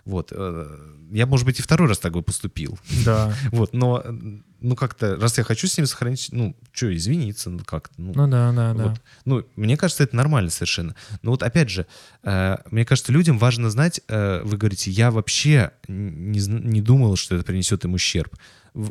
[0.07, 0.33] Вот.
[0.35, 0.79] э,
[1.13, 2.79] Я, может быть, и второй раз так бы поступил.
[3.05, 3.35] Да.
[3.51, 4.13] Вот, но, э,
[4.61, 7.95] ну, как-то, раз я хочу с ними сохранить, ну, что, извиниться, ну, как-то.
[7.99, 8.85] Ну, Ну да, да, да.
[8.89, 9.03] Вот.
[9.25, 10.95] Ну, мне кажется, это нормально совершенно.
[11.23, 11.87] Но вот опять же,
[12.23, 17.45] э, мне кажется, людям важно знать, вы говорите, я вообще не, не думал, что это
[17.45, 18.35] принесет им ущерб.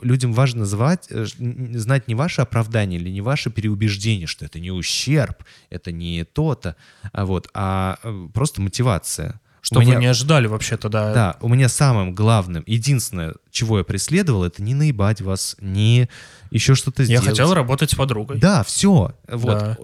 [0.01, 5.43] Людям важно звать, знать не ваше оправдание или не ваше переубеждение, что это не ущерб,
[5.70, 6.76] это не то-то,
[7.13, 7.97] а, вот, а
[8.34, 9.39] просто мотивация.
[9.66, 11.11] Что меня- вы не ожидали вообще-то, да.
[11.13, 16.07] да, у меня самым главным, единственное, чего я преследовал, это не наебать вас, не
[16.51, 17.26] еще что-то Я сделать.
[17.30, 18.38] хотел работать с подругой.
[18.38, 19.16] Да, все.
[19.28, 19.57] Вот.
[19.57, 19.78] Да.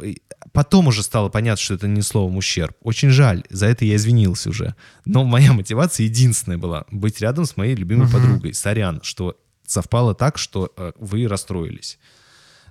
[0.54, 2.76] Потом уже стало понятно, что это не словом ущерб.
[2.84, 4.76] Очень жаль, за это я извинился уже.
[5.06, 8.14] Но моя мотивация единственная была быть рядом с моей любимой Мгм.
[8.14, 8.54] подругой.
[8.54, 11.98] Сорян, что совпало так, что э, вы расстроились.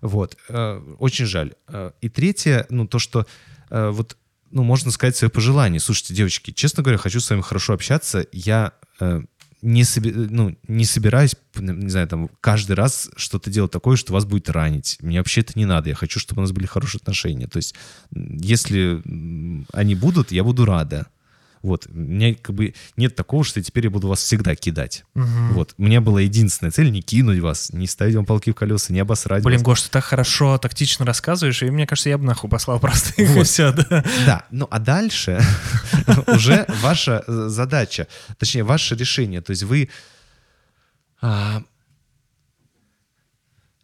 [0.01, 0.37] Вот.
[0.49, 1.55] э, очень жаль.
[1.69, 3.27] Э, и третье, ну, то, что
[3.71, 4.17] э, вот,
[4.51, 5.81] ну, можно сказать свое пожелание.
[5.81, 8.27] Слушайте, девочки, честно говоря, хочу с вами хорошо общаться.
[8.33, 9.23] Я э,
[9.63, 14.25] не, соби- ну, не собираюсь, не знаю, там, каждый раз что-то делать такое, что вас
[14.25, 14.99] будет ранить.
[15.01, 15.89] Мне вообще это не надо.
[15.89, 17.47] Я хочу, чтобы у нас были хорошие отношения.
[17.47, 17.75] То есть,
[18.13, 19.03] если
[19.73, 21.07] они будут, я буду рада.
[21.63, 21.87] Вот.
[21.91, 25.05] У меня как бы нет такого, что теперь я буду вас всегда кидать.
[25.15, 25.53] Мгм.
[25.53, 25.75] Вот.
[25.77, 29.01] У меня была единственная цель не кинуть вас, не ставить вам палки в колеса, не
[29.01, 29.65] обосрать Блин, вас.
[29.65, 33.31] Гош, ты так хорошо, тактично рассказываешь, и мне кажется, я бы нахуй послал просто их
[33.31, 33.47] Вот.
[33.47, 34.05] все, да.
[34.25, 35.41] Да, ну а дальше
[36.27, 38.07] уже ваша э, задача,
[38.39, 39.43] точнее, ваше решение.
[39.43, 39.91] То есть вы...
[41.21, 41.63] а,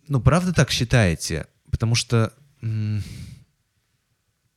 [0.08, 1.46] ну, правда так считаете?
[1.70, 2.32] Потому что...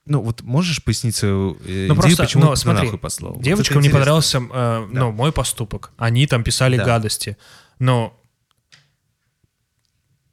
[0.10, 3.34] Ну, вот можешь пояснить свою э, Ну, идею, просто, почему ну, ты смотри, нахуй послал?
[3.34, 4.00] Вот Девочкам это не интересно.
[4.00, 5.92] понравился э, ну, мой поступок.
[5.98, 6.84] Они там писали Да.
[6.84, 7.38] гадости.
[7.78, 8.20] Но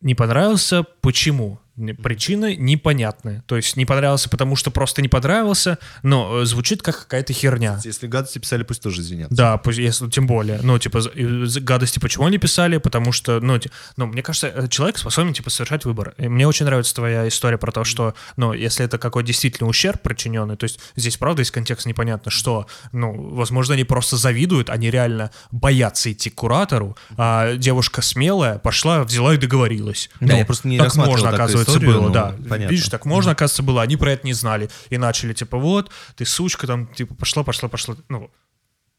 [0.00, 1.60] не понравился почему?
[2.02, 3.42] Причины непонятные.
[3.46, 7.78] То есть не понравился, потому что просто не понравился, но э, звучит как какая-то херня.
[7.84, 9.34] Если гадости писали, пусть тоже извинятся.
[9.34, 10.60] Да, пусть- если, тем более.
[10.62, 12.78] Ну, типа, за гадости почему они писали?
[12.78, 13.58] Потому что, ну,
[13.96, 16.14] ну, мне кажется, э, человек способен, типа, совершать выбор.
[16.16, 20.00] И мне очень нравится твоя история про то, что, ну, если это какой действительно ущерб
[20.00, 24.90] причиненный, то есть здесь, правда, из контекста непонятно, что, ну, возможно, они просто завидуют, они
[24.90, 30.08] реально боятся идти к куратору, а девушка смелая пошла, взяла и договорилась.
[30.20, 32.34] Да, Ну, я просто не так можно, оказывается, историю, было, ну, да.
[32.48, 32.72] понятно.
[32.72, 33.82] Видишь, так можно, оказывается, было.
[33.82, 34.70] Они про это не знали.
[34.90, 37.96] И начали, типа, вот, ты сучка, там, типа, пошла, пошла, пошла.
[38.08, 38.30] Ну,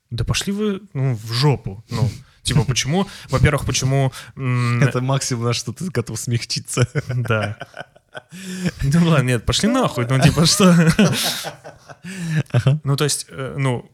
[0.09, 1.83] да пошли вы, ну, в жопу.
[1.89, 2.09] Ну,
[2.43, 3.07] типа, почему?
[3.29, 4.11] Во-первых, почему...
[4.35, 6.87] Это максимум, на что ты готов смягчиться.
[7.07, 7.57] Да.
[8.81, 10.73] Ну ладно, нет, пошли нахуй, ну типа что?
[12.83, 13.91] Ну то есть, э, ну,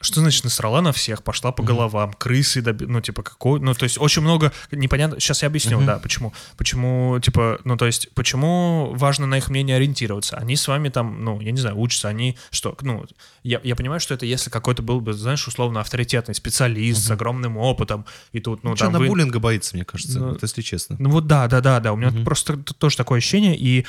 [0.00, 3.84] что значит насрала на всех, пошла по головам, крысы, доби- ну типа какой, ну то
[3.84, 5.18] есть очень много непонятно.
[5.20, 9.76] Сейчас я объясню, да, почему, почему типа, ну то есть почему важно на их мнение
[9.76, 10.36] ориентироваться.
[10.36, 13.04] Они с вами там, ну я не знаю, учатся, они что, ну
[13.42, 17.56] я, я понимаю, что это если какой-то был бы, знаешь, условно авторитетный специалист с огромным
[17.56, 20.42] опытом и тут, ну Ну, что, там на вы- буллинга боится, мне кажется, Ну, вот
[20.42, 20.96] если честно.
[20.98, 21.92] ну вот да, да, да, да.
[21.92, 23.86] У меня просто т- тоже такое ощущение, и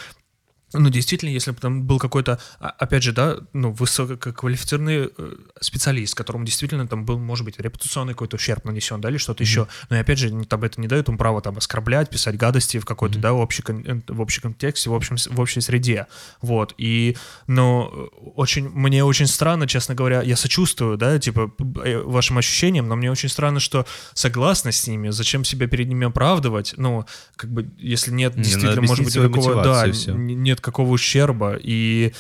[0.78, 6.16] ну, действительно, если бы там был какой-то, а- опять же, да, ну, высококвалифицированный э, специалист,
[6.16, 9.68] которому действительно там был, может быть, репутационный какой-то ущерб нанесен, да, или что-то еще.
[9.90, 12.86] Но и опять же, там это не дает ему права там оскорблять, писать гадости в
[12.86, 16.08] какой-то, да, общий, э, в общем контексте, в, общем, в общей среде.
[16.42, 16.74] Вот.
[16.78, 17.18] И,
[17.48, 21.52] ну, э, очень, мне очень странно, честно говоря, я сочувствую, да, типа,
[21.84, 26.08] э, вашим ощущениям, но мне очень странно, что согласна с ними, зачем себя перед ними
[26.08, 27.06] оправдывать, ну,
[27.36, 32.14] как бы, если нет Не, надо действительно, может быть, никакого, да, нет какого ущерба, и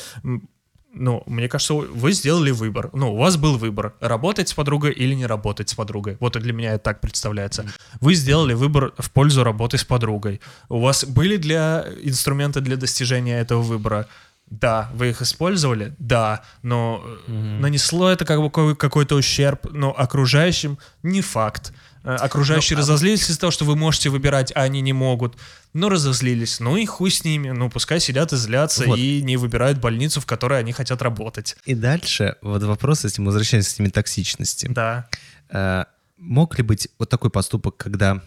[0.94, 2.90] ну, мне кажется, вы сделали выбор.
[2.94, 6.18] Ну, у вас был выбор, работать с подругой или не работать с подругой.
[6.20, 7.66] Вот для меня это так представляется.
[8.02, 10.40] Вы сделали выбор в пользу работы с подругой.
[10.70, 14.06] У вас были для инструменты для достижения этого выбора?
[14.50, 15.94] Да, вы их использовали?
[16.00, 21.74] Да, но э, нанесло это как бы какой- какой-то ущерб, но окружающим не факт.
[22.08, 25.36] Э, Окружающие Ну, а- разозлились из-за того, что вы можете выбирать, а они не могут.
[25.74, 26.60] Ну, разозлились.
[26.62, 27.50] Ну и хуй с ними.
[27.50, 28.98] Ну, пускай сидят и злятся Вот.
[28.98, 31.58] и не выбирают больницу, в которой они хотят работать.
[31.66, 34.68] И дальше вот вопрос, если мы возвращаемся к теме токсичности.
[34.68, 35.08] Да.
[35.50, 35.84] Э,
[36.18, 38.24] Мог ли быть вот такой поступок, когда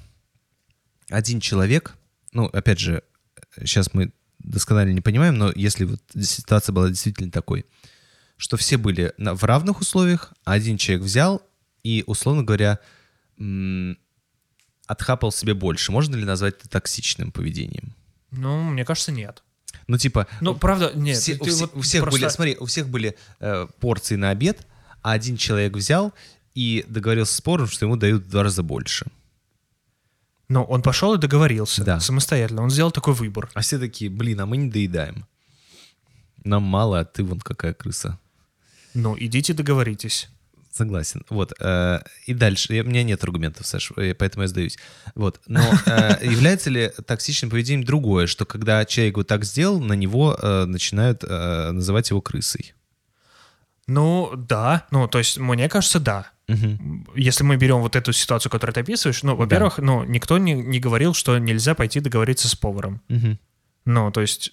[1.09, 1.94] один человек,
[2.32, 3.02] ну, опять же,
[3.65, 7.66] сейчас мы досконально не понимаем, но если вот ситуация была действительно такой,
[8.36, 11.43] что все были на- в равных условиях, а один человек взял
[11.82, 12.78] и, условно говоря,
[14.87, 15.93] отхапал себе больше.
[15.93, 17.95] Можно ли назвать это токсичным поведением?
[18.31, 19.43] Ну, мне кажется, нет.
[19.87, 21.17] Ну, типа, Ну, правда, нет.
[21.19, 24.31] все- у, все- вот у всех просто- были, смотри, у всех были э, порции на
[24.31, 24.67] обед,
[25.03, 26.12] а один человек взял
[26.55, 29.07] и договорился с поваром, что ему дают в два раза больше.
[30.49, 32.01] Ну, он пошел и договорился Да.
[32.01, 32.62] самостоятельно.
[32.62, 33.49] Он сделал такой выбор.
[33.55, 35.25] А все такие, блин, а мы не доедаем.
[36.45, 38.19] Нам мало, а ты вон какая крыса.
[38.95, 40.29] Ну, идите договоритесь.
[40.73, 41.25] Согласен.
[41.31, 41.53] Вот.
[41.61, 42.73] э, и дальше.
[42.75, 44.79] Я- У меня нет аргументов, Саш, э, поэтому я сдаюсь.
[45.15, 45.41] Вот.
[45.47, 50.37] Но э, является ли токсичным поведением другое, что когда человек вот так сделал, на него
[50.41, 52.73] э, начинают э, называть его крысой?
[53.87, 54.87] Ну, да.
[54.93, 56.31] Ну, то есть, мне кажется, да.
[56.49, 57.07] Мгм.
[57.17, 60.79] Если мы берем вот эту ситуацию, которую ты описываешь, ну, во-первых, ну, никто не, не
[60.81, 63.01] говорил, что нельзя пойти договориться с поваром.
[63.09, 63.39] Мгм.
[63.87, 64.53] Ну, то есть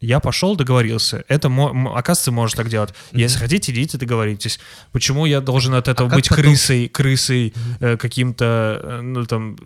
[0.00, 1.24] я пошел, договорился.
[1.28, 2.94] Это, оказывается, может так делать.
[3.12, 4.60] Если хотите, идите, договоритесь.
[4.92, 9.56] Почему я должен от этого как быть потом- крысой, крысой э, каким-то, э, ну, там...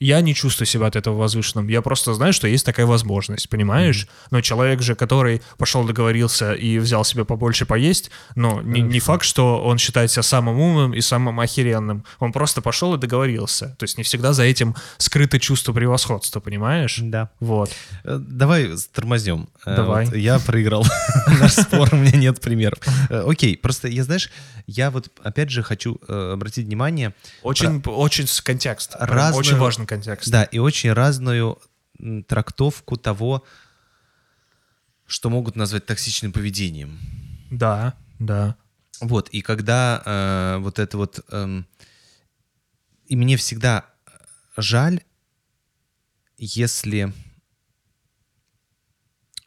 [0.00, 1.68] Я не чувствую себя от этого возвышенным.
[1.68, 4.08] Я просто знаю, что есть такая возможность, понимаешь?
[4.30, 9.24] Но человек же, который пошел договорился и взял себе побольше поесть, но не, не факт,
[9.24, 12.06] что он считает себя самым умным и самым охеренным.
[12.18, 13.76] Он просто пошел и договорился.
[13.78, 16.98] То есть не всегда за этим скрыто чувство превосходства, понимаешь?
[17.02, 17.28] Да.
[17.38, 17.70] Вот.
[18.04, 19.50] Э, Давай тормознем.
[19.66, 20.06] Э, Давай.
[20.06, 20.86] вот я проиграл
[21.40, 22.78] наш спор, у меня нет примеров.
[23.10, 24.30] Э, Окей, просто я, знаешь,
[24.66, 28.96] я вот опять же хочу обратить внимание, Очень, очень контекст.
[28.98, 30.30] Очень важный контекст.
[30.30, 31.60] да, и очень разную
[32.26, 33.44] трактовку того,
[35.06, 36.98] что могут назвать токсичным поведением.
[37.50, 38.56] Да, да.
[39.00, 41.20] Вот, и когда э, вот это вот...
[41.30, 41.66] эм,
[43.06, 43.86] и мне всегда
[44.56, 45.00] жаль,
[46.38, 47.12] если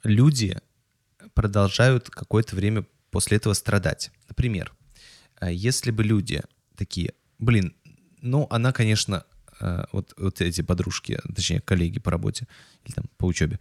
[0.04, 0.60] люди
[1.34, 4.12] продолжают какое-то время после этого страдать.
[4.28, 4.74] Например,
[5.40, 6.42] э, если бы люди
[6.76, 7.76] такие, блин,
[8.22, 9.33] ну, она, конечно, э,
[9.92, 12.48] вот, вот эти подружки, точнее, коллеги по работе
[12.86, 13.60] или там по учебе,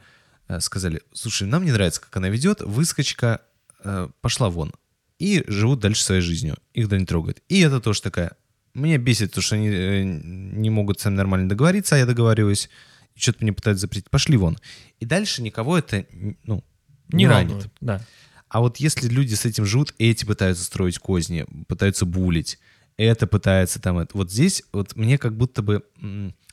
[0.49, 3.41] э, сказали, слушай, нам не нравится, как она ведет, выскочка
[3.85, 4.73] э, пошла вон.
[5.19, 6.57] И живут дальше своей жизнью.
[6.75, 7.43] Их да не трогает.
[7.49, 8.33] И это тоже такая,
[8.75, 12.69] меня бесит то, что они э, не могут сами нормально договориться, а я договариваюсь,
[13.15, 14.11] и что-то мне пытаются запретить.
[14.11, 14.59] Пошли вон.
[14.99, 16.07] И дальше никого это,
[16.43, 16.65] ну,
[17.13, 17.51] не, ранит.
[17.51, 18.05] волнует, Да.
[18.49, 22.59] А вот если люди с этим живут, эти пытаются строить козни, пытаются булить,
[22.97, 23.99] это пытается там...
[23.99, 25.83] это- Вот здесь вот мне как будто бы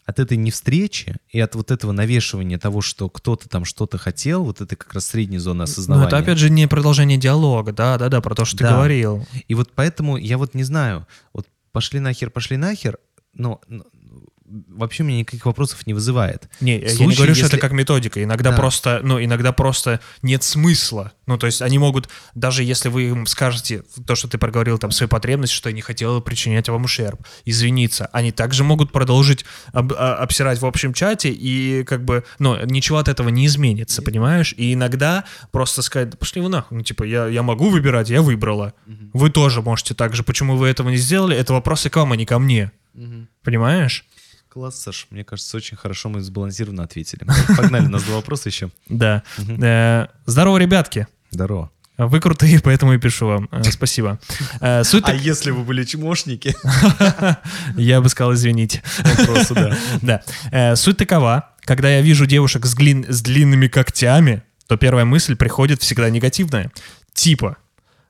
[0.06, 4.60] от этой невстречи и от вот этого навешивания того, что кто-то там что-то хотел, вот
[4.60, 6.08] это как раз средняя зона Но осознавания.
[6.08, 8.72] это опять же не продолжение диалога, да, да, да, про то, что ты Да.
[8.76, 9.26] говорил.
[9.48, 12.98] И вот поэтому я вот не знаю, вот пошли нахер, пошли нахер,
[13.36, 13.86] но но
[14.70, 16.50] вообще у меня никаких вопросов не вызывает.
[16.60, 18.24] Не, я не говорю, что если- это как методика.
[18.24, 18.58] Иногда Да.
[18.58, 21.12] просто, ну, иногда просто нет смысла.
[21.28, 24.92] Ну, то есть они могут, даже если вы им скажете то, что ты проговорил, там,
[24.92, 29.94] свои потребности, что я не хотела причинять вам ущерб, извиниться, они также могут продолжить об-
[29.94, 34.54] а- обсирать в общем чате, и как бы, ну, ничего от этого не изменится, понимаешь?
[34.58, 38.22] И иногда просто сказать, «Да пошли вы нахуй, ну, типа, я, я могу выбирать, я
[38.22, 38.74] выбрала.
[39.14, 40.24] Вы тоже можете так же.
[40.24, 41.36] Почему вы этого не сделали?
[41.38, 42.72] Это вопросы к вам, а не ко мне.
[43.44, 44.06] Понимаешь?
[44.50, 47.22] Класс, Саш, мне кажется, очень хорошо мы сбалансированно ответили.
[47.58, 48.72] Погнали, у нас два вопроса еще.
[48.88, 49.22] Да.
[49.38, 51.08] Э, Здорово, ребятки.
[51.30, 51.70] Здорово.
[51.98, 53.48] Вы крутые, поэтому и пишу вам.
[53.52, 54.20] Э, Спасибо.
[54.60, 56.56] Э, Суть А так- если вы были чмошники?
[57.80, 58.82] Я бы сказал, извините.
[59.18, 59.78] Вопросы, да.
[60.52, 60.76] Да.
[60.76, 61.52] Суть такова.
[61.62, 66.72] Когда я вижу девушек с, глин- с длинными когтями, то первая мысль приходит всегда негативная.
[67.14, 67.58] Типа,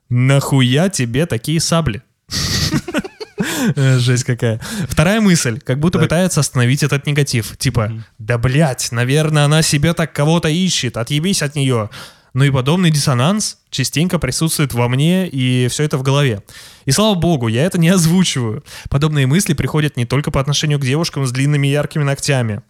[0.07, 2.01] нахуя тебе такие сабли?
[3.75, 4.59] Э, Жесть какая.
[4.87, 6.07] Вторая мысль, как будто Так.
[6.07, 7.57] пытается остановить этот негатив.
[7.57, 11.89] Типа, да блять, наверное, она себе так кого-то ищет, отъебись от нее.
[12.33, 16.43] Ну и подобный диссонанс частенько присутствует во мне, и все это в голове.
[16.85, 18.63] И слава богу, я это не озвучиваю.
[18.89, 22.61] Подобные мысли приходят не только по отношению к девушкам с длинными яркими ногтями.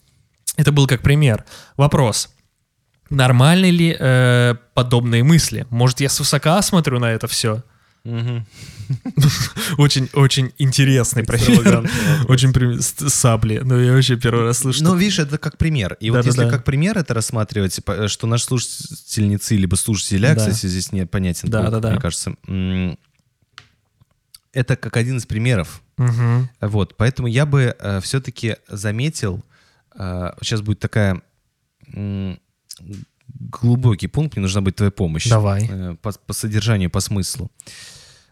[0.55, 1.43] Это был как пример.
[1.77, 2.29] Вопрос.
[3.09, 5.65] Нормальны ли э, подобные мысли?
[5.69, 7.63] Может, я свысока смотрю на это все?
[9.77, 11.89] Очень, очень интересный пример.
[12.27, 13.61] Очень сабли.
[13.63, 14.83] Ну, я вообще первый раз слышу.
[14.83, 15.97] Но видишь, это как пример.
[15.99, 20.91] И вот если как пример это рассматривать, по- что наши слушательницы либо слушателя, кстати, здесь
[20.91, 21.91] не понятен, Да, круг, да, да.
[21.91, 22.35] мне кажется,
[24.53, 25.81] это как один из примеров.
[26.61, 29.43] Вот, поэтому я бы все-таки заметил,
[29.95, 31.21] сейчас будет такая
[33.33, 35.27] глубокий пункт, мне нужна будет твоя помощь.
[35.29, 35.67] Давай.
[35.69, 37.51] Э, По, по содержанию, по смыслу.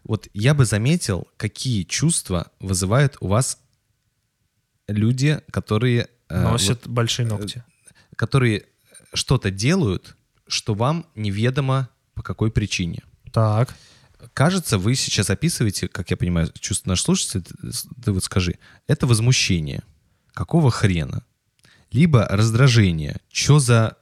[0.04, 3.60] Вот я бы заметил, какие чувства вызывают у вас
[4.88, 7.64] люди, которые, э, Носят большие ногти.
[7.66, 8.64] вот, которые
[9.14, 10.16] что-то делают,
[10.48, 13.04] что вам неведомо по какой причине.
[13.32, 13.76] Так.
[14.34, 17.72] Кажется, вы сейчас описываете, как я понимаю, чувство наших слушателей, ты,
[18.04, 18.58] ты вот скажи,
[18.88, 19.84] это возмущение.
[20.34, 21.24] Какого хрена?
[21.92, 23.18] Либо раздражение.
[23.32, 23.98] Что за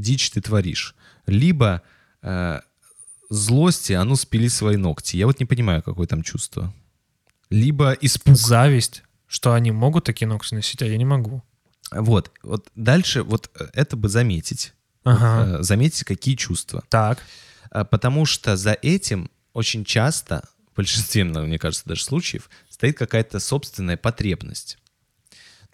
[0.00, 0.94] дичь ты творишь?
[1.26, 1.82] Либо
[2.22, 2.60] э,
[3.30, 5.16] злости, а ну спили свои ногти.
[5.16, 6.72] Я вот не понимаю, какое там чувство.
[7.50, 8.36] Либо испуг.
[8.36, 11.42] Зависть, что они могут такие ногти носить, а я не могу.
[11.92, 14.72] Вот, вот дальше вот э, это бы заметить.
[15.04, 15.58] Ага.
[15.58, 16.82] Э, заметить, какие чувства.
[16.88, 17.18] Так.
[17.70, 22.98] А, Потому что за этим очень часто, в большинстве, ну, мне кажется, даже случаев, стоит
[22.98, 24.78] какая-то собственная потребность.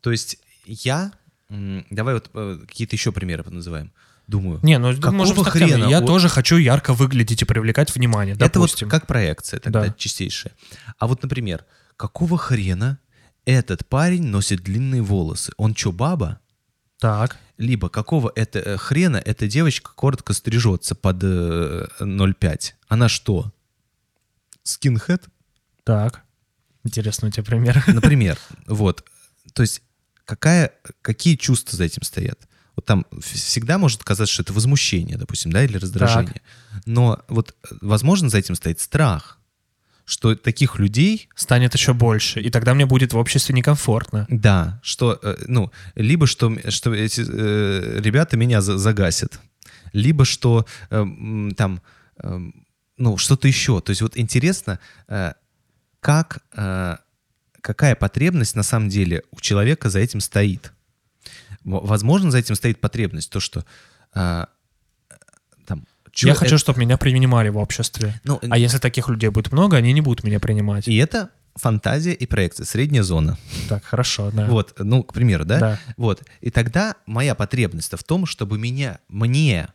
[0.01, 1.13] То есть я...
[1.49, 3.93] Давай вот э, какие-то еще примеры называем.
[4.27, 4.61] Думаю.
[4.63, 5.87] Не, ну Какого можем хрена?
[5.87, 8.89] Я Вот- тоже хочу ярко выглядеть и привлекать внимание, Это вот допустим.
[8.89, 9.95] как проекция тогда Да.
[9.99, 10.53] чистейшая.
[10.99, 11.65] А вот, например,
[11.97, 12.99] какого хрена
[13.45, 15.53] этот парень носит длинные волосы?
[15.57, 16.39] Он что, баба?
[17.01, 17.37] Так.
[17.59, 22.75] Либо какого это э, хрена эта девочка коротко стрижется под э, 0,5?
[22.89, 23.53] Она что?
[24.63, 25.25] Скинхед?
[25.85, 26.23] Так.
[26.85, 27.83] Интересный у тебя пример.
[27.89, 29.05] Например, вот.
[29.53, 29.83] То есть
[30.25, 30.73] какая,
[31.03, 32.49] какие чувства за этим стоят?
[32.77, 36.41] Вот там всегда может казаться, что это возмущение, допустим, да, или раздражение.
[36.87, 39.39] Но вот, э, возможно, за этим стоит страх,
[40.05, 44.27] что таких людей, Станет еще больше, и тогда мне будет в обществе некомфортно.
[44.29, 49.39] да, что, э, ну, либо что, что эти э, ребята меня за- загасят,
[49.93, 51.05] либо что э,
[51.57, 51.83] там,
[52.17, 52.39] э,
[52.97, 53.81] ну, что-то еще.
[53.81, 54.79] То есть вот интересно,
[55.09, 55.33] э,
[56.01, 56.97] как, э,
[57.61, 60.73] какая потребность на самом деле у человека за этим стоит.
[61.65, 63.65] Возможно, за этим стоит потребность, то, что
[64.15, 64.45] э,
[65.67, 65.87] там...
[66.13, 68.21] чё я это- хочу, чтобы меня принимали в обществе.
[68.25, 70.89] Ну, А если таких людей будет много, они не будут меня принимать.
[70.89, 73.37] И это фантазия и проекция, средняя зона.
[73.69, 74.47] Так, хорошо, да.
[74.47, 75.59] Вот, ну, к примеру, да?
[75.61, 75.79] Да.
[75.97, 76.23] Вот.
[76.41, 79.69] И тогда моя потребность в том, чтобы меня, мне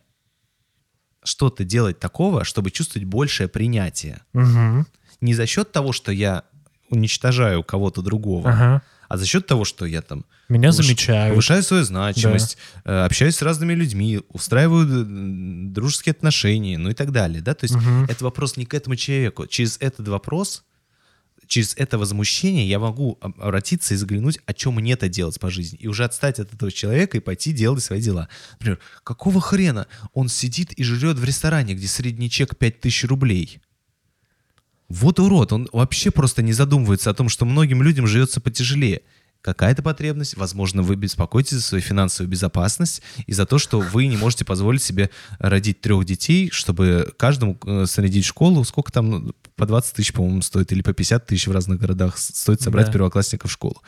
[1.22, 4.20] что-то делать такого, чтобы чувствовать большее принятие.
[4.32, 4.86] Мгм.
[5.20, 6.44] Не за счет того, что я
[6.90, 8.82] уничтожаю кого-то другого, Ага.
[9.08, 11.32] А за счет того, что я там Меня повыш- замечают.
[11.32, 17.10] повышаю свою значимость, э, общаюсь с разными людьми, устраиваю м, дружеские отношения, ну и так
[17.12, 18.04] далее, да, то есть Мгм.
[18.04, 20.64] это вопрос не к этому человеку, через этот вопрос,
[21.46, 25.78] через это возмущение я могу об- обратиться и заглянуть, о чем мне-то делать по жизни,
[25.80, 28.28] и уже отстать от этого человека и пойти делать свои дела.
[28.58, 33.60] Например, какого хрена он сидит и жрет в ресторане, где средний чек 5000 рублей?
[34.88, 39.02] Вот урод, он вообще просто не задумывается о том, что многим людям живется потяжелее.
[39.40, 44.16] Какая-то потребность, возможно, вы беспокоитесь за свою финансовую безопасность и за то, что вы не
[44.16, 48.64] можете позволить себе родить трех детей, чтобы каждому э, снарядить школу.
[48.64, 52.18] Сколько там, ну, по 20 тысяч, по-моему, стоит, или по 50 тысяч в разных городах
[52.18, 52.92] стоит собрать Да.
[52.92, 53.80] первоклассников в школу.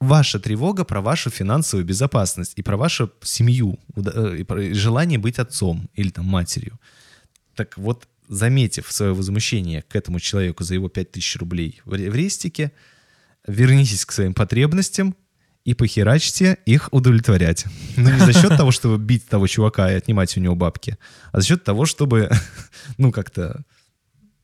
[0.00, 5.38] Ваша тревога про вашу финансовую безопасность и про вашу семью, э, и про желание быть
[5.38, 6.78] отцом или там матерью.
[7.54, 12.14] Так вот, заметив свое возмущение к этому человеку за его 5000 рублей в ре- в
[12.14, 12.72] рестике,
[13.46, 15.14] вернитесь к своим потребностям
[15.64, 17.64] и похерачьте их удовлетворять.
[17.96, 20.98] Но не за счет того, чтобы бить того чувака и отнимать у него бабки,
[21.32, 22.30] а за счет того, чтобы,
[22.98, 23.62] ну, как-то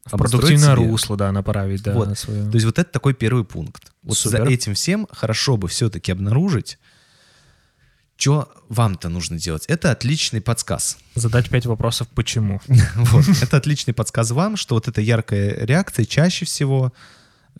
[0.07, 2.19] В продуктивное русло, да, направить, да, Вот.
[2.19, 2.51] свою.
[2.51, 3.93] То есть вот это такой первый пункт.
[4.03, 4.45] Вот Супер.
[4.47, 6.79] за этим всем хорошо бы все-таки обнаружить,
[8.21, 9.65] что вам-то нужно делать.
[9.67, 10.99] Это отличный подсказ.
[11.15, 12.61] Задать пять вопросов «почему?».
[12.95, 13.25] Вот.
[13.43, 16.93] Это отличный подсказ вам, что вот эта яркая реакция чаще всего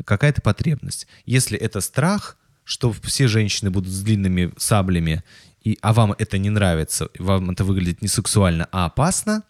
[0.05, 1.07] какая-то потребность.
[1.25, 5.25] Если это страх, что все женщины будут с длинными саблями,
[5.63, 9.43] и, а вам это не нравится, вам это выглядит не сексуально, а опасно,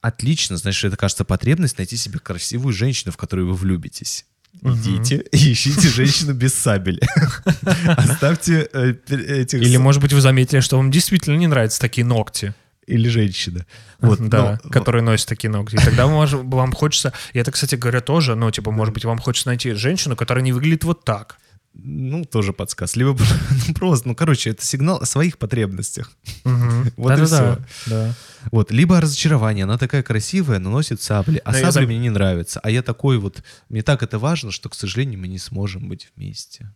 [0.00, 4.26] отлично, значит, это, кажется, потребность найти себе красивую женщину, в которую вы влюбитесь.
[4.60, 7.00] Идите и ищите женщину без сабель.
[7.86, 9.60] Оставьте э, этих...
[9.60, 12.54] Или, может быть, вы заметили, что вам действительно не нравятся такие ногти.
[12.86, 13.64] Или женщина.
[14.00, 15.76] Вот, да, но- которые носят такие ногти.
[15.76, 19.18] И тогда мож- вам хочется, и это, кстати говоря, тоже, ну, типа, может быть, вам
[19.18, 21.38] хочется найти женщину, которая не выглядит вот так.
[21.74, 22.96] Ну, тоже подсказ.
[22.96, 23.16] Либо
[23.68, 26.10] ну, просто, ну, короче, это сигнал о своих потребностях.
[26.44, 26.92] Мгм.
[26.96, 27.90] Вот и Да-да-да, всё.
[27.90, 28.14] да.
[28.50, 28.70] Вот.
[28.70, 29.64] Либо разочарование.
[29.64, 31.40] Она такая красивая, но носит сабли.
[31.44, 32.60] А Да, я сабли зам- мне не нравятся.
[32.60, 33.42] А я такой вот...
[33.68, 36.72] Мне так это важно, что, к сожалению, мы не сможем быть вместе.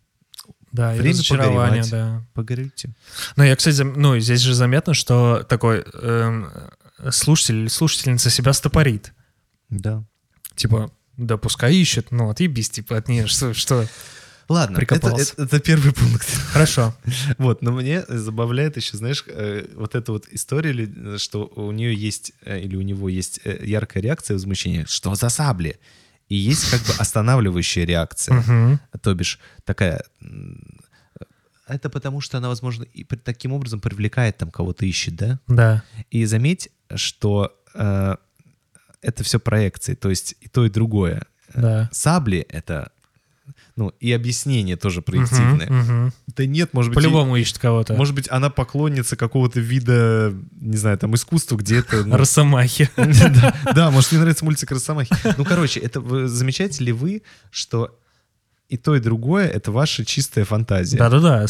[0.71, 1.89] Да, и Время разочарование, погоревать.
[1.91, 2.25] да.
[2.33, 2.89] Погорюйте.
[3.35, 6.49] Ну, я, кстати, зам- ну, здесь же заметно, что такой эм,
[7.11, 9.13] слушатель или слушательница себя стопорит.
[9.69, 10.03] Да.
[10.55, 13.85] Типа, да пускай ищет, ну, отъебись, типа, от нее, что, что.
[14.49, 16.27] Ладно, это, это- это первый пункт.
[16.53, 16.95] Хорошо.
[17.37, 22.31] Вот, но мне забавляет еще, знаешь, э, вот эта вот история, что у нее есть,
[22.45, 25.79] э, или у него есть э, яркая реакция возмущения, что за сабли?
[26.29, 28.79] И есть как бы останавливающая реакция.
[29.01, 30.01] То бишь такая...
[31.67, 35.39] Это потому, что она, возможно, и таким образом привлекает там кого-то ищет, да?
[35.47, 35.83] Да.
[36.11, 38.15] И заметь, что э,
[39.01, 41.23] это все проекции, то есть и то, и другое.
[41.53, 41.89] Да.
[41.91, 42.91] Сабли— это...
[43.77, 45.67] Ну, и объяснение тоже проективное.
[45.67, 46.13] Мгм, мгм.
[46.35, 46.95] Да нет, может быть...
[47.03, 47.93] По-любому ищет кого-то.
[47.93, 52.03] может быть, она поклонница какого-то вида, не знаю, там, искусства где-то.
[52.03, 52.89] ну, Росомахи.
[53.75, 55.13] да, может, мне нравится мультик Росомахи.
[55.37, 57.21] Ну, короче, это замечаете ли вы,
[57.51, 57.95] что
[58.69, 60.97] и то, и другое— это ваша чистая фантазия?
[60.97, 61.45] Да-да-да,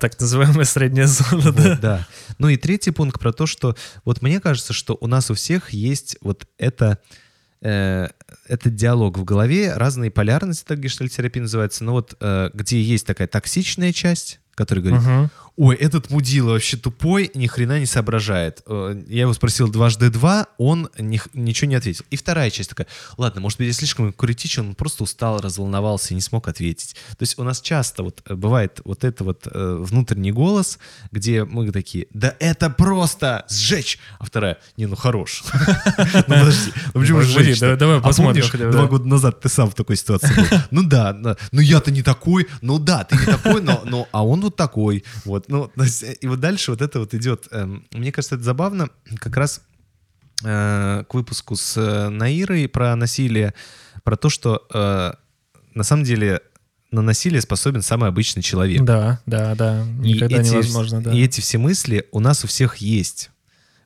[0.00, 1.76] так называемая средняя зона, Вот, да.
[1.76, 2.08] да.
[2.38, 3.74] Ну и третий пункт про то, что
[4.04, 7.21] вот мне кажется, что у нас у всех есть вот это, э,
[7.62, 13.28] этот диалог в голове, разные полярности, так гештальтерапия называется, но вот э, где есть такая
[13.28, 15.30] токсичная часть, которая говорит, Мгм.
[15.56, 18.62] Ой, этот мудила вообще тупой, ни хрена не соображает.
[18.66, 22.04] Э, Я его спросил дважды два, он ни ничего не ответил.
[22.10, 22.86] И вторая часть такая,
[23.18, 26.94] ладно, может быть, я слишком критичен, он просто устал, разволновался и не смог ответить.
[27.10, 30.78] То есть у нас часто вот э, бывает вот это вот э, внутренний голос,
[31.10, 35.44] где мы такие, да это просто сжечь, а вторая, не, ну хорош.
[36.28, 37.60] Ну подожди, ну почему сжечь?
[37.60, 38.86] давай- А посмотрим два да.
[38.86, 40.44] года назад ты сам в такой ситуации был?
[40.70, 44.40] Ну да, ну я-то не такой, ну да, ты не такой, но, но а он
[44.40, 45.04] вот такой.
[45.24, 47.48] Вот, ну, то есть, и вот дальше вот это вот идет.
[47.50, 49.62] эм, Мне кажется, это забавно, как раз
[50.44, 53.54] э, к выпуску с э, Наирой про насилие,
[54.04, 55.12] про то, что э,
[55.74, 56.40] на самом деле
[56.92, 58.82] на насилие способен самый обычный человек.
[58.82, 59.84] Да, да, да.
[60.04, 61.12] И Никогда эти, невозможно, да.
[61.12, 63.30] И эти все мысли у нас у всех есть.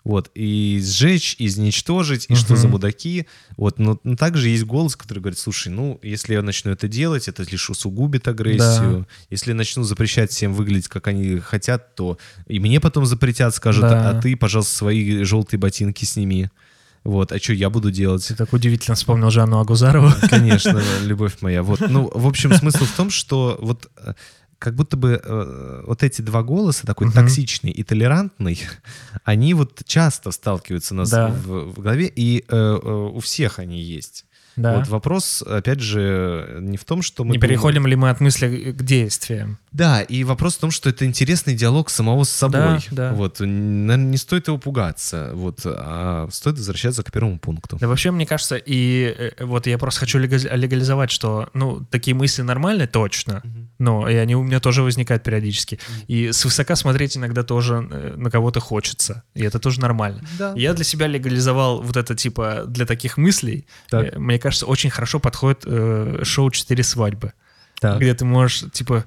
[0.07, 2.63] Вот, и сжечь, изничтожить, и что Мгм.
[2.63, 3.27] за мудаки.
[3.57, 7.27] Вот, но, но также есть голос, который говорит, слушай, ну, если я начну это делать,
[7.27, 9.09] это лишь усугубит агрессию.
[9.31, 13.83] Если я начну запрещать всем выглядеть, как они хотят, то и мне потом запретят, скажут,
[13.83, 14.11] Да.
[14.11, 16.51] а ты, пожалуйста, свои желтые ботинки сними.
[17.03, 18.27] Вот, а что я буду делать?
[18.29, 20.13] Ты так удивительно вспомнил Жанну Агузарову.
[20.31, 21.65] Конечно, любовь моя.
[21.65, 24.15] Вот, ну, в общем, смысл в том, что вот э,
[24.59, 27.15] как будто бы э, вот эти два голоса, такой Мгм.
[27.17, 28.61] токсичный и толерантный,
[29.25, 31.29] они вот часто сталкиваются у нас Да.
[31.29, 34.26] в, в голове, и э, э, у всех они есть.
[34.57, 34.79] Да.
[34.79, 37.33] Вот вопрос, опять же, не в том, что мы...
[37.33, 39.59] Не думаем- переходим ли мы от мысли к действиям?
[39.73, 42.79] Да, и вопрос в том, что это интересный диалог самого с собой.
[42.91, 43.13] Да, да.
[43.13, 47.77] Вот, наверное, не стоит его пугаться, вот, а стоит возвращаться к первому пункту.
[47.79, 52.15] Да вообще, мне кажется, и э, вот я просто хочу лега- легализовать, что, ну, такие
[52.15, 53.43] мысли нормальные, точно,
[53.79, 55.79] но и они у меня тоже возникают периодически.
[56.09, 60.23] И свысока смотреть иногда тоже э, на кого-то хочется, и это тоже нормально.
[60.39, 60.55] Да.
[60.57, 64.15] Я для себя легализовал вот это, типа, для таких мыслей, Так.
[64.15, 67.33] э, мне кажется, очень хорошо подходит э, шоу «Четыре свадьбы»,
[67.81, 67.99] Так.
[67.99, 69.05] где ты можешь, типа,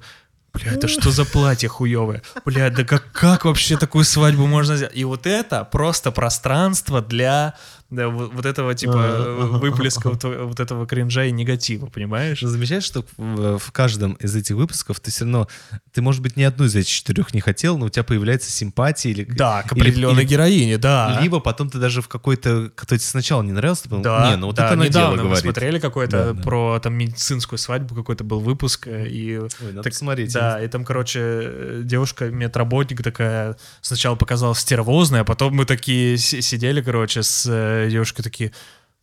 [0.52, 2.22] Бля, это что за платье хуевое?
[2.44, 4.96] Бля, да как, как вообще такую свадьбу можно сделать?
[4.96, 7.54] И вот это просто пространство для
[7.90, 12.40] да, вот, вот этого типа ага, выплеска вот, вот этого кринжа и негатива, понимаешь?
[12.40, 15.48] Замечаешь, что в, в каждом из этих выпусков ты все равно,
[15.92, 19.10] ты, может быть, ни одну из этих четырех не хотел, но у тебя появляется симпатия
[19.10, 19.24] или...
[19.24, 21.18] Да, к определенной или- героине, да.
[21.20, 24.36] Либо потом ты даже в какой-то, который тебе сначала не нравился, ты подумал, Да, не,
[24.36, 25.42] ну вот да, это дело недавно мы говорит.
[25.42, 26.42] смотрели какой-то Да, да.
[26.42, 30.32] про там медицинскую свадьбу, какой-то был выпуск, э, и Ой, надо Так, посмотреть.
[30.32, 36.16] Да, и там, короче, э, девушка, медработник такая, сначала показалась стервозная, а потом мы такие
[36.18, 37.46] си- сидели, короче, с
[37.86, 38.52] э, девушкой такие,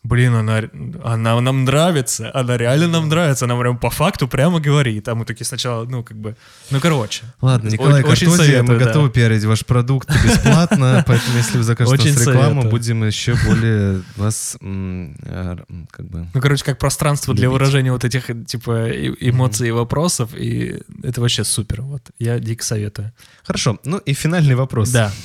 [0.08, 0.64] блин, она,
[1.04, 5.08] она нам нравится, она реально нам нравится, она прям по факту прямо говорит.
[5.08, 6.36] А мы такие сначала, ну, как бы,
[6.72, 7.26] ну, короче.
[7.42, 8.86] Ладно, Николай очень Картозия, мы советую, да.
[8.86, 12.72] готовы пиарить ваш продукт бесплатно, поэтому если вы закажете Очень нас рекламу, советую.
[12.72, 15.58] будем еще более вас а,
[15.92, 16.28] как бы...
[16.34, 18.90] Ну, короче, как пространство для выражения вот этих, типа,
[19.20, 22.02] эмоций и вопросов, и это вообще супер, вот.
[22.18, 23.12] Я дико советую.
[23.44, 24.90] Хорошо, ну и финальный вопрос.
[24.90, 25.12] Да.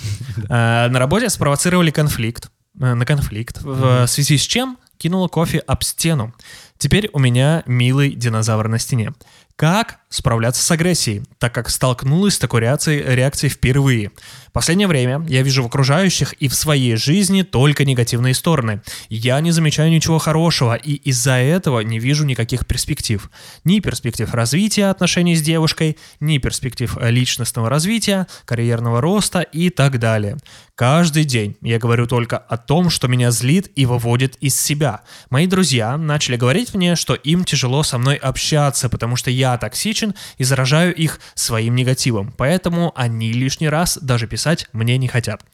[0.49, 2.51] А, На работе спровоцировали конфликт.
[2.81, 3.63] Э, На конфликт.
[3.63, 6.33] В связи с чем кинула кофе об стену.
[6.79, 9.13] Теперь у меня милый динозавр на стене.
[9.57, 14.11] Как справляться с агрессией, так как столкнулась с такой реакцией, реакцией впервые?
[14.53, 18.83] Последнее время я вижу в окружающих и в своей жизни только негативные стороны.
[19.09, 23.31] Я не замечаю ничего хорошего, и из-за этого не вижу никаких перспектив.
[23.65, 29.99] Ни перспектив развития отношений с девушкой, ни перспектив э, личностного развития, карьерного роста и так
[29.99, 30.37] далее.
[30.75, 35.03] Каждый день я говорю только о том, что меня злит и выводит из себя.
[35.31, 40.15] Мои друзья начали говорить мне, что им тяжело со мной общаться, потому что я токсичен
[40.39, 42.33] и заражаю их своим негативом.
[42.37, 45.45] Поэтому они лишний раз даже писать мне не хотят.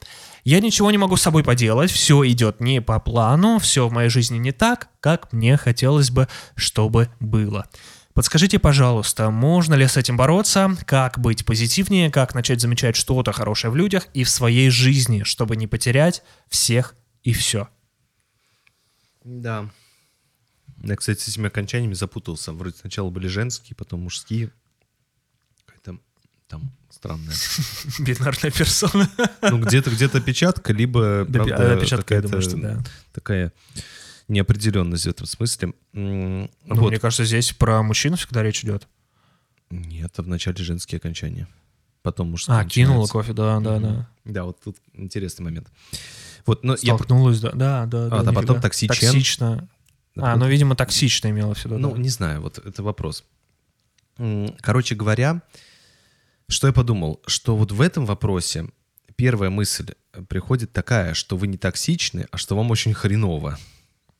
[0.43, 4.09] Я ничего не могу с собой поделать, все идет не по плану, все в моей
[4.09, 7.67] жизни не так, как мне хотелось бы, чтобы было.
[8.13, 13.71] Подскажите, пожалуйста, можно ли с этим бороться, как быть позитивнее, как начать замечать что-то хорошее
[13.71, 17.69] в людях и в своей жизни, чтобы не потерять всех и все.
[19.23, 19.69] Да.
[20.83, 22.53] Я, кстати, с этими окончаниями запутался.
[22.53, 24.51] Вроде сначала были женские, потом мужские.
[25.65, 25.99] Какая-то
[26.47, 27.35] там странная.
[27.99, 29.09] Бинарная персона.
[29.41, 32.83] Ну, где-то где-то печатка, либо, Да, правда, а, печатка, я думаю, что да.
[33.13, 33.53] такая
[34.27, 35.73] неопределенность в этом смысле.
[35.93, 36.89] Ну, вот.
[36.89, 38.87] Мне кажется, здесь про мужчин всегда речь идет.
[39.69, 41.47] Нет, а вначале женские окончания.
[42.01, 44.09] Потом мужские А, кинула кофе, да, да, да.
[44.23, 45.67] Да, вот тут интересный момент.
[46.45, 46.95] Вот, но я...
[46.95, 48.07] Столкнулась, да, да, да.
[48.11, 48.95] А, да, потом токсичен.
[48.95, 49.67] Токсично.
[50.15, 51.77] А, ну, видимо, токсично имела в виду.
[51.77, 51.97] Ну, да.
[51.97, 53.23] не знаю, вот это вопрос.
[54.61, 55.41] Короче говоря,
[56.47, 58.69] что я подумал, что вот в этом вопросе
[59.15, 59.93] первая мысль
[60.27, 63.57] приходит такая, что вы не токсичны, а что вам очень хреново.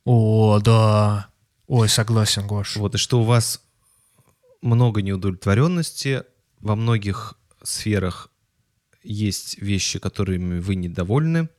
[0.06, 1.30] О, да.
[1.68, 2.78] Ой, согласен, Гош.
[2.78, 3.62] Вот, и что у вас
[4.62, 6.24] много неудовлетворенности,
[6.60, 8.30] во многих сферах
[9.04, 11.50] есть вещи, которыми вы недовольны,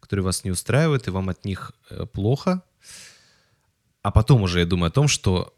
[0.00, 2.62] которые вас не устраивают, и вам от них э, плохо.
[4.02, 5.54] А потом уже я думаю о том, что,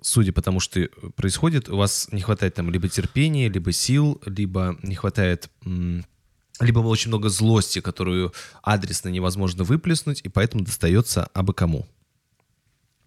[0.00, 4.76] судя по тому, что происходит, у вас не хватает там либо терпения, либо сил, либо
[4.82, 5.50] не хватает...
[6.60, 8.32] либо очень много злости, которую
[8.62, 11.86] адресно невозможно выплеснуть, и поэтому достается абы кому.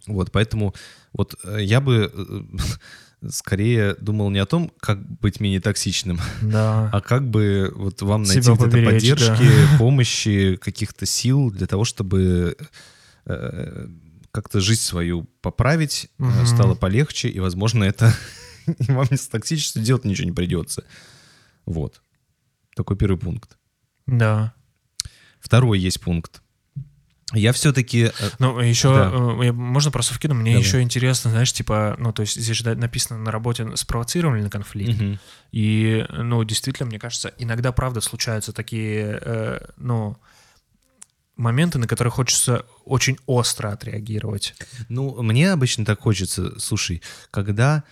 [0.07, 0.73] Вот, поэтому
[1.13, 6.89] вот э, я бы э, скорее думал не о том, как быть менее токсичным, Да.
[6.93, 12.55] а как бы вот вам найти Себя поберечь, поддержки, помощи, каких-то сил для того, чтобы
[13.25, 13.87] э,
[14.31, 16.45] как-то жизнь свою поправить, э, Мгм.
[16.47, 18.13] стало полегче, и, возможно, это
[18.67, 20.83] и вам с токсичностью делать ничего не придется.
[21.65, 22.01] Вот.
[22.75, 23.57] Такой первый пункт.
[24.05, 24.53] Да.
[25.39, 26.41] Второй есть пункт.
[27.33, 28.11] Я все-таки...
[28.39, 29.11] Ну, еще, Да.
[29.11, 30.65] э, можно просто вкину, мне Давай.
[30.65, 35.19] еще интересно, знаешь, типа, ну, то есть здесь же написано на работе спровоцировали на конфликт,
[35.51, 40.17] и, ну, действительно, мне кажется, иногда, правда, случаются такие, э, ну,
[41.37, 44.55] моменты, на которые хочется очень остро отреагировать.
[44.89, 47.01] Ну, мне обычно так хочется, слушай,
[47.31, 47.83] когда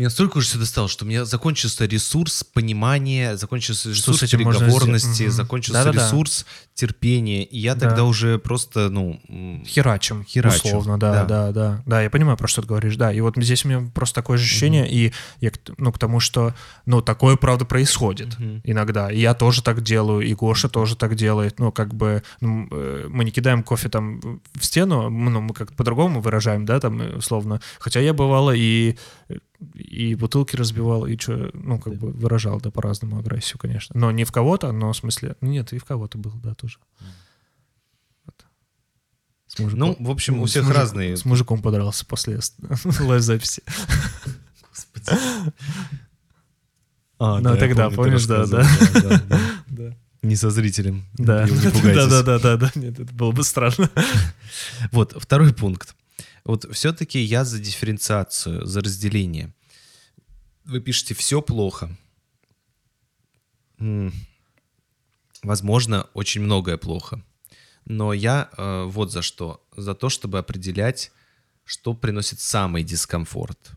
[0.00, 5.24] Меня столько уже все достало, что у меня закончился ресурс понимания, закончился ресурс переговорности?
[5.24, 5.30] Мгм.
[5.30, 6.06] закончился Да-да-да.
[6.06, 7.44] ресурс терпения.
[7.44, 7.86] И я Да.
[7.86, 9.20] тогда уже просто, ну...
[9.66, 11.24] Херачим, Херачим, условно, да, да.
[11.26, 12.00] да, да, да.
[12.02, 13.12] я понимаю, про что ты говоришь, да.
[13.12, 15.12] И вот здесь у меня просто такое же ощущение, и
[15.42, 16.54] я, ну, к тому, что,
[16.86, 18.62] ну, такое, правда, происходит Мгм.
[18.64, 19.12] иногда.
[19.12, 21.58] И я тоже так делаю, и Гоша тоже так делает.
[21.58, 25.76] Ну, как бы, ну, э, мы не кидаем кофе там в стену, ну, мы как-то
[25.76, 27.60] по-другому выражаем, да, там, э, условно.
[27.78, 28.96] Хотя я бывало и
[29.74, 33.98] и бутылки разбивал, и что, ну, как бы выражал, да, по-разному агрессию, конечно.
[33.98, 35.36] Но не в кого-то, но в смысле...
[35.40, 36.78] ну, Нет, и в кого-то был, да, тоже.
[38.24, 38.46] Вот.
[39.46, 39.78] С мужиком.
[39.80, 41.16] Ну, в общем, у всех мужик- разные.
[41.16, 42.40] С мужиком подрался после
[43.00, 43.62] лайв-записи.
[47.18, 49.40] А, Ну, я тогда, помню, помнишь, да, да, да.
[49.68, 49.96] Да.
[50.22, 51.04] Не со зрителем.
[51.14, 51.46] Да.
[51.48, 52.70] Не Да, да, да, да, да.
[52.74, 53.90] Нет, это было бы странно.
[54.92, 55.94] Вот, второй пункт.
[56.50, 59.54] Вот все-таки я за дифференциацию, за разделение.
[60.64, 61.96] Вы пишете «все плохо».
[63.78, 64.12] М,
[65.44, 67.22] Возможно, очень многое плохо.
[67.86, 69.64] Но я э, вот за что.
[69.76, 71.12] За то, чтобы определять,
[71.64, 73.70] что приносит самый дискомфорт.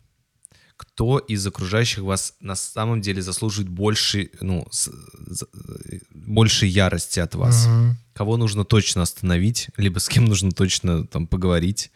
[0.76, 4.90] Кто из окружающих вас на самом деле заслуживает больше, ну, с-
[5.26, 5.46] за-
[5.92, 7.96] э, большей ярости от вас Мгм.
[8.14, 11.92] кого нужно точно остановить, либо с кем нужно точно там поговорить,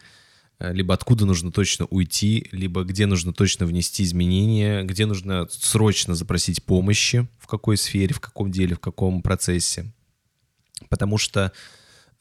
[0.59, 6.63] либо откуда нужно точно уйти, либо где нужно точно внести изменения, где нужно срочно запросить
[6.63, 9.91] помощи, в какой сфере, в каком деле, в каком процессе.
[10.89, 11.53] Потому что,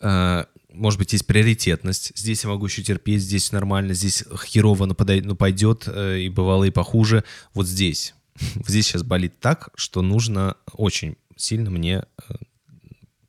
[0.00, 2.12] э, может быть, есть приоритетность.
[2.14, 6.64] Здесь я могу еще терпеть, здесь нормально, здесь херово нападает, ну, пойдет, э, и бывало
[6.64, 7.24] и похуже.
[7.54, 8.14] Вот здесь.
[8.66, 12.34] Здесь сейчас болит так, что нужно очень сильно мне э,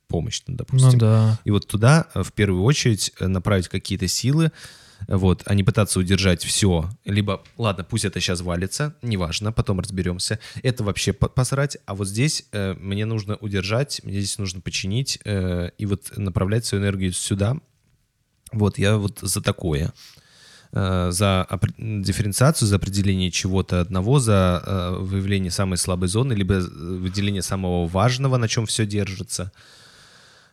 [0.07, 0.91] помощь, ну, допустим.
[0.91, 1.39] Ну да.
[1.45, 4.51] И вот туда э, в первую очередь э, направить какие-то силы, э,
[5.07, 6.89] вот, а не пытаться удержать все.
[7.05, 10.39] Либо, ладно, пусть это сейчас валится, неважно, потом разберемся.
[10.61, 15.19] Это вообще по- посрать, а вот здесь э, мне нужно удержать, мне здесь нужно починить
[15.25, 17.57] э, и вот направлять свою энергию сюда.
[18.51, 19.93] Вот, я вот за такое.
[20.71, 21.47] Э, За
[21.77, 27.87] дифференциацию, за определение чего-то одного, за э, выявление самой слабой зоны, либо э, выделение самого
[27.87, 29.51] важного, на чем все держится.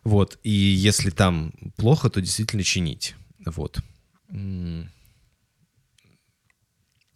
[0.05, 0.39] Вот.
[0.44, 3.14] И если там плохо, то действительно чинить.
[3.44, 3.81] Вот.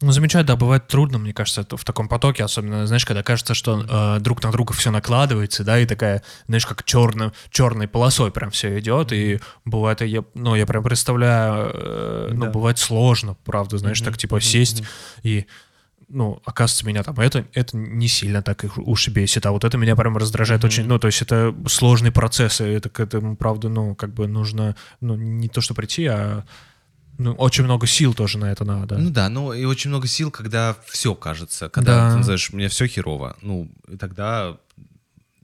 [0.03, 3.85] Ну, замечать, да, бывает трудно, мне кажется, в таком потоке, особенно, знаешь, когда кажется, что
[3.87, 8.51] э, друг на друга все накладывается, да, и такая, знаешь, как черно, черной полосой прям
[8.51, 12.51] все идет, и бывает, я, ну, я прям представляю, э, ну, Да.
[12.51, 14.85] бывает сложно, правда, знаешь, так, типа, сесть
[15.23, 15.47] и
[16.13, 19.65] ну, оказывается, меня там это, это не сильно так их уж и бесит, а вот
[19.65, 23.37] это меня прям раздражает очень, ну, то есть это сложный процесс, и это к этому,
[23.37, 26.45] правда, ну, как бы нужно, ну, не то, что прийти, а
[27.23, 28.97] ну, очень много сил тоже на это надо.
[28.99, 32.17] Ну да, ну и очень много сил, когда все кажется, когда Да.
[32.17, 33.37] ты знаешь, у меня все херово.
[33.43, 34.57] Ну, и тогда,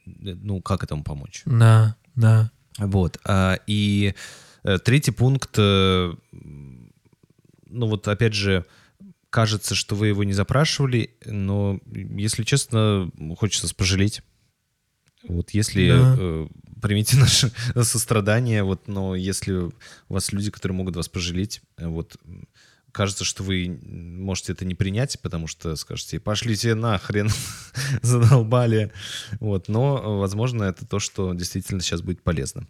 [0.07, 0.11] э,
[0.43, 1.43] ну, как этому помочь?
[1.45, 2.51] Да, да.
[2.79, 3.19] Вот.
[3.25, 4.15] а, И
[4.65, 8.65] э, третий пункт, э, ну вот опять же,
[9.31, 14.23] кажется, что вы его не запрашивали, но, если честно, хочется пожалеть.
[15.29, 16.17] Вот если Да.
[16.19, 16.49] э,
[16.81, 19.73] примите наше сострадание, вот, но если у
[20.09, 22.17] вас люди, которые могут вас пожалеть, э, вот,
[22.93, 27.29] кажется, что вы можете это не принять, потому что скажете, пошлите нахрен,
[28.03, 28.91] задолбали.
[29.41, 32.67] Вот, но, возможно, это то, что действительно сейчас будет полезно.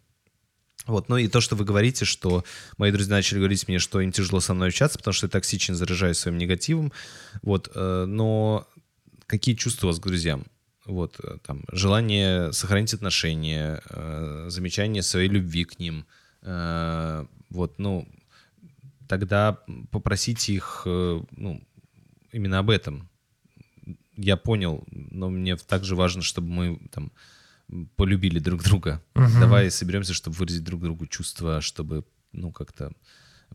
[0.87, 2.45] Вот, ну и то, что вы говорите, что
[2.77, 5.75] мои друзья начали говорить мне, что им тяжело со мной общаться, потому что я токсичен,
[5.75, 6.93] заражаюсь своим негативом.
[7.43, 8.69] Вот, э, но
[9.27, 10.45] какие чувства у вас к друзьям?
[10.87, 16.07] Вот, э, там, желание сохранить отношения, э, замечание своей любви к ним.
[16.43, 18.07] э, вот, ну,
[19.09, 19.59] тогда
[19.91, 21.63] попросите их, ну,
[22.33, 23.09] именно об этом.
[24.17, 27.13] Я понял, но мне также важно, чтобы мы там
[27.97, 29.03] полюбили друг друга.
[29.15, 29.41] Мгм.
[29.41, 32.93] Давай соберемся, чтобы выразить друг другу чувства, чтобы, ну, как-то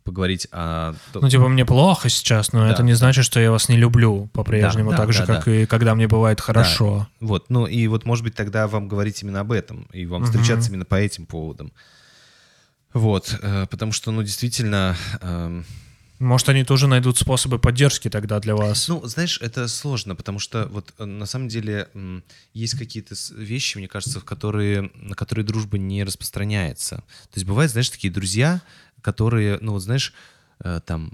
[0.04, 0.94] поговорить о...
[1.14, 2.72] Ну, типа, мне плохо сейчас, но Да.
[2.72, 5.46] это не значит, что я вас не люблю по-прежнему, Да, да, так же, да, как
[5.46, 5.56] да.
[5.56, 7.08] и когда мне бывает хорошо.
[7.20, 10.32] Вот, ну и вот, может быть, тогда вам говорить именно об этом, и вам Мгм.
[10.32, 11.72] встречаться именно по этим поводам.
[12.94, 15.66] Вот, э, потому что, ну, действительно, эм,
[16.20, 18.88] Может, они тоже найдут способы поддержки тогда для вас.
[18.88, 21.88] ну, знаешь, это сложно, потому что вот э, на самом деле
[22.54, 26.98] есть какие-то вещи, мне кажется, в которые, на которые дружба не распространяется.
[26.98, 28.62] То есть бывают, знаешь, такие друзья,
[29.02, 30.14] которые, ну, вот знаешь,
[30.64, 31.14] э, там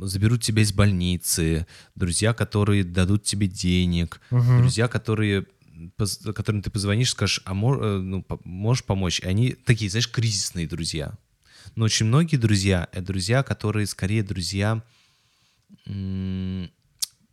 [0.00, 4.58] заберут тебя из больницы, друзья, которые дадут тебе денег, Мгм.
[4.58, 5.46] друзья, которые
[6.34, 9.20] которым ты позвонишь, скажешь, а мо- э, ну, можешь помочь?
[9.20, 11.12] И они такие, знаешь, кризисные друзья.
[11.74, 14.82] Но очень многие друзья— это друзья, которые скорее друзья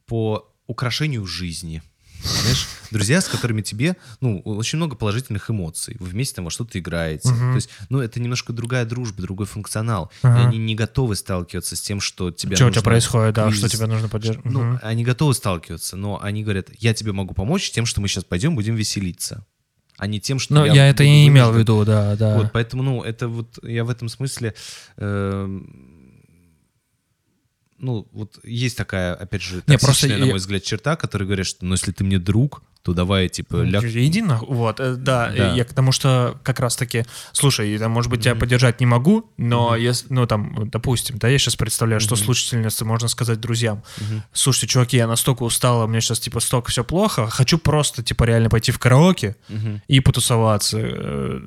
[0.06, 1.82] по украшению жизни.
[2.24, 5.98] Знаешь, друзья, с которыми тебе, ну, очень много положительных эмоций.
[6.00, 7.30] Вы вместе там во что-то играете.
[7.30, 7.52] Мгм.
[7.52, 10.12] То есть, ну, это немножко другая дружба, другой функционал.
[10.22, 10.40] Ага.
[10.42, 13.68] И они не готовы сталкиваться с тем, что тебе Что у тебя происходит, да, что
[13.68, 14.46] тебе нужно поддерживать.
[14.46, 18.24] Ну, они готовы сталкиваться, но они говорят, я тебе могу помочь тем, что мы сейчас
[18.24, 19.46] пойдем, будем веселиться.
[19.98, 22.38] А не тем, что Ну, я, это и буду не имел в виду, да, да.
[22.38, 24.56] Вот, поэтому, ну, это вот, я в этом смысле,
[24.98, 25.93] эм,
[27.84, 31.28] ну, вот есть такая, опять же, Не, токсичная, просто на я- мой взгляд, черта, которые
[31.28, 33.84] говорят, что, ну, если ты мне друг, то давай, типа, ляг...
[33.86, 34.48] Иди нахуй.
[34.50, 35.54] Вот, э, да, Да.
[35.54, 39.76] я к тому, что как раз-таки, слушай, я, может быть, тебя поддержать не могу, но
[39.78, 43.84] если, ну, там, допустим, да, я сейчас представляю, что слушательнице можно сказать друзьям,
[44.34, 48.50] слушайте, чуваки, я настолько устала, меня сейчас, типа, столько все плохо, хочу просто, типа, реально
[48.50, 49.82] пойти в караоке Мгм.
[49.88, 50.78] и потусоваться.
[50.82, 51.40] Э,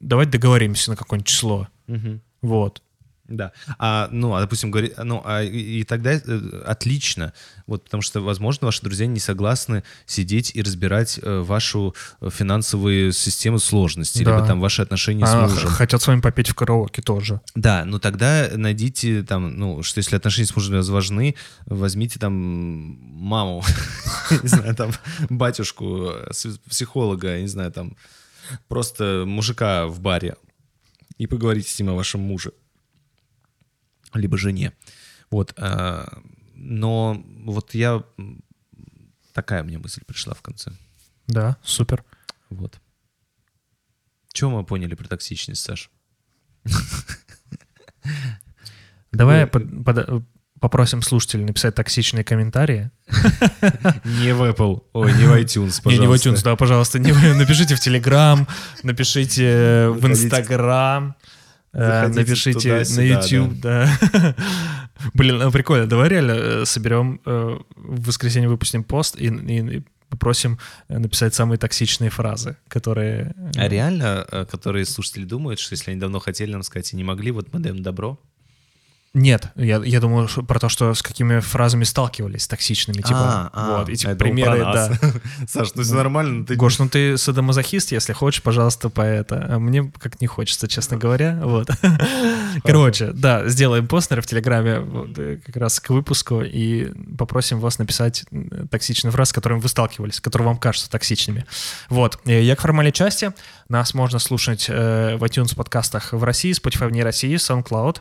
[0.00, 1.68] Давайте договоримся на какое-нибудь число.
[1.86, 2.20] Мгм.
[2.42, 2.82] Вот.
[3.26, 3.52] Да.
[3.78, 7.32] А, ну, а, допустим, говорит, ну, а, и, и тогда э, отлично.
[7.66, 13.12] Вот, потому что, возможно, ваши друзья не согласны сидеть и разбирать э, вашу э, финансовую
[13.12, 14.36] систему сложности, Да.
[14.36, 15.70] либо там ваши отношения А, с мужем.
[15.70, 17.40] хотят с вами попеть в караоке тоже.
[17.54, 21.34] Да, ну тогда найдите там, ну, что если отношения с мужем важны,
[21.64, 23.64] возьмите там маму,
[24.42, 24.90] не знаю, там
[25.30, 26.30] батюшку, э,
[26.68, 27.96] психолога, не знаю, там
[28.68, 30.36] просто мужика в баре
[31.16, 32.52] и поговорите с ним о вашем муже.
[34.14, 34.72] Либо жене.
[35.30, 35.52] Вот.
[35.56, 36.20] а,
[36.54, 38.02] Но вот я...
[39.32, 40.70] Такая мне мысль пришла в конце.
[41.26, 42.04] Да, супер.
[42.50, 42.78] Вот.
[44.32, 45.90] Чего мы поняли про токсичность, Саш?
[49.12, 50.24] Давай под- под-
[50.60, 52.90] попросим слушателей написать токсичные комментарии.
[54.04, 55.90] Не в Apple, ой, не в iTunes, пожалуйста.
[55.90, 56.98] Не, не в iTunes, да, пожалуйста.
[56.98, 58.48] Не, в- напишите в Telegram,
[58.82, 60.26] напишите в Заходите.
[60.26, 61.14] Instagram, э,
[61.74, 63.98] Заходите напишите туда-сюда, на YouTube, да.
[65.14, 65.86] Блин, ну прикольно.
[65.86, 71.58] Давай реально э, соберем, э, в воскресенье выпустим пост и, и- попросим э, написать самые
[71.58, 73.34] токсичные фразы, которые...
[73.56, 77.32] А реально, которые слушатели думают, что если они давно хотели нам сказать и не могли,
[77.32, 78.18] вот мы даем добро?
[79.14, 83.50] Нет, я, я думаю что- про то, что с какими фразами сталкивались токсичными, типа, А,
[83.52, 84.92] а, вот, и типа примеры, да.
[85.48, 86.56] Саш, ну все нормально, ты...
[86.56, 89.46] Гош, ну ты садомазохист, если хочешь, пожалуйста, по это.
[89.48, 91.40] А мне как не хочется, честно говоря.
[91.44, 91.70] Вот.
[92.64, 97.78] Короче, да, сделаем постер в Телеграме вот, э, как раз к выпуску и попросим вас
[97.78, 98.24] написать
[98.70, 101.44] токсичные фразы, с которыми вы сталкивались, которые вам кажутся токсичными.
[101.88, 102.18] Вот.
[102.26, 103.32] Э, Я к формальной части.
[103.68, 107.98] Нас можно слушать э, в iTunes подкастах в России, Spotify вне России, SoundCloud,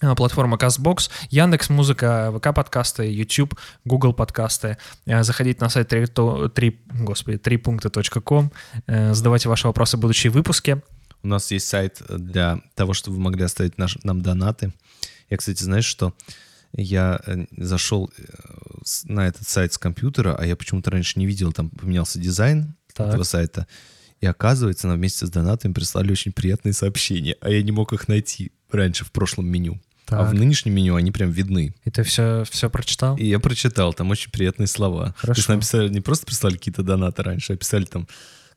[0.00, 3.54] платформа CastBox, Яндекс Музыка, ВК подкасты, YouTube,
[3.84, 4.78] Google подкасты.
[5.06, 8.50] Э, Заходите на сайт 3, господи, 3.com,
[8.86, 10.80] э, задавайте ваши вопросы в будущие выпуски.
[11.22, 14.72] У нас есть сайт для того, чтобы вы могли оставить наш, нам донаты.
[15.28, 16.14] Я, кстати, знаешь, что
[16.72, 18.22] я э, зашел э,
[19.04, 23.08] на этот сайт с компьютера, а я почему-то раньше не видел, там поменялся дизайн Так.
[23.08, 23.66] этого сайта.
[24.20, 28.06] И оказывается, нам вместе с донатами прислали очень приятные сообщения, а я не мог их
[28.08, 29.80] найти раньше в прошлом меню.
[30.10, 30.38] А в Так.
[30.38, 31.74] нынешнем меню они прям видны.
[31.84, 33.16] И ты все, все прочитал?
[33.16, 35.06] И я прочитал, там очень приятные слова.
[35.06, 35.38] То Хорошо.
[35.38, 38.06] есть нам писали, не просто прислали какие-то донаты раньше, а писали там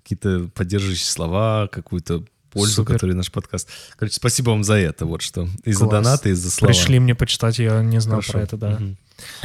[0.03, 2.93] какие-то поддерживающие слова, какую-то пользу, Супер.
[2.93, 3.69] которую наш подкаст.
[3.97, 5.47] Короче, спасибо вам за это, вот что.
[5.63, 5.91] И за Класс.
[5.91, 6.71] донаты, и за слова.
[6.73, 8.31] Пришли мне почитать, я не знал Хорошо.
[8.33, 8.69] про это, да.
[8.71, 8.97] Мгм.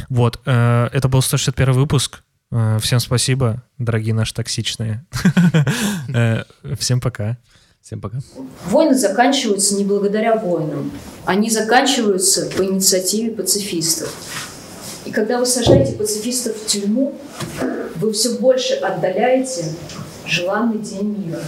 [0.09, 2.21] Вот, э, это был 161 выпуск.
[2.51, 5.05] Э, Всем спасибо, дорогие наши токсичные.
[6.13, 6.43] Э,
[6.77, 7.37] Всем пока.
[7.89, 8.19] Всем пока.
[8.67, 10.91] Войны заканчиваются не благодаря воинам,
[11.25, 14.13] Они заканчиваются по инициативе пацифистов.
[15.05, 17.15] И когда вы сажаете пацифистов в тюрьму,
[17.95, 19.65] вы все больше отдаляете
[20.27, 21.41] желанный день мира.